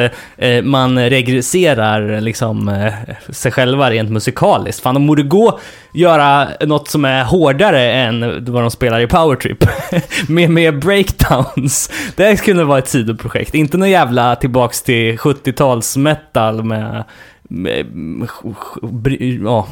[0.62, 2.88] man regresserar liksom
[3.30, 4.82] sig själva rent musikaliskt.
[4.82, 5.58] Fan, de borde gå
[5.94, 9.64] göra något som är hårdare än vad de spelar i powertrip.
[10.28, 11.90] med, med breakdowns.
[12.16, 13.54] Det här skulle vara ett sidoprojekt.
[13.54, 17.04] Inte någon jävla tillbaks till 70-tals metal med,
[17.42, 18.28] med, med
[19.44, 19.66] ja,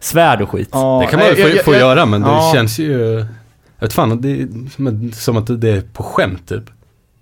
[0.00, 0.68] svärd och skit.
[0.72, 2.50] ja, Det kan man väl få, jag- få jag- göra, men det ja.
[2.54, 3.18] känns ju...
[3.78, 4.48] Jag vet fan, det är
[5.14, 6.64] som, att det är på skämt typ.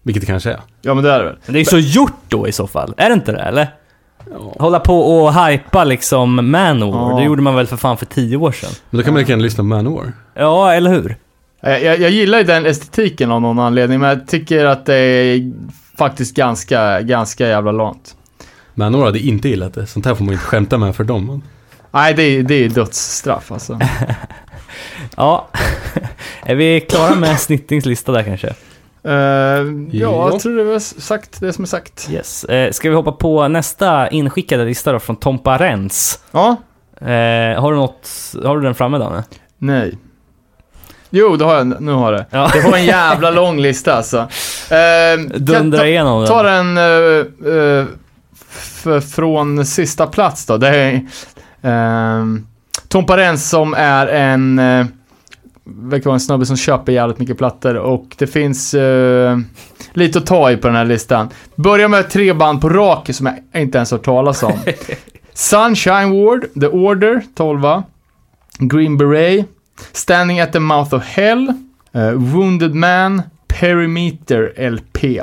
[0.03, 0.61] Vilket det kanske är.
[0.83, 1.37] Ja, men det är det väl.
[1.47, 3.69] Men det är så gjort då i så fall, är det inte det eller?
[4.59, 7.19] Hålla på och hypa liksom Manowar, Ja.
[7.19, 8.71] det gjorde man väl för fan för tio år sedan.
[8.91, 10.13] Men då kan man lika gärna lyssna på Manowar.
[10.35, 11.17] Ja, eller hur?
[11.61, 14.95] Jag, jag, jag gillar ju den estetiken av någon anledning, men jag tycker att det
[14.95, 15.53] är
[15.99, 18.17] faktiskt ganska, ganska jävla långt.
[18.75, 19.87] Manowar hade inte gillat det.
[19.87, 21.27] Sånt här får man inte skämta med för dem.
[21.27, 21.43] Men.
[21.91, 23.79] Nej, det är, det är dödsstraff alltså.
[25.17, 25.49] Ja,
[26.43, 28.47] är vi klara med Snittings lista där kanske?
[29.05, 30.31] Eh, ja, Ja.
[30.31, 32.09] jag tror det var sagt, det som är sagt.
[32.11, 32.45] Yes.
[32.45, 36.19] Eh, ska vi hoppa på nästa inskickade lista då från Tompa Rens?
[36.31, 36.57] Ja,
[37.01, 38.09] Eh, har du något,
[38.45, 39.25] har du den framme Danne?
[39.59, 39.99] nej.
[41.11, 42.27] Jo, det har jag, nu har jag det.
[42.31, 42.51] Ja.
[42.53, 44.19] Det var en jävla lång lista alltså.
[44.19, 46.29] Uh, Dundra igenom den.
[46.29, 46.79] Ta den
[49.15, 50.57] från sista plats då.
[50.57, 50.95] Det är
[51.65, 52.39] uh,
[52.89, 54.87] Tom Parens som är en, uh,
[55.65, 59.39] verkar vara en snubbe som köper jävligt mycket plattor och det finns eh,
[59.93, 61.29] lite att ta i på den här listan.
[61.55, 64.59] Börjar med tre band på rak som jag inte ens har hört talas om.
[65.33, 67.83] Sunshine Ward, The Order, 12
[68.59, 69.47] Green Beret,
[69.93, 71.53] Standing at the Mouth of Hell,
[71.93, 75.23] eh, Wounded Man, Perimeter LP.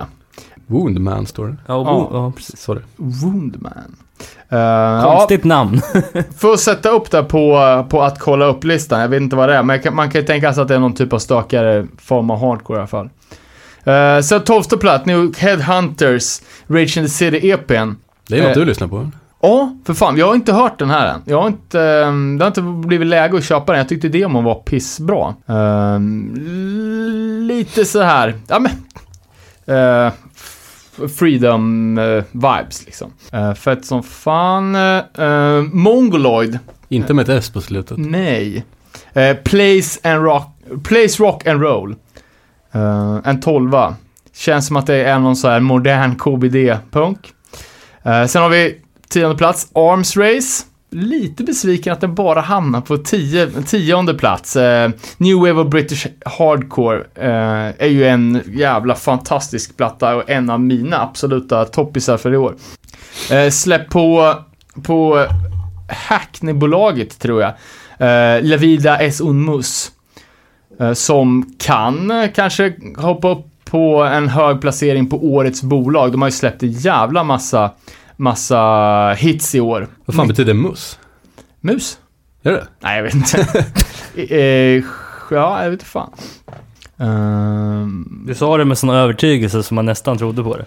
[0.70, 1.55] Woundman står det.
[1.67, 2.09] Ja, Ja.
[2.11, 2.65] ja precis.
[2.65, 2.82] Det.
[2.95, 3.95] Woundman.
[4.53, 5.82] Uh, ja, Konstigt namn.
[6.38, 9.55] för att sätta upp det på, på att kolla upp-listan, jag vet inte vad det
[9.55, 11.88] är, men kan, man kan ju tänka sig att det är någon typ av stökigare
[11.97, 13.09] form av hardcore i alla fall.
[13.88, 17.95] Uh, så tolfte plats, nu Headhunters, Rage in the City EPn.
[18.28, 18.53] Det är något Eh.
[18.53, 19.11] du lyssnar på.
[19.41, 21.22] Ja, för fan, jag har inte hört den här än.
[21.26, 23.80] Jag har inte, ehm, det har inte blivit läge att köpa den.
[23.80, 25.36] Jag tyckte demon var pissbra.
[25.47, 26.34] Ehm,
[27.47, 28.72] lite så här, ja men,
[29.78, 30.13] eh,
[31.05, 33.13] f- freedom eh, vibes liksom.
[33.33, 34.75] Uh, fett som fan.
[34.75, 37.97] Uh, Mongoloid, Inte med ett S på slutet.
[37.97, 38.65] nej.
[39.13, 40.47] Eh, place and rock,
[40.83, 41.95] place rock and roll.
[42.71, 43.95] Eh, en tolva.
[44.35, 47.17] Känns som att det är någon så här modern KBD-punk.
[48.27, 50.63] Sen har vi tionde plats, Arms Race.
[50.91, 54.55] Lite besviken att den bara hamnar på tio, tionde plats.
[54.55, 60.49] Eh, New Wave of British Hardcore eh, är ju en jävla fantastisk platta och en
[60.49, 62.55] av mina absoluta toppisar för i år.
[63.31, 64.35] Eh, släpp på,
[64.83, 65.25] på
[65.89, 67.49] Hackney-bolaget tror jag.
[67.99, 69.91] Eh, La Vida es un mus.
[70.79, 76.11] Eh, som kan eh, kanske hoppa upp på en hög placering på årets bolag.
[76.11, 77.71] De har ju släppt en jävla massa,
[78.20, 79.88] massa hits i år.
[80.05, 80.99] Vad fan betyder mus?
[81.61, 81.97] Mus?
[82.43, 82.67] Är det?
[82.80, 83.65] Nej, jag vet inte.
[84.36, 84.84] eh,
[85.32, 86.11] ja, jag vet inte fan.
[86.99, 90.65] Ehm, Du sa det med sån övertygelse som man nästan trodde på det.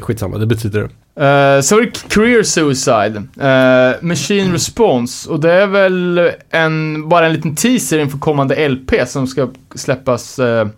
[0.00, 0.88] Skitsamma, det betyder det.
[1.26, 7.26] Eh, så är det Career Suicide, eh, Machine Response och det är väl en, bara
[7.26, 10.68] en liten teaser inför kommande LP som ska släppas eh,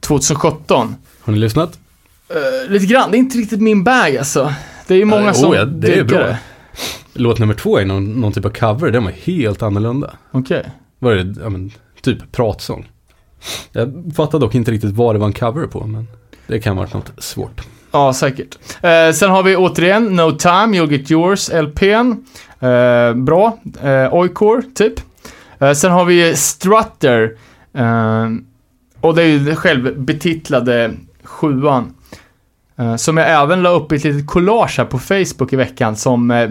[0.00, 0.94] 2017.
[1.20, 1.78] Har ni lyssnat?
[2.28, 4.52] Eh, lite grann, det är inte riktigt min bag alltså.
[4.88, 6.36] Det är ju många som oh ja, det är bra.
[7.12, 10.10] Låt nummer två är någon, någon typ av cover, den var helt annorlunda.
[10.30, 10.70] Okej.
[10.98, 11.70] Var det, ja men,
[12.02, 12.88] typ pratsång.
[13.72, 16.06] Jag fattar dock inte riktigt vad det var en cover på, men
[16.46, 17.60] det kan ha varit något svårt.
[17.90, 18.58] Ja, säkert.
[18.82, 22.24] Eh, sen har vi återigen No Time, You'll Get Yours, LPn.
[22.60, 23.58] Eh, bra.
[23.82, 24.94] Eh, Oikor, typ.
[25.58, 27.36] Eh, sen har vi Strutter.
[27.74, 28.26] Eh,
[29.00, 30.90] och det är ju självbetitlade
[31.24, 31.94] sjuan.
[32.78, 35.96] Eh, som jag även la upp i ett litet collage här på Facebook i veckan
[35.96, 36.50] som eh,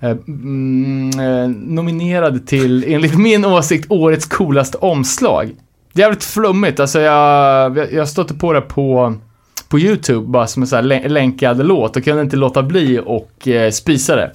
[0.00, 5.50] eh, mm, eh nominerade till, enligt min åsikt, årets coolaste omslag.
[5.92, 9.14] Jävligt flummigt, alltså jag, jag, stötte på det på
[9.68, 13.48] på YouTube bara som en sån här länkad låt och kunde inte låta bli och
[13.48, 14.32] eh, spisa det.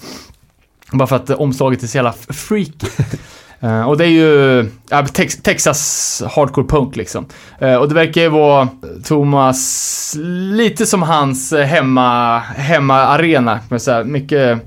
[0.92, 2.88] Bara för att omslaget är så jävla freaky.
[3.64, 7.26] Uh, och det är ju ja, tex Texas hardcore punk liksom.
[7.62, 8.68] Uh, och det verkar ju vara
[9.04, 10.16] Thomas,
[10.54, 13.60] lite som hans eh, hemma, hemma-arena.
[13.70, 14.60] Med så här, mycket,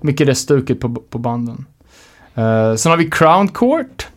[0.00, 1.66] mycket det stuket på, på banden.
[2.38, 4.08] Uh, sen har vi Crown Court.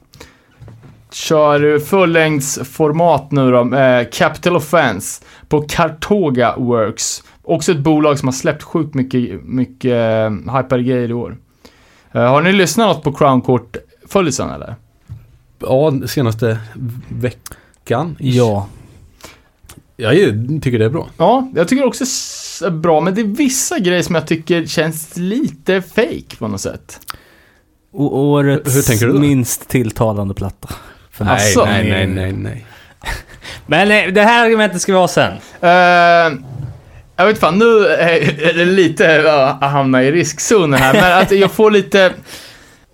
[1.12, 7.24] Kör fullängdsformat nu då, eh, Capital Offense på Kartoga Works.
[7.44, 11.38] Också ett bolag som har släppt sjukt mycket, mycket uh, hypade grejer i år.
[12.16, 13.78] Uh, har ni lyssnat något på Crown Court?
[14.14, 14.76] Court-följelsen eller?
[15.60, 16.60] Ja, senaste
[17.10, 18.16] veckan.
[18.20, 18.68] Ja.
[19.98, 20.14] Jag
[20.64, 21.08] tycker det är bra.
[21.18, 24.66] Ja, jag tycker också s- är bra, men det är vissa grejer som jag tycker
[24.66, 27.00] känns lite fake på något sätt.
[27.94, 29.20] Och årets Hur tänker du då?
[29.20, 30.70] minst tilltalande platta.
[31.12, 31.26] För.
[31.26, 31.66] Nej, Asså?
[31.66, 32.66] nej, nej, nej, nej.
[33.68, 35.34] Men eh, det här argumentet ska vi ha sen.
[35.62, 36.40] Eh,
[37.16, 39.34] jag vet fan, nu är det lite uh,
[39.64, 42.14] att hamna i riskzonen här, men att jag får lite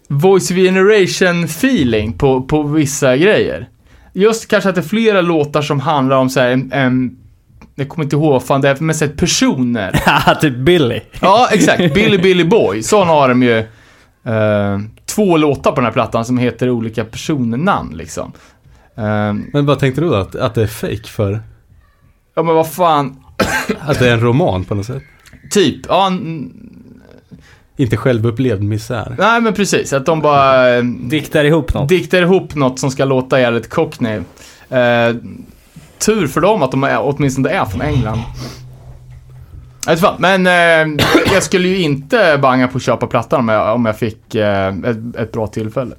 [0.10, 3.70] voice generation feeling på, på vissa grejer.
[4.14, 7.16] Just kanske att det är flera låtar som handlar om så här, en, en
[7.76, 10.02] jag kommer inte ihåg vad fan det är, men så här, personer.
[10.06, 11.00] Haha, typ Billy.
[11.22, 11.94] Ja, exakt.
[11.94, 12.84] Billy Billy Boy.
[12.84, 13.58] Sån har de ju.
[14.26, 18.32] eh, två låtar på den här plattan som heter olika personnamn liksom.
[18.98, 20.16] Eh, Men vad tänkte du då?
[20.16, 21.40] Att, att det är fake för
[22.36, 23.24] ja men vad fan.
[23.80, 25.04] att det är en roman på något sätt?
[25.52, 25.86] Typ.
[25.90, 26.12] Ja,
[27.80, 29.16] Inte självupplevd misär.
[29.18, 29.94] nej men precis.
[29.94, 31.90] Att de bara eh, Diktar ihop något.
[31.90, 34.18] diktar ihop något som ska låta jävligt cockney.
[34.70, 35.16] Eh,
[36.00, 38.20] tur för dem att de är, åtminstone är från England.
[40.00, 41.04] Fan, men eh,
[41.34, 44.68] jag skulle ju inte banga på att köpa plattan om jag, om jag fick eh,
[44.68, 45.96] ett, ett bra tillfälle.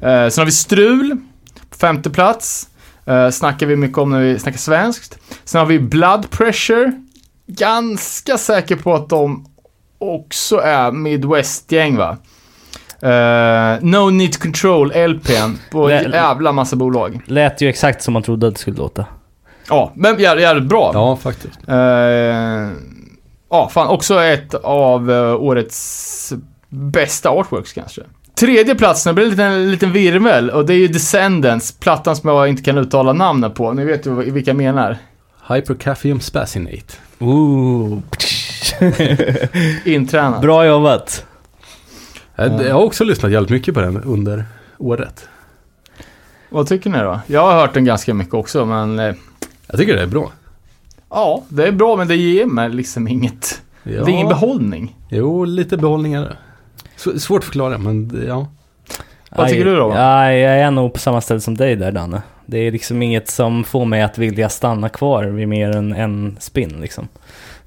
[0.00, 1.16] Eh, sen har vi Strul,
[1.70, 2.68] på femte plats.
[3.06, 5.18] Eh, snackar vi mycket om när vi snackar svenskt.
[5.44, 6.92] Sen har vi Blood Pressure.
[7.46, 9.47] Ganska säker på att de
[9.98, 12.16] också är Midwest-gäng va?
[13.02, 17.20] Eh, no Need Control LPn på en jävla massa bolag.
[17.26, 19.06] Lät ju exakt som man trodde att det skulle låta.
[19.68, 20.90] Ja, men jävligt, jävligt bra.
[20.94, 21.58] Ja, faktiskt.
[21.68, 21.76] Eh,
[23.50, 26.32] ja, fan också ett av eh, årets
[26.68, 28.02] bästa artworks kanske.
[28.34, 32.30] Tredje platsen, det blir en liten, liten virvel och det är ju Descendants, plattan som
[32.30, 33.72] jag inte kan uttala namnen på.
[33.72, 34.96] Ni vet ju vilka jag menar.
[35.48, 36.94] Hypercaphium spassinate.
[37.18, 37.98] Ooh.
[39.84, 40.40] Intränad.
[40.42, 41.24] Bra jobbat.
[42.36, 44.44] Jag, har också lyssnat jävligt mycket på den under
[44.78, 45.28] året.
[46.48, 47.20] Vad tycker ni då?
[47.26, 49.14] Jag har hört den ganska mycket också, men eh,
[49.66, 50.32] Jag tycker det är bra.
[51.10, 53.62] ja, det är bra, men det ger mig liksom inget.
[53.82, 53.90] Ja.
[53.92, 54.96] Det är ingen behållning.
[55.08, 56.36] Jo, lite behållningar.
[56.96, 58.46] S- svårt att förklara, men det- ja.
[59.30, 59.92] Vad tycker Aj, du då?
[59.96, 62.22] Ja, jag är nog på samma ställe som dig där Danne.
[62.46, 66.36] Det är liksom inget som får mig att vilja stanna kvar vid mer än en
[66.40, 67.08] spin liksom.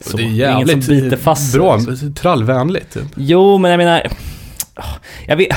[0.02, 2.14] Så, det är inget jävligt som biter fast bra, liksom.
[2.14, 2.94] trallvänligt.
[2.94, 3.04] Typ.
[3.16, 4.08] Jo, men jag menar...
[5.28, 5.50] Jag, vet,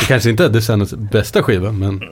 [0.00, 2.02] Det kanske inte är Descendants bästa skiva, men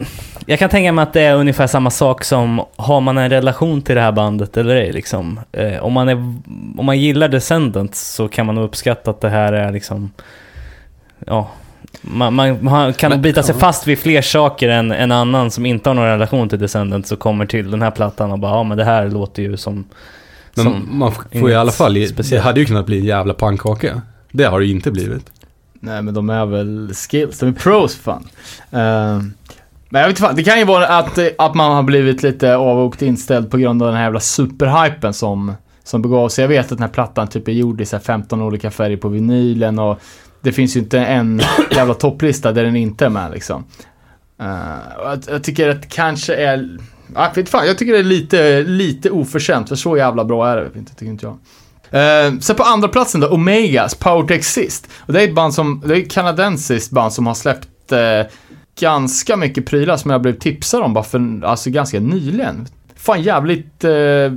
[0.46, 3.82] jag kan tänka mig att det är ungefär samma sak som har man en relation
[3.82, 5.40] till det här bandet eller ej liksom.
[5.52, 6.14] Eh, om, man är,
[6.78, 10.10] om man gillar Descendants så kan man nog uppskatta att det här är liksom...
[11.26, 11.50] Ja,
[12.00, 15.66] man, man, man kan Men- bita sig fast vid fler saker än en annan som
[15.66, 18.62] inte har någon relation till Descendants och kommer till den här plattan och bara ja
[18.62, 19.84] men det här låter ju som...
[20.56, 22.44] men som man får i alla fall, det speciellt.
[22.44, 24.02] hade ju kunnat bli en jävla pannkaka.
[24.32, 25.30] Det har det ju inte blivit.
[25.80, 27.38] Nej, men de är väl skills.
[27.38, 28.28] De är pros fan.
[28.70, 29.22] Eh,
[29.88, 32.22] men jag vet inte fan, det kan ju vara att, eh, att man har blivit
[32.22, 35.52] lite avvokt inställd på grund av den här jävla superhypen som,
[35.84, 36.42] som begav sig.
[36.42, 38.96] Jag vet att den här plattan typ är gjord i så här 15 olika färger
[38.96, 40.00] på vinylen och
[40.40, 41.40] det finns ju inte en
[41.70, 43.64] jävla topplista där den inte är med liksom.
[44.36, 46.78] Och jag, jag tycker att det kanske är,
[47.14, 50.48] Ah, jag vet fan, jag tycker det är lite, lite oförtjänt för så jävla bra
[50.48, 51.38] är det inte, tycker inte jag.
[51.94, 54.88] Uh, sen på andra platsen då, Omegas, Power to Exist.
[54.96, 58.32] Och det är ett band som, det är ett kanadensiskt band som har släppt eh,
[58.78, 62.66] ganska mycket prylar som jag blev tipsad om bara för, alltså ganska nyligen.
[62.96, 64.32] Fan jävligt eh,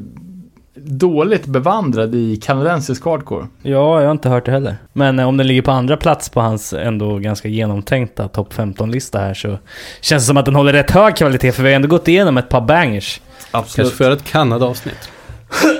[0.88, 3.48] dåligt bevandrad i kanadensisk hardcore.
[3.62, 4.76] Ja, jag har inte hört det heller.
[4.94, 9.20] Men eh, om den ligger på andra plats på hans ändå ganska genomtänkta topp 15-lista
[9.20, 9.58] här så
[10.02, 12.38] känns det som att den håller rätt hög kvalitet för vi har ändå gått igenom
[12.38, 13.22] ett par bangers.
[13.52, 13.88] Absolut.
[13.88, 15.10] Kanske för ett Kanada-avsnitt.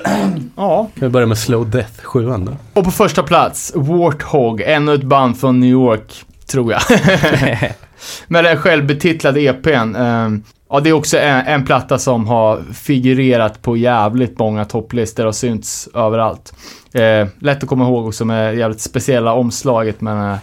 [0.56, 0.90] Ja.
[1.00, 2.58] Kan vi börja med Slow Death 7 då?
[2.74, 6.82] Och på första plats, Warthog, ännu ett band från New York, tror jag.
[8.28, 9.96] Med den självbetitlade EPn.
[9.96, 15.26] ehm, ja, det är också en, en platta som har figurerat på jävligt många topplistor
[15.26, 16.54] och synts överallt.
[16.94, 20.40] Eh, lätt att komma ihåg också med jävligt speciella omslaget med den här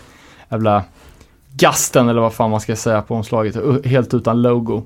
[0.50, 0.84] jävla
[1.56, 3.56] gasten eller vad fan man ska säga på omslaget.
[3.84, 4.82] Helt utan logo.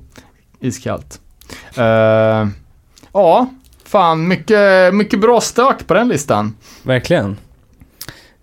[0.60, 1.20] Iskallt.
[1.77, 2.48] Eh,
[3.12, 3.47] ja,
[3.85, 6.56] fan mycket, mycket bra stök på den listan.
[6.82, 7.36] Verkligen.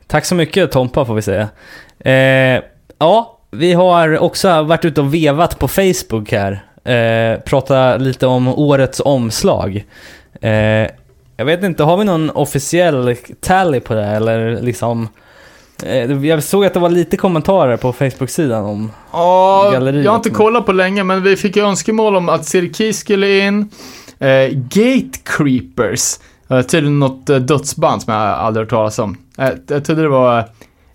[0.07, 1.49] Tack så mycket Tompa får vi säga.
[1.99, 2.63] Eh,
[2.97, 6.65] ja, vi har också varit ute och vevat på Facebook här.
[6.85, 9.85] Eh, prata lite om årets omslag.
[10.41, 10.51] Eh,
[11.37, 15.07] jag vet inte, har vi någon officiell tally på det eller liksom?
[15.83, 18.91] Eh, jag såg att det var lite kommentarer på Facebook-sidan om...
[19.11, 22.45] Ja, Galleriet, jag har inte kollat på länge, men vi fick ju önskemål om att
[22.45, 23.69] Sirki skulle in.
[24.19, 26.19] Eh, Gate Creepers.
[26.51, 29.17] Uh, tydligen något uh, dödsband som jag aldrig hört talas om.
[29.39, 30.43] Uh, jag trodde det var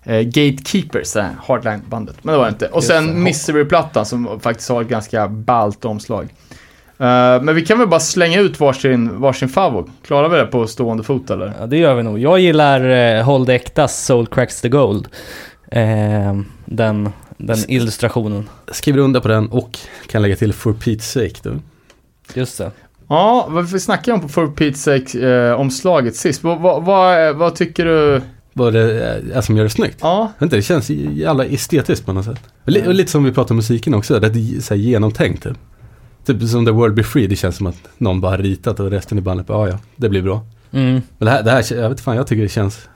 [0.09, 2.15] uh, Gatekeepers, det här Hardline-bandet.
[2.21, 2.67] Men det var det inte.
[2.67, 6.23] Och sen Misery-plattan som faktiskt har ett ganska ballt omslag.
[6.23, 9.89] Uh, men vi kan väl bara slänga ut varsin, varsin favvo.
[10.05, 11.53] Klarar vi det på stående fot eller?
[11.59, 12.19] Ja, det gör vi nog.
[12.19, 15.07] Jag gillar eh, Håll det äktas Soul Cracks the Gold.
[15.71, 18.49] Eh, den, den illustrationen.
[18.71, 21.59] Skriver under på den och kan lägga till For Pete's Sake då.
[22.33, 22.71] Just det.
[23.07, 26.43] Ja, vad vi snackade om på For Pete's Sake eh, omslaget sist.
[26.43, 28.21] Vad, vad, vad, vad tycker du?
[28.53, 29.03] Vad det
[29.33, 29.97] är som gör det snyggt.
[30.01, 32.39] Ja, inte, det känns jävla estetiskt på något sätt.
[32.65, 35.43] Och, li- och lite som vi pratade om musiken också, det är så genomtänkt.
[35.43, 35.57] Typ.
[36.25, 39.17] typ som The World Be Free, det känns som att någon bara ritat och resten
[39.17, 40.45] i bandet bara, ja ja, det blir bra.
[40.71, 41.01] Mm.
[41.17, 42.89] Men det här, det här, jag vet fan, jag tycker det känns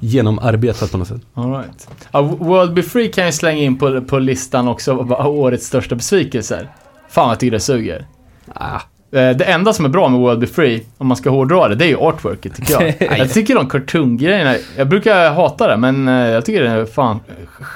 [0.00, 1.20] genomarbetat på något sätt.
[1.34, 1.88] all right.
[2.12, 4.92] Ja, World Be Free kan jag slänga in på, på listan också,
[5.24, 6.68] årets största besvikelser.
[7.08, 8.06] Fan vad jag tycker det suger.
[8.54, 8.80] Ah,
[9.10, 11.84] Det enda som är bra med World Be Free, om man ska hårdra det, det
[11.84, 13.18] är ju artworket tycker jag.
[13.18, 17.20] jag tycker de cartoon-grejerna, jag brukar hata det, men eh, jag tycker det är fan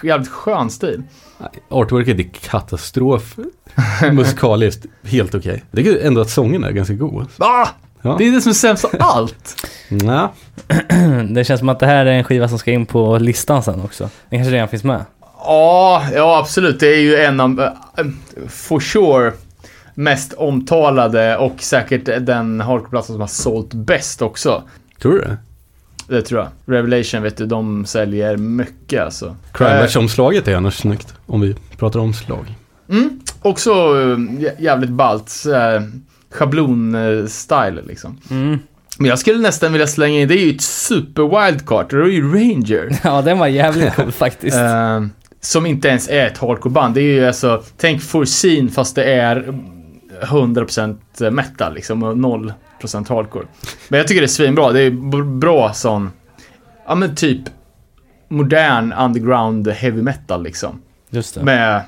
[0.03, 1.03] jävligt skön stil.
[1.69, 3.37] artworket är katastrof.
[4.13, 5.63] Musikaliskt, helt okej.
[5.71, 7.27] Jag tycker ändå att sången är ganska god.
[7.39, 7.69] Ah!
[8.03, 8.15] Ja.
[8.19, 9.67] Det är det som är sämst av allt.
[9.89, 10.31] Nja,
[11.31, 13.81] Det känns som att det här är en skiva som ska in på listan sen
[13.85, 14.11] också.
[14.29, 15.05] Den kanske redan finns med.
[15.39, 16.81] Ja, ja absolut.
[16.81, 17.71] Det är ju en av, eh,
[18.49, 19.33] for sure,
[19.95, 24.63] mest omtalade och säkert den hardcore-plattan som har sålt bäst också.
[25.03, 25.37] tror du det?
[26.09, 26.77] Det tror jag.
[26.77, 29.37] Revelation, vet du, de säljer mycket alltså.
[29.53, 32.55] Crime-omslaget är annars snyggt, om vi pratar omslag.
[32.91, 35.29] Mm, också eh, jä- jävligt ballt.
[36.31, 38.19] Schablon-style liksom.
[38.31, 38.59] Mm.
[38.99, 41.87] Men jag skulle nästan vilja slänga in, det är ju ett super wildcard.
[41.91, 42.99] Det är ju Ranger.
[43.05, 44.57] Ja, den var jävligt cool faktiskt.
[44.57, 45.01] Eh,
[45.41, 46.95] som inte ens är ett hardcore-band.
[46.95, 49.55] Det är ju alltså, tänk Forseen fast det är
[50.23, 53.47] 100% metal liksom och 0% hardcore.
[53.89, 54.73] Men jag tycker det är svinbra.
[54.73, 54.91] Det är
[55.25, 56.13] bra sån,
[56.87, 57.41] ja men typ
[58.29, 60.81] modern underground heavy metal liksom.
[61.11, 61.43] Just det.
[61.43, 61.83] Med,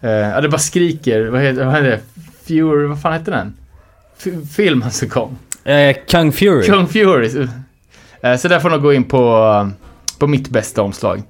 [0.00, 2.00] eh, ja det bara skriker, vad heter, vad heter det?
[2.46, 3.54] Fury, vad fan heter den?
[4.18, 5.38] F- filmen som kom.
[5.64, 6.66] Eh, Kung Fury.
[6.66, 7.48] Kung Fury.
[8.20, 9.70] Eh, så där får nog gå in på,
[10.18, 11.22] på mitt bästa omslag.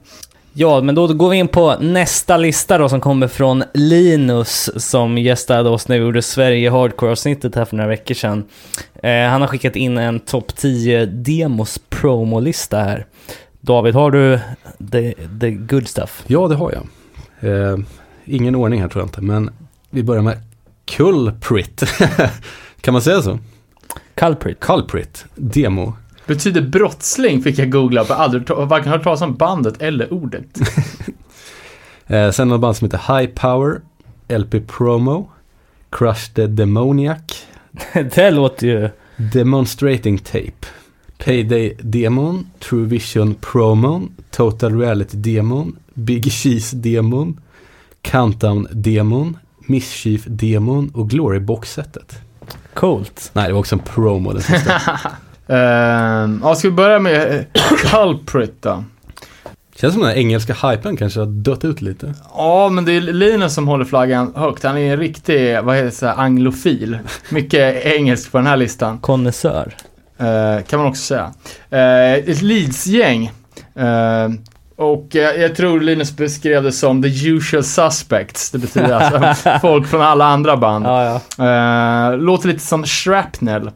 [0.55, 5.19] Ja, men då går vi in på nästa lista då som kommer från Linus som
[5.19, 8.45] gästade oss när vi gjorde Sverige Hardcore-avsnittet här för några veckor sedan.
[9.03, 13.07] Eh, han har skickat in en topp 10 demos promolista här.
[13.61, 14.41] David, har du
[14.93, 16.25] the, the good stuff?
[16.27, 16.87] Ja, det har jag.
[17.51, 17.79] Eh,
[18.25, 19.51] ingen ordning här tror jag inte, men
[19.91, 20.43] vi börjar med
[20.85, 21.83] Culprit.
[22.81, 23.39] kan man säga så?
[24.15, 24.61] Culprit.
[24.61, 25.95] Culprit, demo.
[26.27, 30.45] Betyder brottsling fick jag googla, har aldrig ta- varken hört talas om bandet eller ordet.
[32.07, 33.81] Eh, sen har band som heter High Power,
[34.29, 35.31] LP Promo,
[35.91, 37.23] Crush the Demoniac,
[38.15, 38.91] det låter ju...
[39.17, 40.67] Demonstrating Tape,
[41.19, 47.41] Payday Demon, True Vision Promon, Total Reality Demon, Big Cheese Demon,
[48.03, 49.37] Countdown Demon,
[49.67, 52.19] Mischief Demon och Glory Box-setet.
[52.75, 53.31] Coolt.
[53.33, 54.81] Nej, det var också en promo den sista.
[55.53, 58.85] Ehm, ja, ska vi börja med eh, Culprit då?
[59.77, 62.15] Känns som den här engelska hypen kanske har dött ut lite.
[62.35, 64.63] Ja, men det är Linus som håller flaggan högt.
[64.63, 66.99] Han är en riktig, vad heter det, så här, anglofil.
[67.31, 68.99] Mycket engelsk på den här listan.
[68.99, 69.75] Konnässör.
[70.19, 71.33] Eh, kan man också säga.
[71.71, 73.31] Eh, ett Leeds-gäng.
[73.75, 74.29] Eh,
[74.77, 78.51] och jag tror Linus beskrev det som the usual suspects.
[78.51, 80.87] Det betyder alltså folk från alla andra band.
[80.87, 82.17] Ja, ja.
[82.17, 83.71] Låter lite som Shrapnel.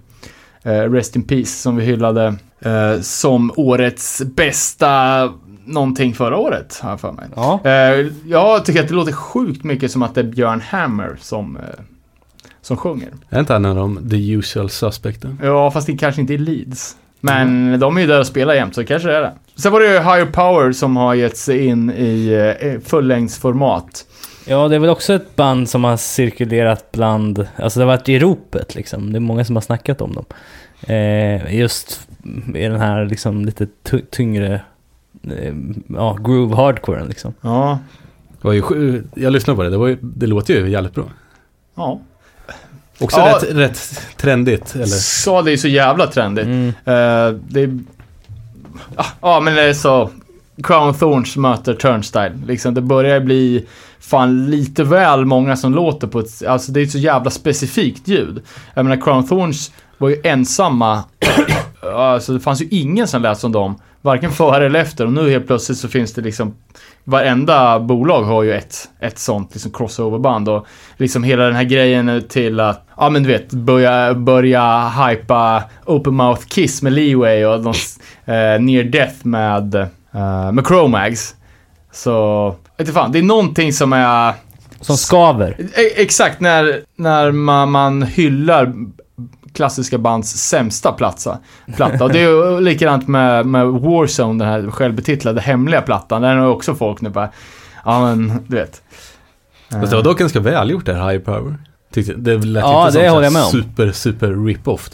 [0.66, 5.32] Eh, Rest in Peace som vi hyllade eh, som årets bästa
[5.64, 7.24] någonting förra året, har jag för mig.
[7.36, 7.60] Ja.
[7.64, 11.58] Eh, jag tycker att det låter sjukt mycket som att det är Björn Hammer som,
[12.62, 13.08] som sjunger.
[13.30, 15.40] Är inte han en av de the usual suspecten?
[15.42, 16.96] Ja, fast det kanske inte är Leeds.
[17.20, 19.32] Men de är ju där och spelar jämt, så kanske det är det.
[19.56, 24.04] Sen var det ju Higher Power som har gett sig in i eh, fullängdsformat.
[24.48, 28.08] Ja, det är väl också ett band som har cirkulerat bland, alltså det har varit
[28.08, 29.12] i ropet liksom.
[29.12, 30.24] Det är många som har snackat om dem.
[30.82, 32.08] Eh, just
[32.54, 34.60] i den här liksom lite ty- tyngre,
[35.38, 35.54] eh,
[35.86, 37.34] ja, groove hardcoren liksom.
[37.40, 37.78] Ja,
[38.40, 40.94] Det var ju, sju- jag lyssnade på det, det, var ju, det låter ju jävligt
[40.94, 41.04] bra.
[41.74, 42.00] ja.
[43.00, 43.36] Också Ja.
[43.36, 44.86] rätt, rätt trendigt, eller?
[44.86, 46.46] Sa det är så jävla trendigt.
[46.46, 46.68] Mm.
[46.68, 47.78] Eh, det är...
[49.20, 50.10] Ja, men det är så...
[50.62, 52.32] Crown Thorns möter Turnstyle.
[52.46, 53.66] Liksom, det börjar bli
[54.06, 56.46] fan lite väl många som låter på ett...
[56.46, 58.42] Alltså det är ett så jävla specifikt ljud.
[58.74, 61.04] Jag menar, Crown Thorns var ju ensamma
[61.94, 63.78] alltså det fanns ju ingen som lät som dem.
[64.02, 66.54] Varken före eller efter och nu helt plötsligt så finns det liksom
[67.04, 70.66] Varenda bolag har ju ett, ett sånt liksom crossoverband och
[70.96, 76.14] liksom hela den här grejen till att, ja men du vet, börja, börja hypa Open
[76.14, 77.68] Mouth Kiss med Leeway och de,
[78.32, 81.34] eh, Near Death med, eh, med Chromags.
[81.92, 84.34] Så, inte fan, det är någonting som är
[84.80, 85.56] Som skaver.
[85.58, 88.72] E- Exakt, när, när man, man hyllar
[89.54, 91.38] klassiska bands sämsta platsa,
[91.76, 92.04] platta.
[92.04, 96.22] Och det är ju likadant med, med Warzone, den här självbetitlade hemliga plattan.
[96.22, 97.28] Där har också folk nu bara,
[97.84, 98.82] ja men du vet.
[99.70, 101.58] Fast det var dock ganska välgjort det här High Power.
[101.92, 104.90] Tyckte, det lät Ja, inte det som håller jag med super, super rip-off.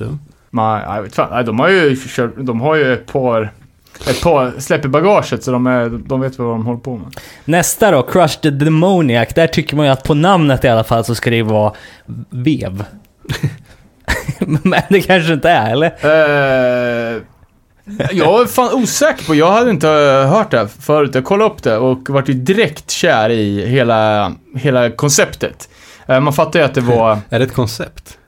[0.51, 1.97] Man, jag vet fan, nej, de har ju
[2.37, 3.53] de har ju ett par,
[4.11, 7.17] ett par släpp i bagaget så de, är, de vet vad de håller på med.
[7.45, 9.29] Nästa då, Crush the Demoniac.
[9.35, 11.73] Där tycker man ju att på namnet i alla fall så ska det ju vara
[12.31, 12.85] vev.
[14.39, 15.87] Men det kanske inte är, eller?
[16.03, 17.23] Eh,
[18.13, 19.89] jag är fan osäker på, jag hade inte
[20.31, 21.15] hört det förut.
[21.15, 25.69] Jag kollade upp det och vart ju direkt kär i hela, hela konceptet.
[26.07, 28.19] Eh, man fattar ju att det var, Är det ett koncept?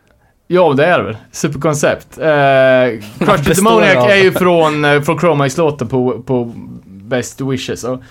[0.46, 2.18] Ja det är det väl, superkoncept.
[2.18, 2.24] Eh,
[3.26, 6.52] Crush the Demoniac är ju från, eh, från Chromax låten på, på
[6.84, 7.84] Best Wishes.
[7.84, 8.02] Och,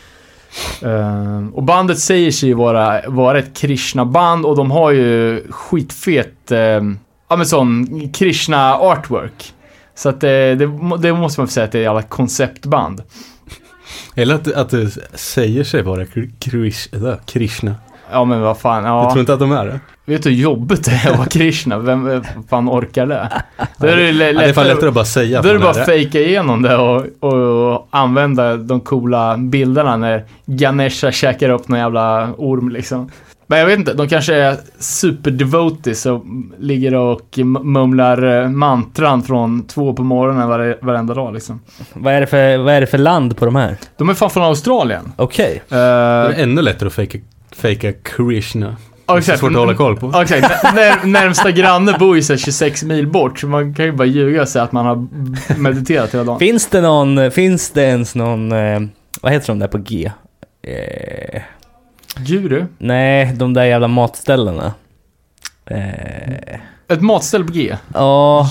[0.87, 6.59] eh, och bandet säger sig vara, vara ett Krishna-band och de har ju skitfet, eh,
[7.29, 9.53] ja men sån Krishna artwork.
[9.95, 13.03] Så att det, det, må- det måste man säga att det är alla konceptband.
[14.15, 16.87] Eller att, att det säger sig vara Kri- Krish,
[17.25, 17.75] Krishna.
[18.11, 19.09] Ja men vad fan, Jag ja.
[19.11, 19.79] tror inte att de är det.
[20.05, 21.79] Vet du hur jobbigt det är att vara Krishna?
[21.79, 23.29] Vem fan orkar det?
[23.77, 25.75] Då är det, Ja, det är fan lättare att bara säga Då är det att
[25.75, 31.67] bara är fejka igenom det och, och använda de coola bilderna när Ganesha käkar upp
[31.67, 33.09] någon jävla orm liksom.
[33.47, 36.25] Men jag vet inte, de kanske är superdevotees och
[36.59, 41.59] ligger och mumlar eh, mantran från två på morgonen var, varenda dag liksom.
[41.93, 43.77] Vad är, det för, vad är det för land på de här?
[43.97, 45.11] De är fan från Australien.
[45.15, 45.53] Okej.
[45.55, 47.17] Uh, Det är ännu lättare att fejka,
[47.55, 48.75] fejka Krishna.
[49.05, 49.39] Ja, Det är exakt.
[49.39, 50.09] svårt att hålla koll på.
[50.13, 50.63] Ja, exakt.
[50.75, 54.05] När, närmsta granne bor ju så här 26 mil bort, så man kan ju bara
[54.07, 55.07] ljuga och säga att man har
[55.59, 56.39] mediterat hela dagen.
[56.39, 58.79] Finns det någon, finns det ens någon, eh,
[59.21, 60.11] vad heter de där på G?
[60.67, 61.41] Eh,
[62.25, 62.65] Djuru.
[62.77, 64.73] nej, de där jävla matställena.
[65.65, 67.77] Eh, Ett matställ på G.
[67.93, 68.49] Ja,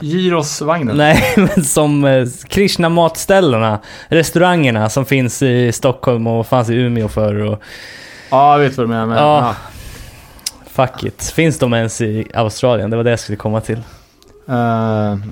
[0.00, 0.96] Gyrosvagnen.
[0.96, 7.08] nej men som eh, Krishna matställena, restaurangerna som finns i Stockholm och fanns i Umeå
[7.08, 7.62] förr och
[8.30, 9.06] Ja, jag vet vad du menar.
[9.06, 9.38] Men, Ja.
[9.38, 9.54] ja.
[10.76, 11.22] Fuck it.
[11.22, 12.90] Finns de ens i Australien?
[12.90, 13.78] Det var det jag skulle komma till.
[14.48, 14.54] Uh,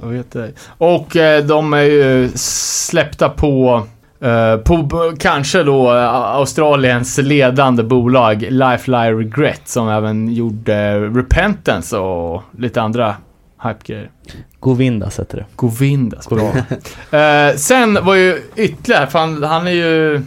[0.02, 0.52] jag vet det.
[0.78, 3.86] Och eh, de är ju släppta på,
[4.20, 12.42] eh, på kanske då Australiens ledande bolag Life Lie Regret som även gjorde Repentance och
[12.58, 13.16] lite andra
[13.62, 14.10] hype-grejer.
[14.60, 15.44] Govindas heter det.
[15.56, 16.52] Govindas, bra.
[17.56, 20.22] Sen var ju ytterligare, fan han är ju,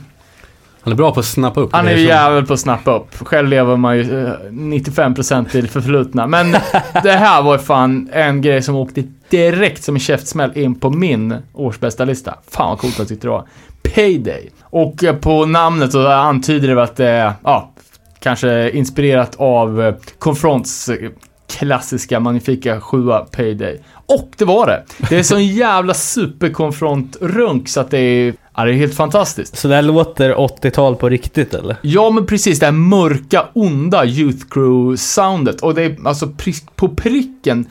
[0.87, 3.07] Han är bra på att snappa upp han är ju jävel på att snappa upp.
[3.27, 6.27] Själv lever man ju eh, 95% i det förflutna.
[6.27, 6.51] Men
[7.03, 10.89] det här var ju fan en grej som åkte direkt som en käftsmäll in på
[10.89, 12.37] min årsbästa lista.
[12.51, 13.47] Fan vad coolt jag tyckte det var.
[13.83, 14.49] Payday.
[14.63, 17.71] Och eh, på namnet så antyder det att det är, ja,
[18.19, 21.09] kanske inspirerat av eh, Confronts eh,
[21.47, 23.81] klassiska magnifika sjua Payday.
[24.05, 24.83] Och det var det.
[25.09, 29.57] Det är sån jävla superkonfront-runk så att det är, ja, det är helt fantastiskt.
[29.57, 31.75] Så det här låter 80-tal på riktigt eller?
[31.81, 35.61] Ja, men precis det här mörka, onda Youth Crew-soundet.
[35.61, 36.31] Och det är alltså
[36.75, 37.65] på pricken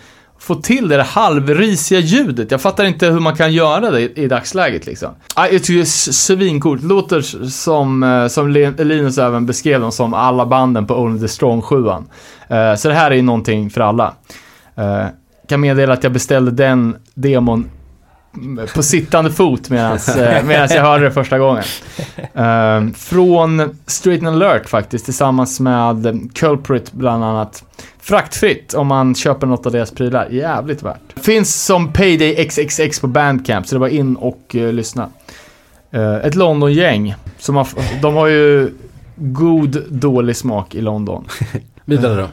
[0.47, 2.51] få till det där halvrisiga ljudet.
[2.51, 5.15] Jag fattar inte hur man kan göra det i, i dagsläget liksom.
[5.35, 6.83] Ah, jag tycker det är svincoolt.
[6.83, 11.29] Det låter som, eh, som Linus även beskrev dem som alla banden på Only the
[11.29, 11.97] Strong 7 uh,
[12.49, 14.13] eh, Så det här är ju någonting för alla.
[14.79, 15.07] Uh,
[15.49, 17.71] kan meddela att jag beställde den demon
[18.75, 19.99] på sittande fot medan
[20.71, 21.65] jag hörde det första gången.
[22.35, 27.65] Eh, från Straight and Alert faktiskt, tillsammans med eh, Culprit bland annat.
[28.01, 30.29] Fraktfritt om man köper något av deras prylar.
[30.31, 31.01] Jävligt värt.
[31.17, 35.09] Finns som Payday XXX på Bandcamp, så det var in och eh, lyssna.
[35.91, 37.15] Eh, ett London-gäng.
[37.39, 37.69] Som har,
[38.03, 38.71] de har ju
[39.17, 41.25] god, dålig smak i London.
[41.85, 42.29] Vidare då.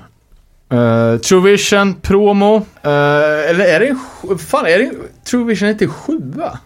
[0.73, 2.55] Uh, Truevision, promo.
[2.55, 4.91] Uh, eller är det en Fan, är det
[5.25, 6.59] Truevision inte sjua?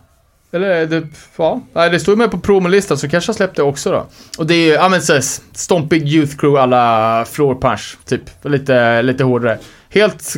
[0.52, 1.08] Eller är det...
[1.38, 1.62] Ja.
[1.74, 4.08] Nej, det står ju med på promolistan så kanske jag släppte det också då.
[4.38, 5.22] Och det är ju, ja men såhär,
[5.54, 8.22] stompig Youth Crew alla Floor Punch, typ.
[8.42, 9.58] Lite, lite hårdare.
[9.90, 10.34] Helt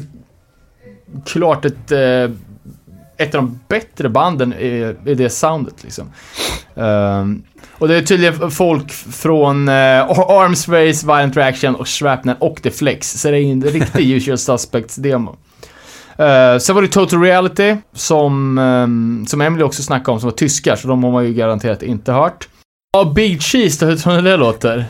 [1.26, 1.92] klart ett...
[1.92, 2.30] eh,
[3.20, 6.12] ett av de bättre banden i, i det soundet liksom.
[6.76, 12.62] Ehm, och det är tydligen folk från uh, Arms Race, Violent Reaction och Shrapnel och
[12.62, 13.12] The Flex.
[13.12, 15.36] Så det är en riktig Usual Suspects-demo.
[16.18, 20.38] Eh, sen var det Total Reality, som, ehm, som Emily också snackade om, som var
[20.38, 22.48] tyskar, så de har man ju garanterat inte hört.
[22.94, 24.86] Ja, Big Cheese, då, hur tror ni det låter?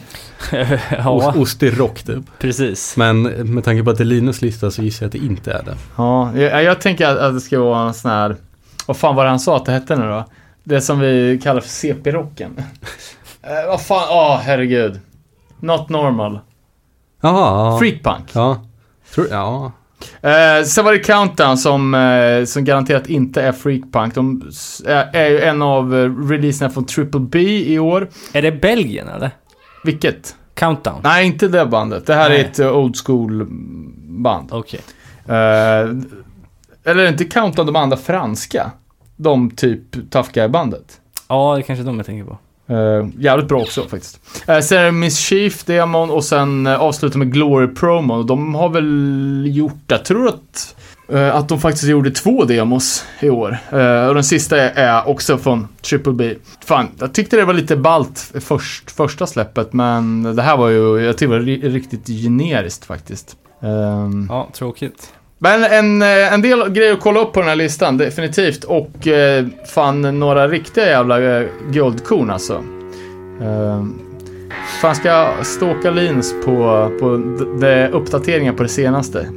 [0.97, 2.23] ja, Ost, ostig rock typ.
[2.39, 2.97] precis.
[2.97, 5.51] Men med tanke på att det är Linus lista så gissar jag att det inte
[5.51, 5.75] är det.
[5.95, 8.35] Ja, jag, jag tänker att, att det ska vara en sån här...
[8.85, 10.25] Vad fan var det han sa att det hette nu då?
[10.63, 12.51] Det som vi kallar för CP-rocken.
[13.41, 14.99] Eh, vad fan, åh herregud.
[15.59, 16.39] Not normal.
[17.21, 17.79] Jaha.
[17.79, 18.29] Freakpunk.
[18.33, 18.65] Ja.
[19.13, 19.71] Tror, ja.
[20.21, 24.15] Eh, sen var det Countdown som, eh, som garanterat inte är Freakpunk.
[24.15, 24.51] De
[25.13, 27.39] är ju en av eh, releaserna från Triple B
[27.73, 28.09] i år.
[28.33, 29.31] Är det Belgien eller?
[29.83, 30.35] Vilket?
[30.53, 31.01] Countdown?
[31.03, 32.05] Nej, inte det bandet.
[32.05, 32.39] Det här Nej.
[32.39, 33.45] är ett eh, old school
[33.99, 34.49] band.
[34.51, 34.81] Okej.
[35.25, 35.89] Eh,
[36.83, 38.71] eller inte Countdown de andra franska?
[39.15, 40.99] De typ Tough Guy-bandet.
[41.27, 42.37] Ja, det är kanske är de jag tänker på.
[42.73, 44.19] Uh, jävligt bra också faktiskt.
[44.49, 48.23] Uh, sen är det Miss Chief demon och sen uh, avsluta med Glory promo.
[48.23, 50.75] De har väl gjort, jag tror att,
[51.17, 53.57] att de faktiskt gjorde två demos i år.
[53.71, 56.35] Eh, och den sista är, också från Triple B.
[56.65, 60.99] Fan, jag tyckte det var lite balt först, första släppet, men det här var ju,
[61.05, 63.35] jag tyckte det var ri- riktigt generiskt faktiskt.
[63.63, 65.13] Ehm, Ja, tråkigt.
[65.37, 68.63] men en, eh, en del grejer att kolla upp på den här listan, definitivt.
[68.63, 72.63] Och eh, fan några riktiga jävla eh, guldkorn alltså.
[73.41, 73.85] Eh,
[74.81, 76.51] fan ska jag stalka Linus på,
[76.99, 77.07] på
[77.61, 79.27] de uppdateringar på det senaste.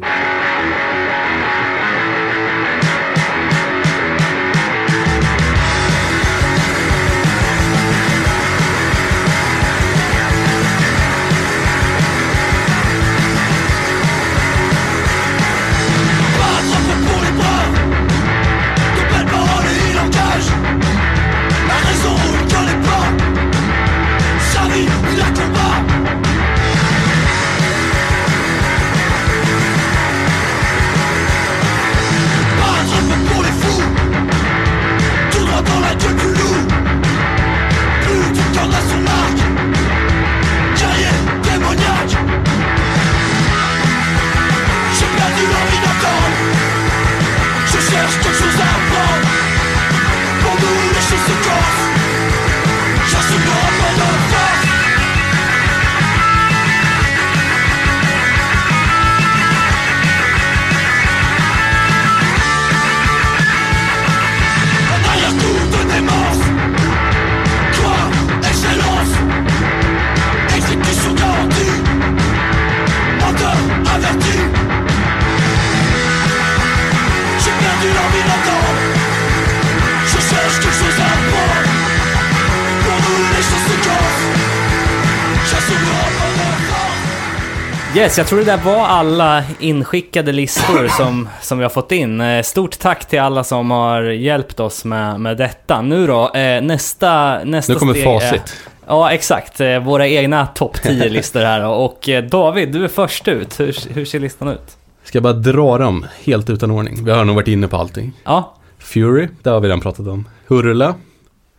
[88.02, 92.20] Yes, jag tror det där var alla inskickade listor som, som vi har fått in.
[92.20, 95.82] Eh, Stort tack till alla som har hjälpt oss med, med detta.
[95.82, 98.56] Nu då, eh, nästa, nästa Nu kommer steg är- facit.
[98.86, 99.60] Ja, exakt.
[99.60, 101.64] Eh, Våra egna topp 10-listor här.
[101.66, 103.60] Och David, du är först ut.
[103.60, 104.76] Hur, hur ser listan ut?
[105.04, 107.04] Ska jag bara dra dem helt utan ordning?
[107.04, 108.12] Vi har nog varit inne på allting.
[108.24, 110.28] Ja, Fury, det har vi redan pratat om.
[110.46, 110.94] Hurla.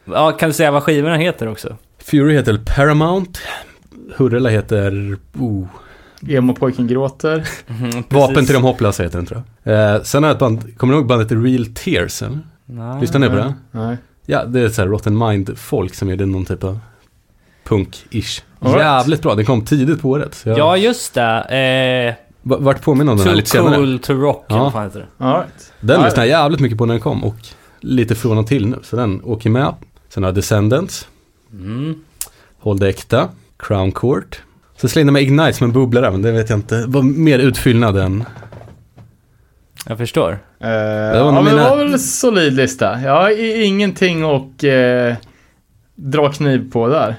[0.06, 1.78] ja kan du säga vad skivorna heter också?
[2.04, 3.40] Fury heter Paramount.
[4.18, 5.18] Hurla heter...
[5.40, 5.66] Oh,
[6.28, 7.48] Emo-pojken gråter.
[7.68, 9.96] Mhm, Vapen till de hopplösa heter den tror jag.
[9.96, 12.40] Eh, sen har jag ett band, kommer du ihåg bandet Real Tears eller?
[12.66, 13.02] Nej.
[13.02, 13.54] Lyssnar ni på det?
[13.72, 13.98] Nej.
[14.26, 16.80] Ja, det är så här Rotten Mind-folk som gjorde någon typ av
[17.68, 18.42] punk-ish.
[18.60, 18.78] Right.
[18.80, 20.34] Jävligt bra, den kom tidigt på året.
[20.36, 22.18] Så jag Ja, just det.
[22.20, 23.76] Eh, va- vart påminn om den här Too lite senare.
[23.76, 24.58] cool to rock, Ja.
[24.64, 25.26] vad fan heter det?
[25.26, 25.74] All right.
[25.80, 27.36] Den Ja, lyssnade jag jävligt mycket på när den kom och
[27.80, 28.80] lite från och till nu.
[28.84, 29.74] Så den åker med.
[30.10, 31.08] Sen har jag Descendants,
[31.52, 31.96] Mm.
[32.60, 34.42] Håll det äkta, Crown Court.
[34.84, 36.76] Så slängde jag med Ignite som en bubblare, men det vet jag inte.
[36.76, 38.24] Det var mer utfyllnad än...
[39.88, 40.32] Jag förstår.
[40.60, 43.02] Eh, var ja, men det mina- var väl en solid lista.
[43.02, 45.16] Jag har ingenting att eh,
[45.96, 47.16] dra kniv på där.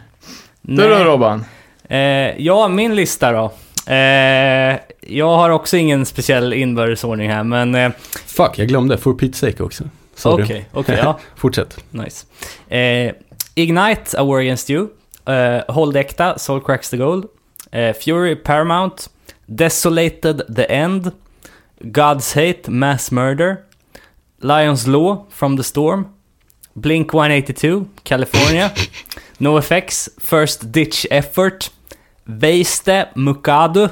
[0.63, 0.95] Du då.
[0.95, 1.45] Robban?
[1.89, 1.99] Eh,
[2.43, 3.53] ja, min lista då.
[3.93, 7.93] Eh, jag har också ingen speciell inbördesordning här, men eh,
[8.27, 8.99] Fuck, jag glömde.
[8.99, 9.85] For Pete's sake också.
[10.25, 11.85] Okej, okej, ja, Fortsätt.
[11.91, 12.27] nice.
[12.77, 13.13] Eh,
[13.55, 14.89] Ignite, A War Against You.
[15.27, 17.25] Eh, Hold Äkta, Soul Cracks the Gold.
[17.75, 19.09] Eh, Fury, Paramount.
[19.47, 21.13] Desolated, The End.
[21.81, 23.57] God's Hate, Mass Murder.
[24.41, 26.07] Lions Law, From the Storm.
[26.75, 28.73] Blink 182, California.
[29.39, 31.71] NoFX, First Ditch Effort.
[32.25, 33.89] Veiste, Mukadu.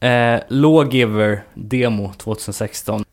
[0.00, 3.04] Eh, Lawgiver, Demo 2016.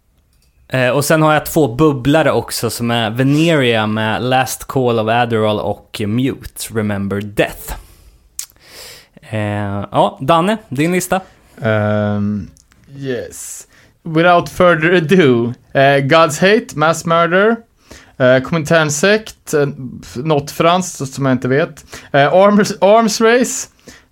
[0.67, 5.07] Eh, och sen har jag två bubblare också som är Veneria med Last Call of
[5.09, 7.84] Adderall och Mute, Remember Death.
[9.35, 11.21] Eh, ja, Danne, din lista?
[11.57, 12.49] Um,
[12.97, 13.67] yes.
[14.03, 15.53] without further ado.
[15.73, 17.55] Eh, God's Hate, Mass Murder.
[18.17, 19.67] Eh, Komintern Sect, eh,
[20.15, 21.85] något franskt som jag inte vet.
[22.11, 23.67] Eh, Arms, Arms Race.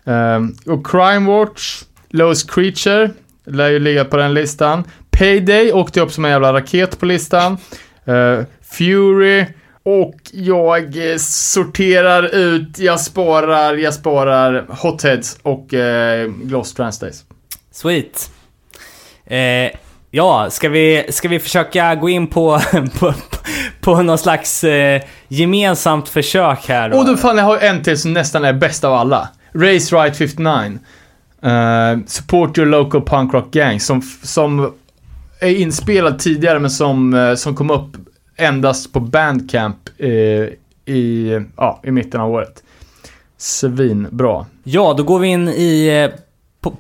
[0.06, 1.84] Eh, och Crime Watch.
[2.10, 3.12] Lowest Creature.
[3.46, 4.84] Lär ju ligga på den listan.
[5.12, 7.58] Payday åkte upp som en jävla raket på listan.
[8.06, 9.46] Eh, Fury.
[9.86, 17.24] Och jag eh, sorterar ut, jag sparar, jag sparar Hotheads och eh, Gloss Transdays.
[17.72, 18.32] Sweet.
[19.26, 19.72] Eh,
[20.12, 22.60] ja, ska vi, ska vi försöka gå in på,
[23.00, 23.14] på,
[23.82, 26.98] på någon slags eh, gemensamt försök här då?
[26.98, 29.30] Och då fan, jag har en till som nästan är bäst av alla.
[29.54, 30.80] Race Right 59.
[31.44, 33.80] Eh, support your local punk rock gang.
[33.80, 34.74] Som, som
[35.40, 37.92] är inspelad tidigare men som, eh, som kom upp
[38.36, 40.10] endast på Bandcamp eh,
[40.86, 42.64] i, ja, i mitten av året.
[43.38, 44.46] Svinbra.
[44.64, 46.20] Ja, då går vi in i eh,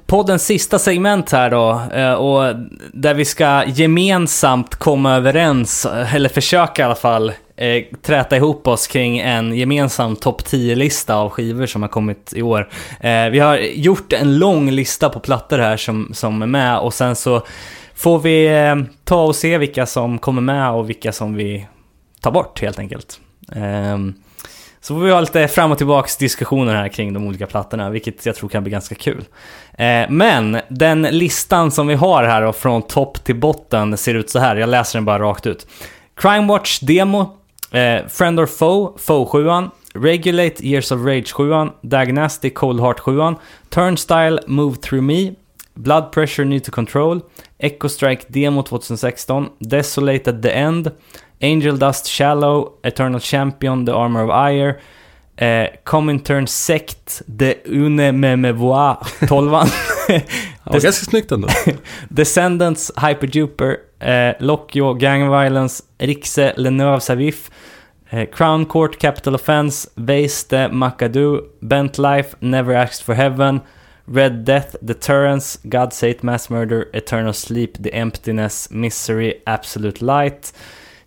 [0.05, 1.81] poddens sista segment här då.
[1.93, 2.55] Eh, och
[2.93, 8.87] där vi ska gemensamt komma överens, eller försöka i alla fall, eh, träta ihop oss
[8.87, 12.69] kring en gemensam topp 10-lista av skivor som har kommit i år.
[13.29, 17.15] Vi har gjort en lång lista på plattor här som, som är med och sen
[17.15, 17.41] så
[17.95, 21.67] får vi eh, ta och se vilka som kommer med och vilka som vi
[22.21, 23.19] tar bort helt enkelt.
[23.55, 24.13] Ehm,
[24.81, 28.25] så får vi ha lite fram och tillbaks diskussioner här kring de olika plattorna, vilket
[28.25, 29.25] jag tror kan bli ganska kul.
[29.73, 34.29] Eh, men den listan som vi har här då, från topp till botten ser ut
[34.29, 34.55] så här.
[34.55, 35.67] Jag läser den bara rakt ut.
[36.15, 37.37] Crime Watch Demo,
[37.71, 43.35] eh, Friend or Foe, Foe 7 Regulate Years of Rage 7 Diagnostic Cold Heart 7
[43.69, 45.35] Turnstyle Move Through Me,
[45.73, 47.21] Blood Pressure Need to Control,
[47.63, 50.91] Echo Strike Demo 2016, Desolate at the End,
[51.39, 54.79] Angel Dust Shallow, Eternal Champion, The Armor of Ire,
[55.37, 59.67] eh, Comintern Sect, The Une Memevois 12
[60.65, 61.47] Ja, ganska snyggt ändå.
[62.09, 67.49] Descendants, Hyperduper, eh, Lockjaw, Gang Violence, Rixe, Lenöv Savif,
[68.09, 73.61] eh, Crown Court, Capital Offense, Veiste, Macadoo, Bent Life, Never Asked for Heaven,
[74.07, 80.51] Red Death, Deterrence, God Sate, Mass Murder, Eternal Sleep, The Emptiness, Misery, Absolute Light,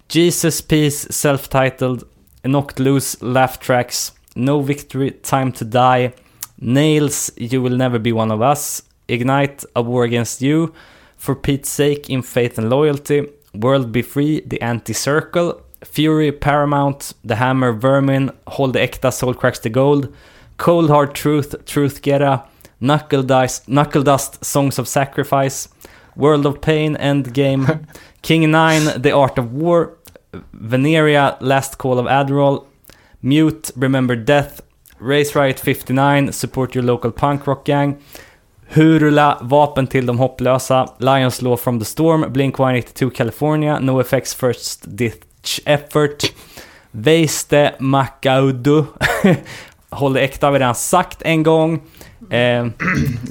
[0.09, 2.05] Jesus Peace, Self-Titled,
[2.45, 6.15] Knocked Loose, Laugh Tracks, No Victory, Time to Die,
[6.59, 10.73] Nails, You Will Never Be One of Us, Ignite, A War Against You,
[11.19, 17.37] For Pete's Sake, In Faith and Loyalty, World Be Free, The Anti-Circle, Fury, Paramount, The
[17.37, 20.15] Hammer, Vermin, Hold the Äkta, Soul Cracks the Gold,
[20.57, 22.49] Cold Hard Truth, Truth Gera,
[22.81, 25.69] Knuckle, Dice, Knuckle Dust, Songs of Sacrifice,
[26.15, 27.87] World of Pain, Endgame,
[28.23, 29.97] King 9, The Art of War,
[30.53, 32.67] Veneria, Last Call of Adderall,
[33.23, 34.61] Mute, Remember Death,
[34.99, 37.99] Race Riot 59, Support Your Local Punk Rock Gang,
[38.69, 45.61] Hurula, Vapen till de hopplösa, Lions Law from the Storm, Blink-182 California, NoFX First Ditch
[45.67, 46.33] Effort,
[46.91, 48.87] Veiste, Macaudu,
[49.91, 51.81] Håll det äkta har vi redan sagt en gång.
[52.31, 52.67] Eh,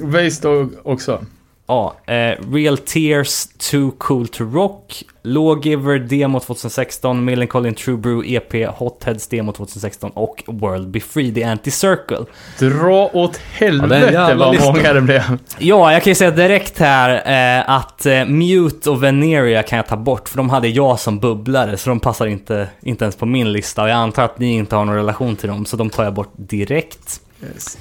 [0.00, 1.24] Waste också.
[1.68, 8.68] Ja, eh, Real Tears, Too Cool To Rock, Lawgiver Demo 2016, Millencolin True Brew EP,
[8.76, 12.26] Hotheads Demo 2016 och World Be Free, The Anti-Circle.
[12.58, 15.38] Dra åt Ja, helvete jävla vad många det blev.
[15.58, 17.10] Ja, jag kan ju säga direkt här
[17.58, 21.18] eh, att eh, Mute och Veneria kan jag ta bort, för de hade jag som
[21.18, 23.82] bubblare, så de passar inte, inte ens på min lista.
[23.82, 26.14] Och jag antar att ni inte har någon relation till dem, så de tar jag
[26.14, 27.20] bort direkt.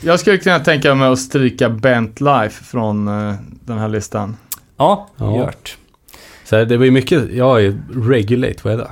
[0.02, 4.38] Jag skulle kunna tänka mig att stryka Bent Life från eh, den här listan.
[4.78, 5.38] Ja, Ja.
[5.40, 5.78] gjort.
[6.44, 7.58] Så det var ju mycket, ja,
[7.94, 8.90] regulate, vad är det?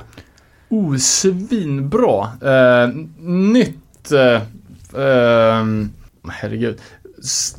[0.68, 2.28] Oh, svinbra.
[2.42, 2.88] Eh,
[3.28, 4.12] nytt...
[4.12, 4.40] Eh,
[5.02, 5.90] ehm,
[6.28, 6.78] herregud.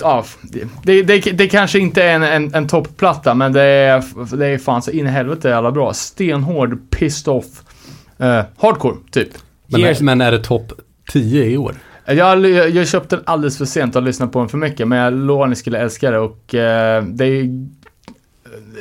[0.02, 4.36] Ja, det, det, det, det kanske inte är en, en, en toppplatta, men det är,
[4.38, 5.94] det är fan så in i helvete jävla bra.
[5.94, 7.46] Stenhård, pissed off.
[8.18, 9.30] Eh, hardcore, typ.
[9.68, 10.74] Men, men är det topp
[11.12, 11.76] 10 i år?
[12.06, 14.88] Jag, jag, jag köpte den alldeles för sent och har lyssnat på den för mycket,
[14.88, 17.50] men jag lovar ni skulle älska det och eh, det är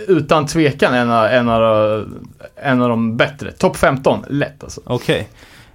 [0.09, 2.05] utan tvekan en av, en av,
[2.57, 3.53] en av de bättre.
[3.53, 4.81] Topp 15, lätt alltså.
[4.85, 5.29] Okej.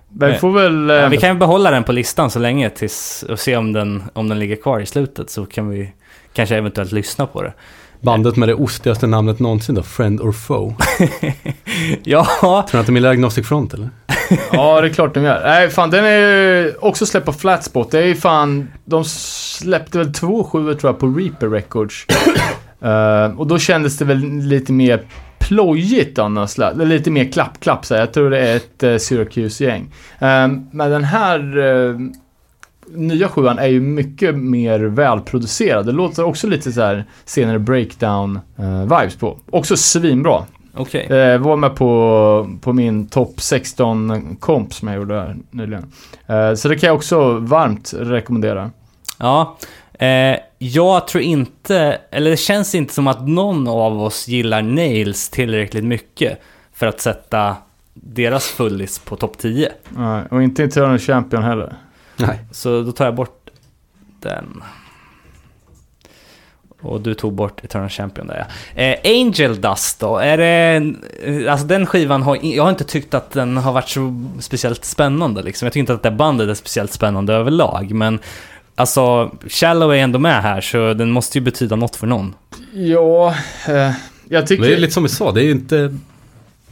[0.10, 0.90] Men vi får väl...
[0.90, 3.74] eh, Ja, vi kan ju behålla den på listan så länge tills, och se om
[3.74, 5.94] den, om den ligger kvar i slutet, så kan vi
[6.34, 7.54] kanske eventuellt lyssna på det.
[8.02, 10.76] Bandet med det ostigaste namnet någonsin då, Friend or Foe.
[12.04, 12.26] ja,
[12.70, 13.90] Tror du att de gillar Agnostic Front eller?
[14.52, 15.42] Ja, det är klart de gör.
[15.44, 17.92] Nej, fan den är ju också släppt på Flatspot.
[17.92, 18.68] Det är ju fan...
[18.86, 22.06] De släppte väl två sjuor tror jag på Reaper Records.
[22.82, 25.04] Eh, och då kändes det väl lite mer
[25.40, 26.58] plojigt annars.
[26.76, 28.02] Lite mer klapp-klapp så här.
[28.02, 29.94] Jag tror det är ett uh, Syracuse-gäng.
[30.20, 31.58] Eh, men den här...
[31.58, 32.00] Uh,
[32.94, 35.86] nya sjuan är ju mycket mer välproducerad.
[35.86, 39.40] Det låter också lite så här senare breakdown-vibes på.
[39.50, 40.44] Också svinbra.
[40.80, 41.06] Okej.
[41.06, 45.92] Eh, var med på, på min topp 16 komp som jag gjorde här nyligen.
[46.28, 48.72] Eh, så det kan jag också varmt rekommendera.
[49.18, 49.58] Ja.
[49.94, 55.30] Eh, jag tror inte, eller det känns inte som att någon av oss gillar Nails
[55.30, 56.42] tillräckligt mycket
[56.74, 57.56] för att sätta
[57.94, 59.72] deras fullis på topp 10.
[59.90, 61.76] Nej, och inte Eternal Champion heller.
[62.16, 62.40] Nej.
[62.52, 63.50] Så då tar jag bort
[64.20, 64.64] den.
[66.82, 68.46] Och du tog bort Eternal Champion där
[68.76, 68.82] ja.
[68.84, 70.94] Eh, Angel Dust då, är det...
[71.24, 72.38] eh, Alltså den skivan har...
[72.42, 75.66] Jag har inte tyckt att den har varit så speciellt spännande liksom.
[75.66, 78.20] Jag tycker inte att det bandet är speciellt spännande överlag, men...
[78.76, 82.36] Alltså, Shallow är ändå med här, så den måste ju betyda något för någon.
[82.74, 83.36] Ja,
[83.68, 83.92] eh,
[84.30, 84.64] jag tycker...
[84.64, 85.98] Det är lite som vi sa, det är inte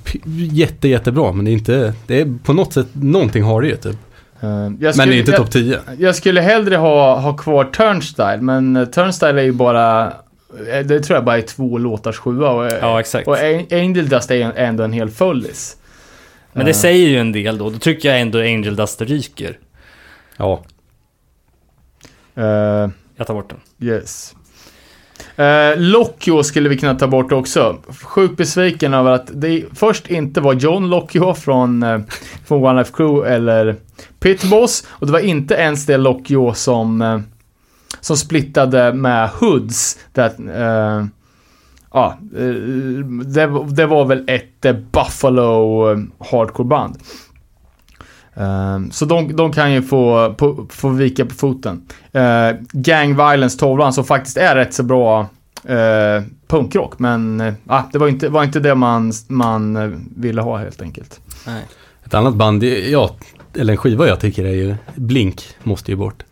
[0.03, 0.19] p-
[0.51, 3.75] jätte, jättebra, men det är inte, det är på något sätt, någonting har det ju
[3.77, 3.97] typ.
[4.41, 5.79] Eh, jag Men skulle- är inte jag- topp 10.
[5.99, 10.07] Jag skulle hellre ha, ha kvar Turnstyle, men eh, Turnstyle är ju bara...
[10.71, 12.49] eh, Det tror jag bara är två låtars sjua.
[12.49, 13.27] Och, Ja, exakt.
[13.27, 15.77] och An- Angel Dust är ändå en hel fullis.
[16.53, 17.69] Men det säger ju en del då.
[17.69, 19.59] Då tycker jag ändå Angel Dust ryker.
[20.37, 20.63] Ja.
[22.35, 22.43] eh,
[23.15, 23.89] Jag tar bort den.
[23.89, 24.35] Yes.
[25.37, 27.77] Eh, Lokio skulle vi kunna ta bort också.
[28.03, 31.99] Sjukt besviken över att det först inte var John Lokio från, eh,
[32.45, 33.75] från One Life Crew eller
[34.19, 34.87] Pitboss.
[34.89, 37.19] Och det var inte ens det Lokio som, eh,
[38.01, 39.99] som splittade med Hoods.
[40.13, 41.05] That, eh,
[41.93, 42.53] ja, eh,
[43.25, 45.97] det, det var väl ett eh, Buffalo eh,
[46.31, 46.97] hardcore-band.
[48.39, 51.81] Ehm, så de, de kan ju få, på, få vika på foten.
[52.15, 55.21] Uh, Gang Violence tavlan som faktiskt är rätt så bra
[55.69, 56.99] uh, punkrock.
[56.99, 60.81] Men uh, ah, det var inte, var inte det man, man eh, ville ha helt
[60.81, 61.19] enkelt.
[61.47, 61.65] Nej.
[62.05, 63.15] Ett annat band, ja,
[63.53, 66.23] eller en skiva jag tycker är ju Blink, måste ju bort.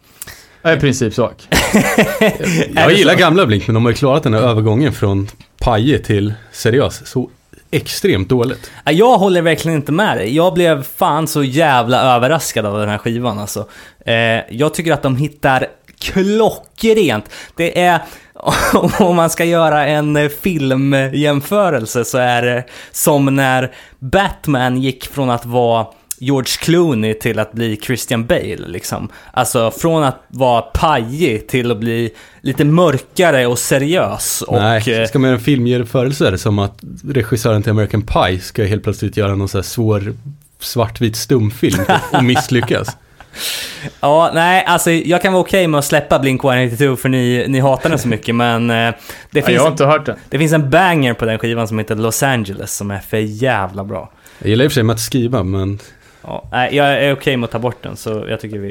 [0.61, 1.47] Det är i princip sak.
[2.73, 5.27] Jag gillar gamla Blink, men de har ju klarat den här övergången från
[5.59, 7.29] pajig till seriös så
[7.71, 8.71] extremt dåligt.
[8.85, 10.35] Jag håller verkligen inte med dig.
[10.35, 13.67] Jag blev fan så jävla överraskad av den här skivan alltså.
[14.05, 14.15] Eh,
[14.49, 15.67] jag tycker att de hittar
[15.99, 17.29] klockrent.
[17.55, 17.99] Det är,
[18.99, 25.45] om man ska göra en filmjämförelse så är det som när Batman gick från att
[25.45, 25.87] vara
[26.25, 29.09] George Clooney till att bli Christian Bale liksom.
[29.33, 32.11] Alltså från att vara pajig till att bli
[32.41, 34.41] lite mörkare och seriös.
[34.41, 36.79] Och, Nej, eh, ska man göra en filmjämförelse är det som att
[37.09, 40.13] regissören till American Pie ska helt plötsligt göra någon så här svår
[40.59, 42.87] svartvit stumfilm och misslyckas.
[43.99, 47.89] Ja, nej, alltså jag kan vara okej med att släppa Blink-182 för ni, ni hatar
[47.89, 48.95] den så mycket, men eh, det,
[49.39, 50.15] Ja, finns jag har en, inte hört den.
[50.29, 53.83] det finns en banger på den skivan som heter Los Angeles som är för jävla
[53.83, 54.11] bra.
[54.39, 55.79] Jag gillar i och för sig med att skriva, men
[56.27, 58.67] Ja, nej, jag är okej med att ta bort den, så jag tycker vi,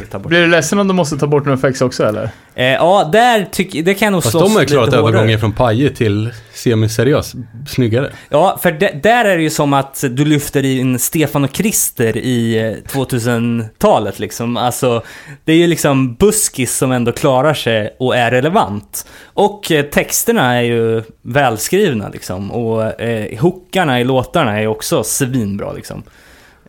[0.00, 0.28] vi tar bort.
[0.28, 2.30] Blir du ledsen om du måste ta bort NoFX också eller?
[2.54, 5.40] Eh, ja, där tycker det kan jag nog fast slåss de har ju klarat övergången
[5.40, 7.34] från pajig till semiseriös
[7.68, 8.10] snyggare.
[8.28, 12.16] Ja, för de, där är det ju som att du lyfter in Stefan och Krister
[12.16, 14.56] i eh, 2000-talet liksom.
[14.56, 15.02] Alltså,
[15.44, 19.06] det är ju liksom buskis som ändå klarar sig och är relevant.
[19.24, 22.52] Och eh, texterna är ju välskrivna liksom.
[22.52, 26.02] Och eh, hookarna i låtarna är ju också svinbra liksom.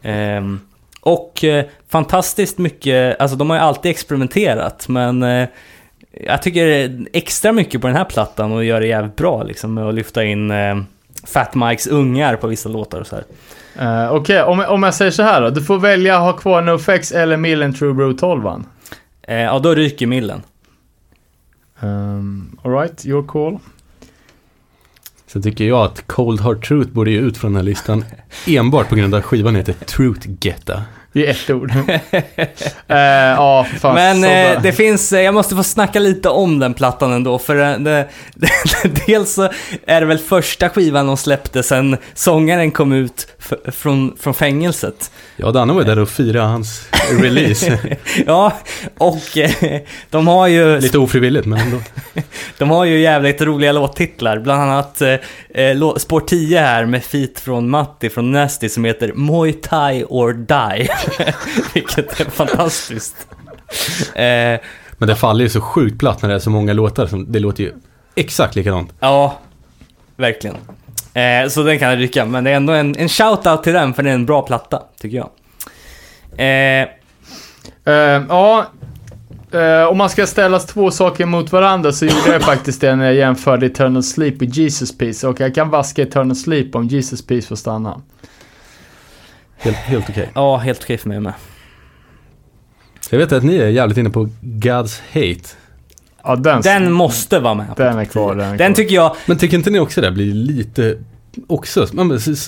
[0.05, 0.59] Ehm,
[1.01, 5.47] och eh, fantastiskt mycket, alltså de har ju alltid experimenterat, men eh,
[6.11, 9.87] jag tycker extra mycket på den här plattan och gör det jävligt bra liksom med
[9.87, 10.75] att lyfta in eh,
[11.27, 13.25] Fat Mikes ungar på vissa låtar och så här.
[13.79, 15.49] Uh, Okej, om, om jag säger så här då.
[15.49, 18.63] Du får välja ha kvar NoFX eller Millen True Brew 12
[19.27, 20.41] Eh, ja, då ryker millen.
[21.79, 23.59] um, Alright, your call.
[25.35, 28.05] Så tycker jag att Cold Hard Truth borde ju ut från den här listan
[28.47, 30.83] enbart på grund av att skivan heter Truth Getta.
[31.15, 31.71] Det är ett ord.
[32.87, 32.97] Eh,
[33.35, 33.95] Ja, fan.
[33.95, 37.55] Men eh, det finns, eh, jag måste få snacka lite om den plattan ändå, för
[37.55, 38.49] eh, det, det,
[39.07, 39.49] dels så
[39.87, 43.27] är det väl första skivan de släppte sen sångaren kom ut
[43.71, 45.11] från, från fängelset.
[45.37, 46.87] Ja, Danne var ju där och firade hans
[47.21, 47.79] release.
[48.25, 48.51] ja,
[48.97, 50.79] och eh, de har ju...
[50.79, 51.77] Lite ofrivilligt, men ändå.
[52.57, 57.69] De har ju jävligt roliga låttitlar, bland annat eh, spår 10 här med feat från
[57.69, 60.89] Matti från Nasty som heter Muay Thai or Die.
[61.73, 63.15] Vilket är fantastiskt.
[64.15, 64.59] Eh,
[64.97, 67.07] Men det faller ju så sjukt platt när det är så många låtar.
[67.07, 67.73] Som, det låter ju
[68.15, 68.93] exakt likadant.
[68.99, 69.39] ja,
[70.15, 70.55] verkligen.
[71.13, 74.03] Eh, så den kan rycka, men det är ändå en, en shout-out till den för
[74.03, 75.29] det är en bra platta, tycker jag.
[76.37, 76.87] Eh,
[77.87, 78.65] Eh, ja,
[79.89, 83.13] om man ska ställa två saker mot varandra så gjorde jag faktiskt det när jag
[83.13, 85.27] jämförde Eternal Sleep och Jesus Peace.
[85.27, 88.01] Och jag kan vaska Eternal Sleep om Jesus Peace får stanna.
[89.65, 90.29] Helt, helt okej.
[90.35, 91.33] ja, helt okej för mig med.
[93.09, 95.49] Jag vet att ni är jävligt inne på God's Hate.
[96.23, 97.65] Ja, den, Den måste vara med.
[97.77, 98.33] den är kvar.
[98.33, 98.43] 10.
[98.43, 98.75] Den, är Den kvar.
[98.83, 100.97] tycker jag, Men tycker inte ni också det blir lite
[101.47, 101.87] också,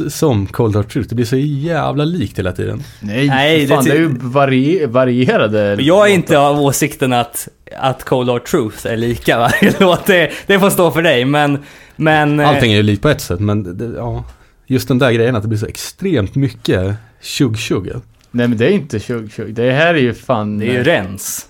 [0.10, 2.84] som Cold Hard Truth, det blir så jävla likt hela tiden.
[3.00, 5.78] Nej, Nej, fan, det det, är ju vari varierade.
[5.80, 10.06] jag är inte av åsikten att, att Cold Hard Truth är lika varje låt.
[10.08, 11.58] Det, det får stå för dig, men...
[11.96, 14.24] men eh, Allting är ju likt på ett sätt, men det, ja,
[14.68, 17.92] just den där grejen att det blir så extremt mycket tjugg-tjugg.
[18.32, 19.44] Nej men det är inte 2020.
[19.50, 20.58] Det här är ju fan...
[20.58, 21.48] Det är ju rens.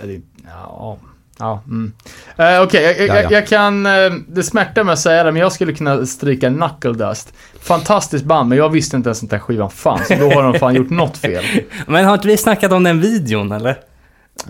[0.00, 0.98] Ja, det- Ja,
[1.38, 1.92] ja mm.
[2.36, 3.28] Eh, Okej, jag, jag, Ja, ja.
[3.30, 3.86] jag kan...
[3.86, 3.92] eh,
[4.28, 7.32] det smärtar mig att säga det, men jag skulle kunna stryka Knuckle Dust.
[7.60, 10.08] Fantastiskt band, men jag visste inte ens att den här skivan fanns.
[10.08, 11.44] Då har de fan gjort något fel.
[11.86, 13.76] Men har inte vi snackat om den videon eller?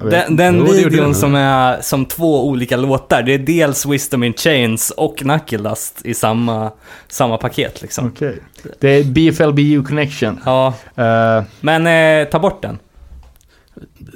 [0.02, 1.14] Den, den Jo, videon vi.
[1.14, 3.22] som är som två olika låtar.
[3.22, 6.72] Det är dels Wisdom in Chains och Knuckle Dust i samma,
[7.08, 8.06] samma paket liksom.
[8.06, 8.38] Okej.
[8.80, 10.40] Det är BFLBU Connection.
[10.44, 12.78] Ja, Eh, men eh, ta bort den.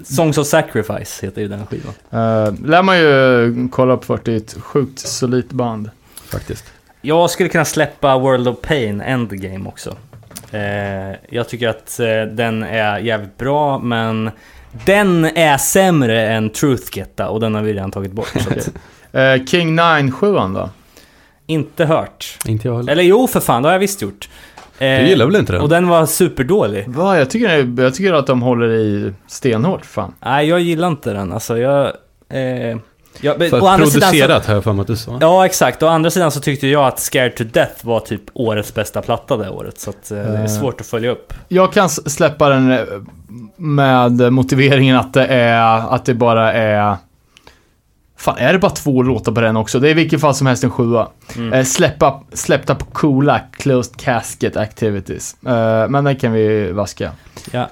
[0.04, 1.94] Songs of Sacrifice heter ju den skivan.
[2.12, 5.90] uh, lär man ju kolla upp för det är ett sjukt solitt band.
[6.30, 6.64] Faktiskt.
[7.02, 9.96] Jag skulle kunna släppa World of Pain Endgame också.
[10.50, 14.30] Eh, jag tycker att eh, den är jävligt bra, men
[14.84, 18.28] den är sämre än Truth Getta och den har vi redan tagit bort.
[18.40, 18.70] Så att,
[19.12, 20.70] Eh, King 9 7 då?
[21.46, 22.38] inte hört.
[22.46, 22.92] Inte jag heller.
[22.92, 24.28] Eller jo, för fan, det har jag visst gjort.
[24.78, 25.62] Eh, Du gillar väl inte den?
[25.62, 26.88] Och den var superdålig.
[26.88, 30.14] Va, jag tycker, jag tycker att de håller i stenhårt, fan.
[30.24, 31.32] Nej, jag gillar inte den.
[31.32, 31.86] Alltså, jag...
[32.28, 32.78] Eh,
[33.20, 34.96] jag men För å att andra sidan producerat så, har jag för mig att du
[34.96, 35.18] sa.
[35.20, 35.82] Ja, exakt.
[35.82, 39.36] Å andra sidan så tyckte jag att Scared to Death var typ årets bästa platta
[39.36, 39.80] det året.
[39.80, 40.46] Så att, eh, det är Eh.
[40.46, 41.34] svårt att följa upp.
[41.48, 42.78] Jag kan släppa den eh,
[43.56, 46.96] med motiveringen att det är, att det bara är...
[48.16, 49.80] Fan, är det bara två låtar på den också?
[49.80, 51.08] Det är i vilket fall som helst en sjua.
[51.36, 51.52] Mm.
[51.52, 55.36] Eh, släppa, släppta på coola Closed Casket Activities.
[55.46, 57.10] Eh, men den kan vi vaska.
[57.50, 57.68] Ja.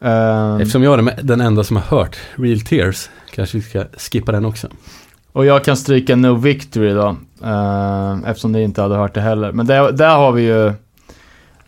[0.00, 3.84] Eh, Eftersom jag är den- den enda som har hört Real Tears, kanske vi ska
[3.98, 4.68] skippa den också.
[5.32, 7.16] och jag kan stryka No Victory då.
[7.44, 9.52] Eh, eftersom ni inte hade hört det heller.
[9.52, 10.66] Men där, där har vi ju...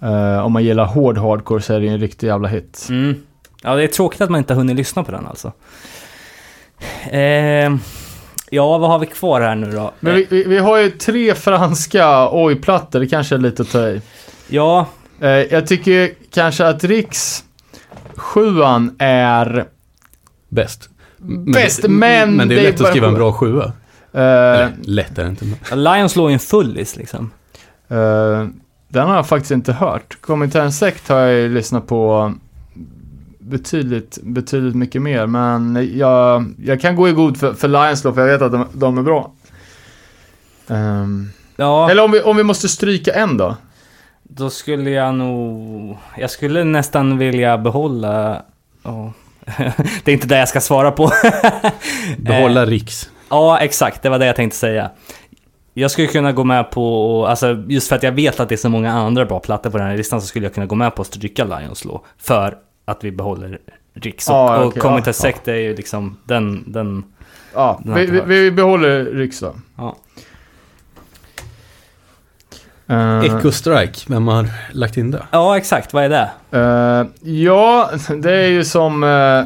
[0.01, 2.87] eh, om man gillar hård hardcore så är det ju en riktig jävla hit.
[2.91, 3.15] Mm.
[3.63, 5.53] Ja, det är tråkigt att man inte har hunnit lyssna på den alltså.
[7.11, 7.77] Eh,
[8.51, 9.93] ja, vad har vi kvar här nu då?
[10.01, 13.89] Men vi, vi, vi har ju tre franska oj-plattor, det kanske är lite att ta
[13.89, 14.01] i.
[14.49, 14.87] Ja,
[15.21, 17.45] Eh, jag tycker kanske att Riks
[18.17, 19.65] sjuan är
[20.49, 20.89] Bäst.
[21.17, 22.37] Men, bäst, men...
[22.37, 23.65] Men det är lätt att skriva en bra sjua.
[24.13, 25.45] Eh, Eller lätt är det inte.
[25.71, 27.31] men- Lions låg ju en fullis liksom.
[27.89, 28.47] eh,
[28.89, 30.17] den har jag faktiskt inte hört.
[30.21, 32.35] Komintern Sekt har jag ju lyssnat på
[33.39, 35.27] betydligt, betydligt mycket mer.
[35.27, 38.53] Men jag, jag kan gå i god för, för Lions Law, för jag vet att
[38.53, 39.33] de, de är bra.
[40.69, 43.57] Ehm, Ja, Eller om vi, om vi måste stryka en då?
[44.37, 45.97] Då skulle jag nog...
[46.19, 48.43] Jag skulle nästan vilja behålla...
[48.83, 49.13] ja.
[50.05, 51.13] det är inte det jag ska svara på.
[52.19, 53.11] Behålla Eh, Riks.
[53.31, 54.03] Ja, exakt.
[54.03, 54.91] Det var det jag tänkte säga.
[55.75, 58.57] Jag skulle kunna gå med på, alltså just för att jag vet att det är
[58.57, 60.95] så många andra bra plattor på den här listan så skulle jag kunna gå med
[60.95, 62.01] på att stryka Lions Law.
[62.19, 63.59] För att vi behåller
[63.95, 64.29] Riks.
[64.29, 67.05] Och, Ja, och okej, Commentary ja, Sect är ju liksom den, den...
[67.55, 69.55] Ja, Den vi, vi, vi behåller Riks då.
[69.77, 69.97] Ja.
[72.93, 75.23] Eh, Echo Strike, vem har lagt in det?
[75.31, 75.93] Ja, exakt.
[75.93, 76.31] Vad är det?
[76.51, 77.91] eh, ja,
[78.23, 79.45] det är ju som, eh,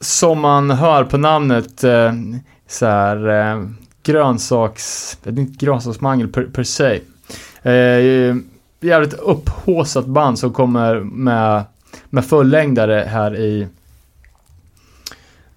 [0.00, 2.12] som man hör på namnet uh,
[2.68, 3.64] så här eh,
[4.02, 5.18] grönsaks...
[5.22, 7.00] Det är inte grönsaksmangel per, per se.
[7.66, 8.36] Uh,
[8.80, 11.64] jävligt upphåsat band som kommer med,
[12.10, 13.68] med fullängdare här i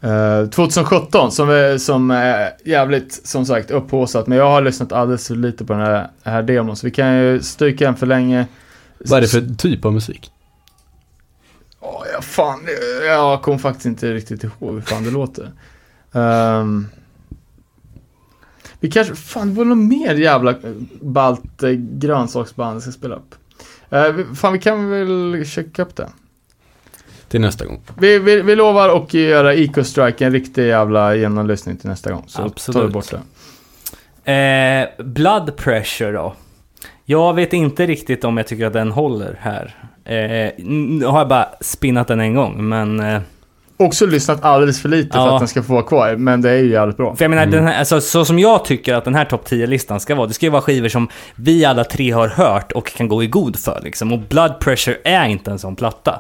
[0.03, 5.27] eh, 2017 som är, som är jävligt som sagt upphåsat men jag har lyssnat alldeles
[5.27, 8.47] för lite på den här, här demon så vi kan ju stryka en för länge.
[8.97, 10.31] Vad är det för typ av musik?
[11.80, 12.59] Åh, ja, fan,
[13.05, 15.51] jag kommer faktiskt inte riktigt ihåg hur fan det låter.
[16.13, 16.88] Ehm,
[18.80, 20.57] vi kanske, fan det var något mer jävla eh,
[21.01, 23.35] ballt eh, grönsaksband jag ska spela upp.
[23.93, 26.09] Uh, fan vi kan väl checka upp det.
[27.34, 27.81] Till nästa gång.
[27.99, 32.23] Vi, vi, vi lovar att göra Eco Strike en riktig jävla genomlyssning till nästa gång.
[32.27, 32.76] Så Absolut.
[32.76, 33.14] tar vi bort
[34.26, 34.31] det.
[34.97, 36.34] Eh, blood pressure då?
[37.05, 39.76] Jag vet inte riktigt om jag tycker att den håller här.
[40.05, 42.99] Eh, nu har jag bara spinnat den en gång, men...
[42.99, 43.22] Eh,
[43.77, 45.34] Också lyssnat alldeles för lite för Ja.
[45.34, 47.15] att den ska få vara kvar, men det är ju jävligt bra.
[47.15, 49.99] För jag menar, den här, alltså, så som jag tycker att den här topp 10-listan
[49.99, 53.07] ska vara, det ska ju vara skivor som vi alla tre har hört och kan
[53.07, 54.14] gå i god för liksom.
[54.14, 56.19] Och Blood Pressure är inte en sån platta.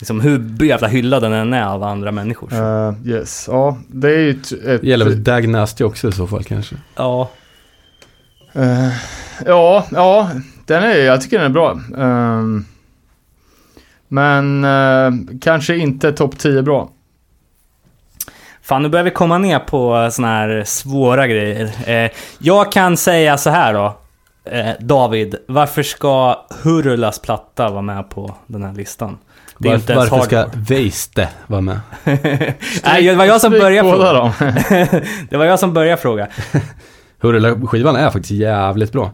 [0.00, 2.52] Liksom hur jävla hyllad den än är av andra människor.
[2.52, 4.52] Eh, yes, ja, det är ju ett...
[4.52, 6.76] ett Det gäller väl Dag Nasty också i så fall kanske.
[6.96, 7.30] Ja,
[8.52, 8.92] Eh,
[9.46, 10.30] ja, ja,
[10.66, 11.80] den är, jag tycker den är bra.
[11.98, 12.64] Ehm,
[14.08, 16.90] Men eh, kanske inte topp 10 bra.
[18.62, 21.90] Fan, nu börjar vi komma ner på såna här svåra grejer.
[21.90, 23.96] Eh, jag kan säga så här då.
[24.44, 29.18] Eh, David, varför ska Hurulas platta vara med på den här listan?
[29.62, 30.46] Det är inte ens varför ska.
[30.54, 31.80] Weiste vara med?
[32.84, 34.12] Nej, det var jag som började fråga.
[34.12, 34.32] dem.
[35.30, 36.28] det var jag som började fråga.
[37.18, 39.12] Hurula-skivan är faktiskt jävligt bra.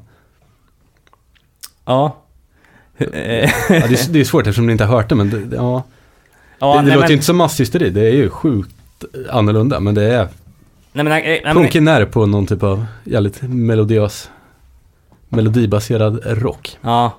[1.85, 2.17] Ja.
[2.99, 5.83] Ja, det, är, det är svårt eftersom ni inte har hört det, men det, ja.
[6.59, 8.71] ja, det, det nej, låter men- ju inte som masshysteri, det är ju sjukt
[9.31, 10.29] annorlunda, men det är
[10.93, 11.43] Nej, men, nej,
[11.85, 14.31] men, på någon typ av jävligt melodiös,
[15.29, 16.79] melodibaserad rock.
[16.81, 17.13] Ja.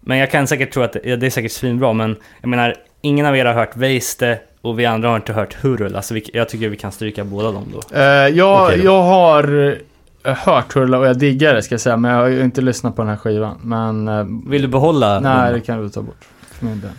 [0.00, 2.74] Men jag kan säkert tro att det, ja, det är säkert svinbra, men jag menar,
[3.00, 6.30] ingen av er har hört Weiste och vi andra har inte hört Hurula, så vi,
[6.32, 7.96] jag tycker vi kan stryka båda dem då.
[7.96, 8.84] Eh, jag, Okej då.
[8.84, 9.76] jag har
[10.24, 12.60] eh, hört Hurla och jag diggar det ska jag säga, men jag har ju inte
[12.60, 13.58] lyssnat på den här skivan.
[13.62, 15.54] Men eh, Vill du behålla nej, dem?
[15.54, 16.28] det kan du ta bort.
[16.40, 16.90] För min del.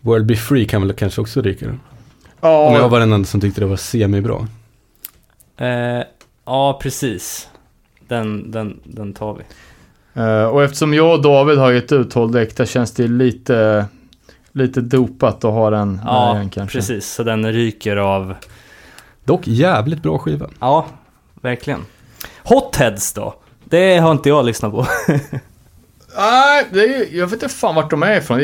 [0.00, 1.72] World Be Free kan väl kanske också ryka då?
[2.40, 4.46] Ja, Om jag var den enda som tyckte det var semi-bra.
[5.56, 6.02] Eh,
[6.44, 7.48] ja, precis.
[8.08, 9.42] Den, den, den tar vi.
[10.16, 13.86] Eh, och eftersom jag och David har gett ut Håll det äkta känns det lite,
[14.52, 16.78] lite dopat att ha den Ja, med igen kanske.
[16.78, 17.06] precis.
[17.12, 18.34] Så den ryker av...
[19.24, 20.48] Dock jävligt bra skiva.
[20.60, 20.86] Ja,
[21.40, 21.80] verkligen.
[22.42, 23.34] Hotheads då?
[23.64, 24.86] Det har inte jag lyssnat på.
[26.16, 28.40] Nej, det är, jag vet inte fan vart de är ifrån.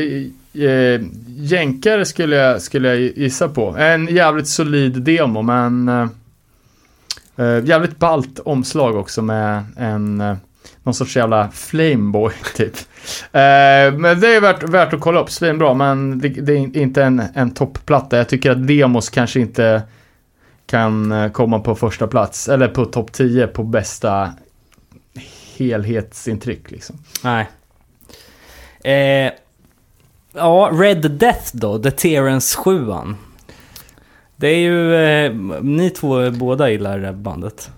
[0.55, 1.01] Eh,
[1.37, 3.77] Jänkare skulle jag, skulle jag gissa på.
[3.77, 5.89] En jävligt solid demo, men
[7.37, 10.37] eh, jävligt ballt omslag också med en eh,
[10.83, 12.77] någon sorts jävla flameboy typ.
[13.33, 17.05] Eh, men det är värt, värt att kolla upp, svinbra, men det, det är inte
[17.05, 18.17] en, en toppplatta.
[18.17, 19.83] Jag tycker att demos kanske inte
[20.67, 24.33] kan eh, komma på första plats, eller på topp 10 på bästa
[25.57, 26.97] helhetsintryck liksom.
[27.25, 27.49] Nej.
[28.85, 29.33] Eh,
[30.33, 32.87] ja, Red Death då, The Terrence 7
[34.37, 37.71] Det är ju, eh, ni två båda gillar det bandet.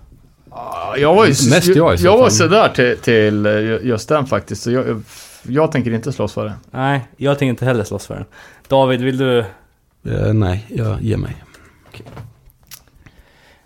[0.55, 4.09] Ja, Jag var ju Mest jag i så jag var sådär till, till eh, just
[4.09, 4.63] den faktiskt.
[4.63, 5.03] Så jag,
[5.43, 6.53] jag tänker inte slåss för det.
[6.71, 8.25] Nej, jag tänker inte heller slåss för den.
[8.67, 9.39] David, vill du?
[9.39, 11.35] Eh, nej, jag ger mig.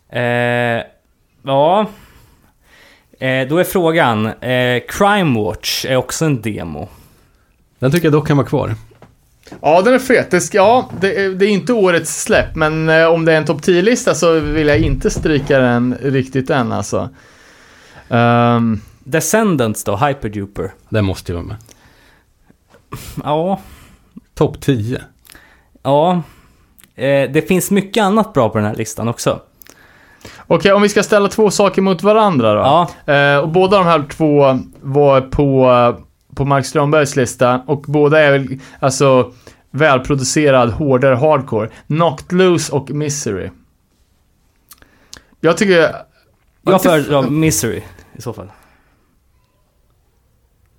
[0.10, 0.84] Eh,
[1.44, 1.86] ja.
[3.20, 6.90] Eh, då är frågan, eh, Crime Watch är också en demo.
[7.80, 8.76] Den tycker jag dock kan vara kvar.
[9.62, 10.32] Ja, den är fet.
[10.32, 13.38] Det, ska, ja, det, är- det är inte årets släpp, men eh, om det är
[13.38, 17.10] en topp 10-lista så vill jag inte stryka den riktigt än alltså.
[18.10, 20.72] Ehm, Descendants då, Hyperduper.
[20.90, 21.56] Den måste ju vara med.
[23.24, 23.60] Ja,
[24.36, 25.02] Topp 10.
[25.84, 26.22] ja.
[26.96, 29.40] Eh, det finns mycket annat bra på den här listan också.
[30.48, 32.60] Okej, om vi ska ställa två saker mot varandra då.
[33.06, 35.70] Ja, Eh, och båda de här två var på,
[36.36, 39.34] på Mark Strömbergs lista och båda är väl alltså
[39.72, 41.70] välproducerad, hårdare hardcore.
[41.88, 43.50] Knocked Loose och Misery.
[45.42, 45.96] Jag tycker...
[46.62, 47.82] jag föredrar Misery
[48.14, 48.52] i så fall.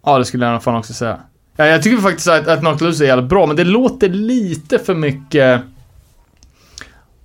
[0.05, 1.21] Ja, det skulle jag fan också säga.
[1.57, 4.79] Ja, jag tycker faktiskt att, att Knocked Loose är jävligt bra, men det låter lite
[4.79, 5.63] för mycket...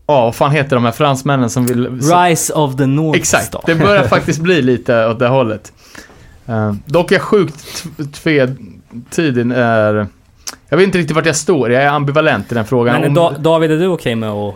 [0.08, 2.02] Ja, vad fan heter de här fransmännen som vill...
[2.02, 3.64] Rise of the North Exakt, Star.
[3.66, 5.74] det börjar faktiskt bli lite åt det hållet.
[6.50, 10.08] Uh, dock är jag sjukt tvetydig är...
[10.70, 13.02] Jag vet inte riktigt vart jag står, jag är ambivalent i den frågan.
[13.02, 14.56] Men Om- da, David, är du okej med att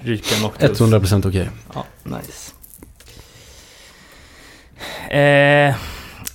[0.00, 0.80] ryka Noctus?
[0.80, 1.48] 100% okej.
[1.74, 2.52] Ja, nice.
[5.10, 5.74] Eh,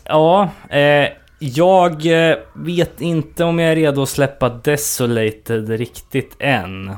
[0.04, 1.08] ja, eh,
[1.40, 6.96] jag eh, vet inte om jag är redo att släppa Desolated riktigt än.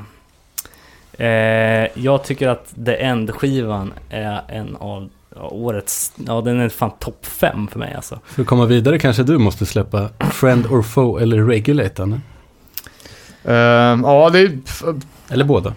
[1.12, 6.12] Eh, jag tycker att The End-skivan är en av ja, årets...
[6.26, 8.18] Ja, den är fan topp 5 för mig alltså.
[8.24, 12.20] För att komma vidare kanske du måste släppa Friend or Foe eller Regulator.
[13.44, 14.58] Eh, ja, det är...
[15.28, 15.74] Eller båda.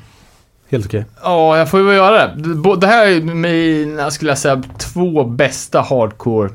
[0.69, 1.05] Helt okej.
[1.23, 2.75] Ja, jag får ju väl göra det.
[2.75, 6.49] Det här är mina, skulle jag säga, två bästa hardcore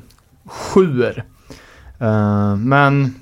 [0.46, 1.24] sjuor.
[1.98, 3.14] Eh, men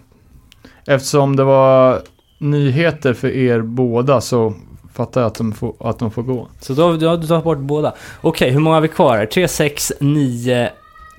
[0.87, 2.03] eftersom det var
[2.39, 4.55] nyheter för er båda så
[4.97, 6.49] fattar jag att de får, att de får gå.
[6.61, 7.95] Så då, då har du tagit bort båda.
[8.21, 9.17] Okej, hur många har vi kvar?
[9.17, 9.27] här?
[9.27, 10.71] 3, 6, 9,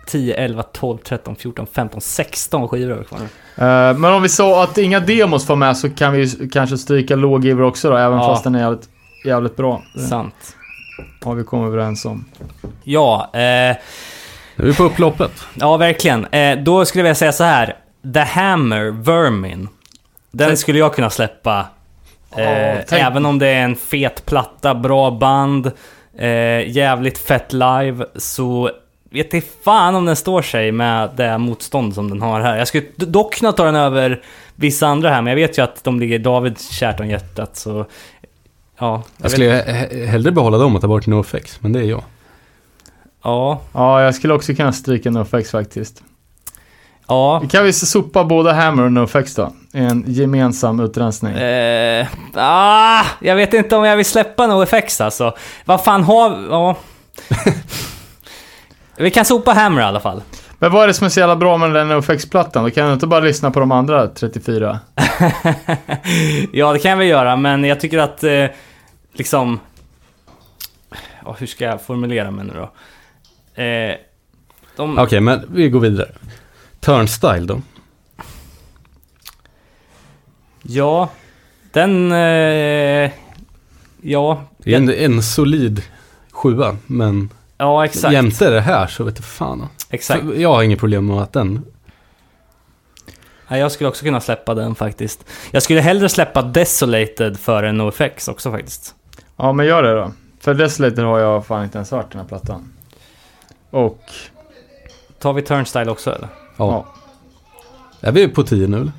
[0.08, 3.26] 10, 11, 12, 13, 14, 15, 16 skivor har vi kvar nu.
[3.66, 7.16] Eh, men om vi sa att inga demos var med så kan vi kanske stryka
[7.16, 8.28] låggiver också då, även Ja.
[8.28, 8.90] fast den är jävligt,
[9.26, 9.82] jävligt bra.
[10.10, 10.56] Sant.
[11.24, 12.26] har vi kommit överens om.
[12.84, 15.32] Ja, eh, Nu är vi på upploppet.
[15.54, 16.26] ja verkligen.
[16.26, 17.76] Eh, då skulle jag vilja säga så här.
[18.14, 19.70] The Hammer, Vermin.
[20.32, 21.66] Den skulle jag kunna släppa.
[22.38, 25.72] Eh, Ja, tänk- Även om det är en fet platta, bra band,
[26.18, 28.72] eh, jävligt fett live, så
[29.12, 32.58] vet inte fan om den står sig med det motstånd som den har här.
[32.58, 34.22] Jag skulle dock kunna ta den över
[34.56, 37.86] vissa andra här, men jag vet ju att de ligger David kärt om hjärtat, så...
[38.80, 41.84] Ja, Jag vet- skulle he- hellre behålla dem och ta bort NoFX, men det är
[41.84, 42.04] jag.
[43.24, 46.04] Ja, Ja, jag skulle också kunna stryka NoFX faktiskt.
[47.08, 47.44] Ja.
[47.50, 49.54] Kan vi sopa både Hammer och NoFX då?
[49.74, 51.34] I en gemensam utrensning.
[51.34, 55.36] Eh, ah, jag vet inte om jag vill släppa NoFX alltså.
[55.66, 56.48] Vad fan har...
[56.50, 56.76] Ja.
[58.98, 60.22] Vi kan sopa Hammer i alla fall.
[60.60, 62.64] Men vad är det som är så jävla bra med den NoFX-plattan?
[62.64, 64.80] Då kan du inte bara lyssna på de andra 34?
[66.52, 68.46] ja, det kan väl göra, men jag tycker att eh,
[69.14, 69.60] liksom...
[71.26, 72.72] Ja, hur ska jag formulera mig nu då?
[73.64, 73.96] Eh,
[74.76, 76.10] de, Okej, men vi går vidare.
[76.88, 77.62] Turnstyle då?
[80.62, 81.10] Ja,
[81.72, 82.12] den...
[82.12, 83.12] Eh,
[84.02, 85.82] ja, Det är en, en solid
[86.32, 88.14] sjua, men ja, exakt.
[88.14, 89.68] jämte det här så vet jag fan.
[89.90, 90.22] Exakt.
[90.22, 91.66] För Jag har inget problem med att den...
[93.48, 95.26] Ja, jag skulle också kunna släppa den faktiskt.
[95.52, 98.96] Jag skulle hellre släppa Desolated före NoFX också faktiskt.
[99.38, 100.12] Ja, men gör det då.
[100.40, 102.74] För Desolator har jag fan inte ens hört den här plattan.
[103.70, 104.02] Och...
[105.20, 106.30] Tar vi Turnstyle också eller?
[106.58, 106.86] Ja.
[108.02, 108.92] Är vi på 10 nu eller?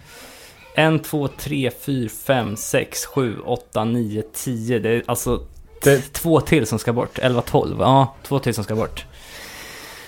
[0.96, 4.78] 1, 2, 3, 4, 5, 6, 7, 8, 9, 10.
[4.78, 5.42] Det är alltså
[5.82, 7.18] Det- två till som ska bort.
[7.18, 7.76] 11, 12.
[7.80, 9.04] Ja, två till som ska bort.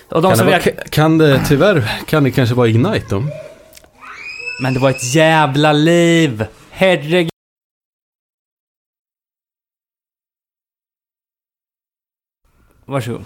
[0.09, 0.71] Och de Kan det, vara, vi...
[0.71, 3.23] ka- kan det tyvärr, kan det kanske vara Ignite då?
[4.61, 6.45] Men det var ett jävla liv!
[6.71, 7.29] Herregud.
[12.85, 13.23] Varsågod.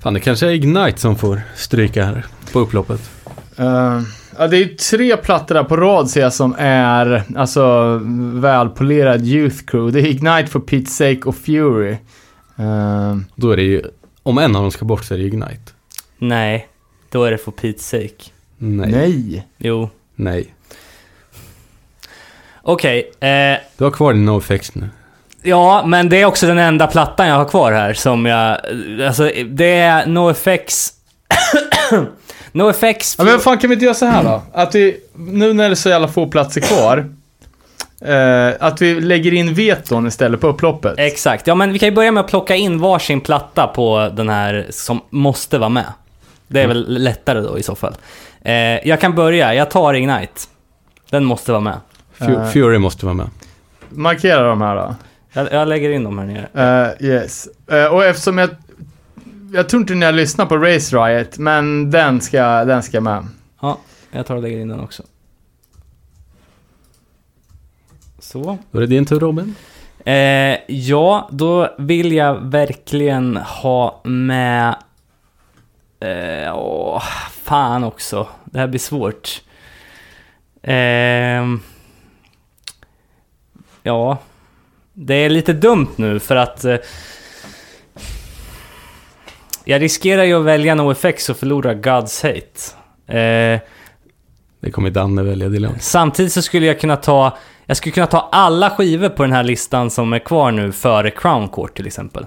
[0.00, 3.10] Fan, det kanske är Ignite som får stryka här på upploppet.
[3.56, 4.00] eh,
[4.38, 7.98] ja, det är ju tre plattor där på rad ser jag som är alltså
[8.34, 9.92] välpolerad Youth Crew.
[10.00, 11.90] Det är Ignite for Pete's Sake och Fury.
[12.58, 13.82] Eh, Då är det ju,
[14.22, 15.72] om en av dem ska bort så är det Ignite.
[16.18, 16.68] Nej,
[17.10, 18.30] då är det for Pete's sake.
[18.58, 18.90] Nej.
[18.92, 19.46] nej.
[19.58, 19.90] Jo.
[20.14, 20.54] Nej.
[22.62, 24.88] Okej, eh, Du har kvar din NoFX nu.
[25.42, 28.58] ja, men det är också den enda plattan jag har kvar här som jag...
[29.06, 30.92] Alltså, det är NoFX...
[32.52, 33.14] NoFX...
[33.18, 34.42] Ja, men vad fan kan vi inte göra så här då?
[34.52, 37.10] Att vi, nu när det är så jävla få platser kvar.
[38.04, 40.94] Eh, att vi lägger in veton istället på upploppet.
[40.98, 41.46] Exakt.
[41.46, 44.66] Ja, men vi kan ju börja med att plocka in varsin platta på den här
[44.70, 45.84] som måste vara med.
[46.48, 47.94] Det är väl lättare då i så fall.
[48.42, 48.54] Eh,
[48.88, 49.54] jag kan börja.
[49.54, 50.40] Jag tar Ignite.
[51.10, 51.76] Den måste vara med.
[52.18, 52.50] Fu- Eh.
[52.50, 53.30] Fury måste vara med.
[53.88, 54.94] Markera de här då.
[55.32, 56.94] Jag, jag lägger in dem här nere.
[57.00, 57.48] Eh, yes.
[57.70, 58.50] Eh, och eftersom jag...
[59.54, 63.26] Jag tror inte ni har lyssnat på Race Riot, men den ska, den ska med.
[63.60, 63.78] Ja,
[64.10, 65.02] jag tar och lägger in den också.
[68.18, 68.58] Så.
[68.70, 69.54] Då är det din tur Robin.
[70.04, 74.76] Eh, ja, då vill jag verkligen ha med...
[76.00, 77.02] Eh, åh,
[77.32, 78.28] fan också.
[78.44, 79.42] Det här blir svårt.
[80.62, 81.60] Ehm,
[83.82, 84.18] ja,
[84.92, 86.64] det är lite dumt nu för att...
[89.64, 93.18] Eh, jag riskerar ju att välja NoFX och förlora God's Hate.
[93.18, 93.60] Eh,
[94.60, 95.74] Det kommer Danne välja Dylan.
[95.80, 97.36] Samtidigt så skulle jag kunna ta,
[97.66, 101.10] jag skulle kunna ta alla skivor på den här listan som är kvar nu före
[101.10, 102.26] Crown Court till exempel.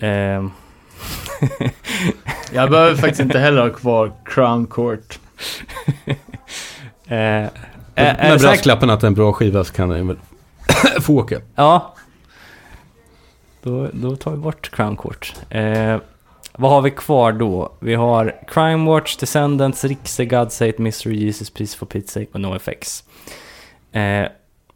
[0.00, 0.50] Ehm,
[2.52, 5.18] Jag behöver faktiskt inte heller ha kvar Crown Court.
[6.06, 6.16] eh,
[7.14, 7.50] Med
[7.94, 10.16] det säkert- brasklappen att det är en bra skiva så kan den väl
[11.00, 11.40] få åka.
[11.54, 11.94] Ja.
[13.62, 15.34] Då, då tar vi bort Crown Court.
[15.50, 15.96] Eh,
[16.52, 17.72] vad har vi kvar då?
[17.80, 22.40] Vi har Crime Watch, Descendants, Rixe, God's Hate, Mystery, Jesus, Peace for Pete's Sake och
[22.40, 23.04] NoFX.
[23.92, 24.26] Eh,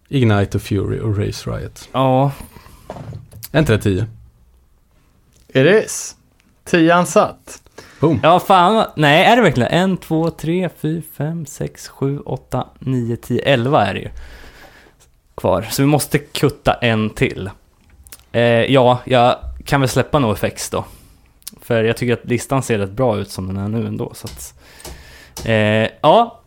[0.08, 1.88] Ignite och Fury och Race Riot.
[1.92, 2.32] ja,
[3.52, 4.06] En 10.
[5.48, 6.16] It is.
[6.64, 7.62] Tian satt.
[8.00, 8.20] Boom.
[8.22, 8.86] Ja, fan.
[8.96, 9.70] Nej, är det verkligen?
[9.70, 14.08] En, två, tre, fyra, fem, sex, sju, åtta, nio, tio, elva är det ju.
[15.34, 15.66] Kvar.
[15.70, 17.50] Så vi måste kutta en till.
[18.32, 20.84] Eh, ja, jag kan väl släppa NoFX då.
[21.66, 24.12] För jag tycker att listan ser rätt bra ut som den är nu ändå.
[24.14, 24.54] Så att,
[25.44, 26.40] eh, ja,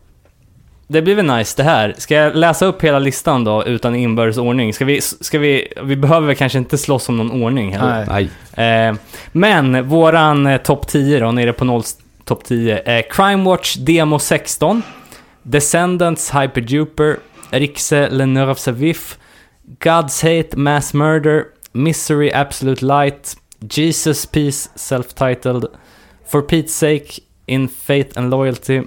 [0.86, 1.94] det blir väl nice det här.
[1.98, 4.74] Ska jag läsa upp hela listan då utan inbördes ordning?
[4.74, 8.06] Ska vi, ska vi, vi behöver väl kanske inte slåss om någon ordning heller?
[8.56, 8.88] Nej.
[8.88, 8.94] Eh,
[9.32, 11.82] men våran eh, topp 10 då, nere på noll
[12.24, 12.78] topp 10.
[12.78, 14.82] Eh, Crime Watch Demo 16.
[15.42, 17.16] Descendants Hyperduper.
[17.50, 19.18] Rixe Le Neurve Savif.
[19.78, 21.44] God's Hate Mass Murder.
[21.72, 23.36] Misery Absolute Light.
[23.68, 25.66] Jesus Peace Self-Titled.
[26.26, 28.82] For Pete's Sake In Faith and Loyalty.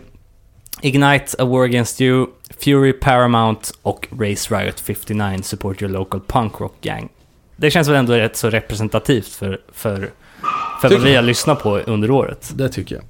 [0.81, 2.27] Ignite A War Against You.
[2.57, 7.09] Fury Paramount och Race Riot 59 Support Your Local Punk Rock Gang.
[7.55, 10.11] Det känns väl ändå rätt så representativt för, för
[10.81, 12.51] För vad vi har lyssnat på under året.
[12.55, 13.03] Det tycker jag.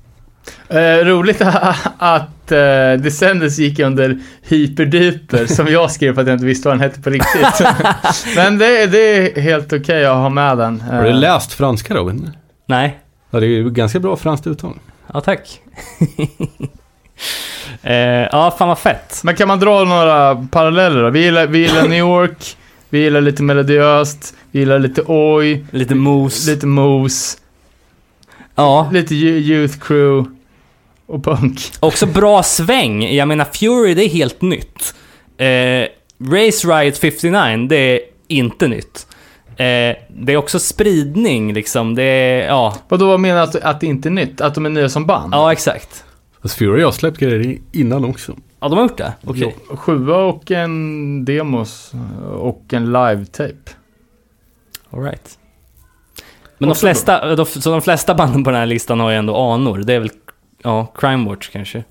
[0.70, 1.42] Eh, roligt
[1.98, 6.78] att eh, Descendants gick under hyperduper som jag skrev för att jag inte visste vad
[6.78, 7.68] den hette på riktigt.
[8.36, 8.98] Men det, det
[9.38, 10.84] är helt okej att ha med den.
[10.90, 12.30] Eh, Har du läst franska Robin?
[12.66, 13.00] Nej.
[13.32, 14.74] Ja, det är ju ganska bra franskt uttal.
[15.14, 15.60] Ja, tack.
[17.84, 17.94] eh,
[18.32, 19.22] ja, fan vad fett.
[19.24, 21.10] Men kan man dra några paralleller då?
[21.10, 22.58] Vi gillar, vi gillar New York,
[22.90, 26.48] vi gillar lite melodiöst, vi gillar lite oj, Lite mos.
[26.48, 27.38] lite mos,
[28.56, 30.30] Ja, lite Yo- Youth Crew
[31.06, 31.60] och punk.
[31.80, 33.04] också bra sväng.
[33.16, 34.96] Jag menar, Fury, det är helt nytt.
[35.38, 35.88] Eh,
[36.32, 39.08] Race Riot 59, det är inte nytt.
[39.50, 41.96] Eh, det är också spridning liksom.
[41.96, 42.76] Det är, ja.
[42.90, 44.42] Vadå, vad menar du att, att det inte är nytt?
[44.42, 45.34] Att de är nya som band?
[45.34, 46.04] Ja, exakt.
[46.42, 48.36] Fast Fury har släppt grejer innan också.
[48.60, 49.14] Ja, de har gjort det?
[49.26, 49.56] Okej.
[49.70, 51.92] Jo, Sjua och en demos
[52.38, 53.72] och en live-tape.
[54.90, 55.40] Alright.
[56.58, 59.38] Men de flesta, de, så de flesta banden på den här listan har ju ändå
[59.38, 59.78] anor.
[59.78, 60.10] Det är väl,
[60.64, 61.84] ja, Crime Watch kanske.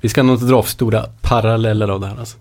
[0.00, 2.36] Vi ska nog inte dra för stora paralleller av det här alltså.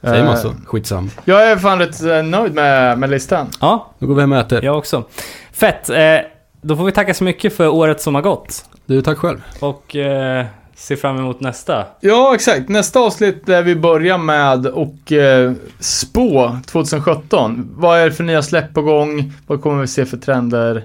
[0.00, 0.52] Säger man Eh, så?
[0.66, 1.10] Skitsam.
[1.24, 3.46] Jag är fan rätt eh, nöjd med, med listan.
[3.60, 4.64] Ja, Nu går vi hem och äter.
[4.64, 5.04] jag också.
[5.52, 5.90] Fett.
[5.90, 6.16] Eh,
[6.62, 8.64] då får vi tacka så mycket för året som har gått.
[8.86, 9.42] Du, tack själv.
[9.60, 10.46] Och eh,
[10.76, 11.84] se fram emot nästa.
[12.00, 12.68] Ja, exakt.
[12.68, 17.70] Nästa avsnitt där vi börjar med och eh, spå 2017.
[17.76, 19.32] Vad är det för nya släpp på gång?
[19.46, 20.84] Vad kommer vi se för trender?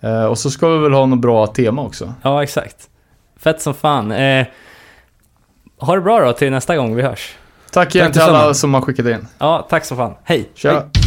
[0.00, 2.14] Eh, och så ska vi väl ha något bra tema också.
[2.22, 2.76] Ja, exakt.
[3.36, 4.12] Fett som fan.
[4.12, 4.46] Eh,
[5.78, 7.34] ha det bra då till nästa gång vi hörs.
[7.70, 9.26] Tack igen Tack till alla som har skickat in.
[9.38, 10.14] Ja, tack som fan.
[10.24, 10.50] Hej!
[10.54, 10.72] Tja!
[10.72, 10.99] Hej.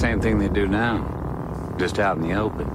[0.00, 2.66] Same thing they do now, just out in the open.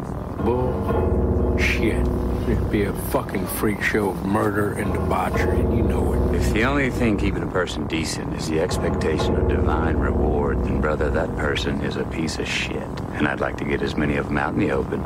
[0.43, 2.05] Bull Shit.
[2.47, 6.35] It'd be a fucking freak show of murder and debauchery, and you know it.
[6.35, 10.79] If the only thing keeping a person decent is the expectation of divine reward, then,
[10.81, 12.87] brother, that person is a piece of shit.
[13.13, 15.03] And I'd like to get as many of them out in the open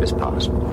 [0.00, 0.72] as possible.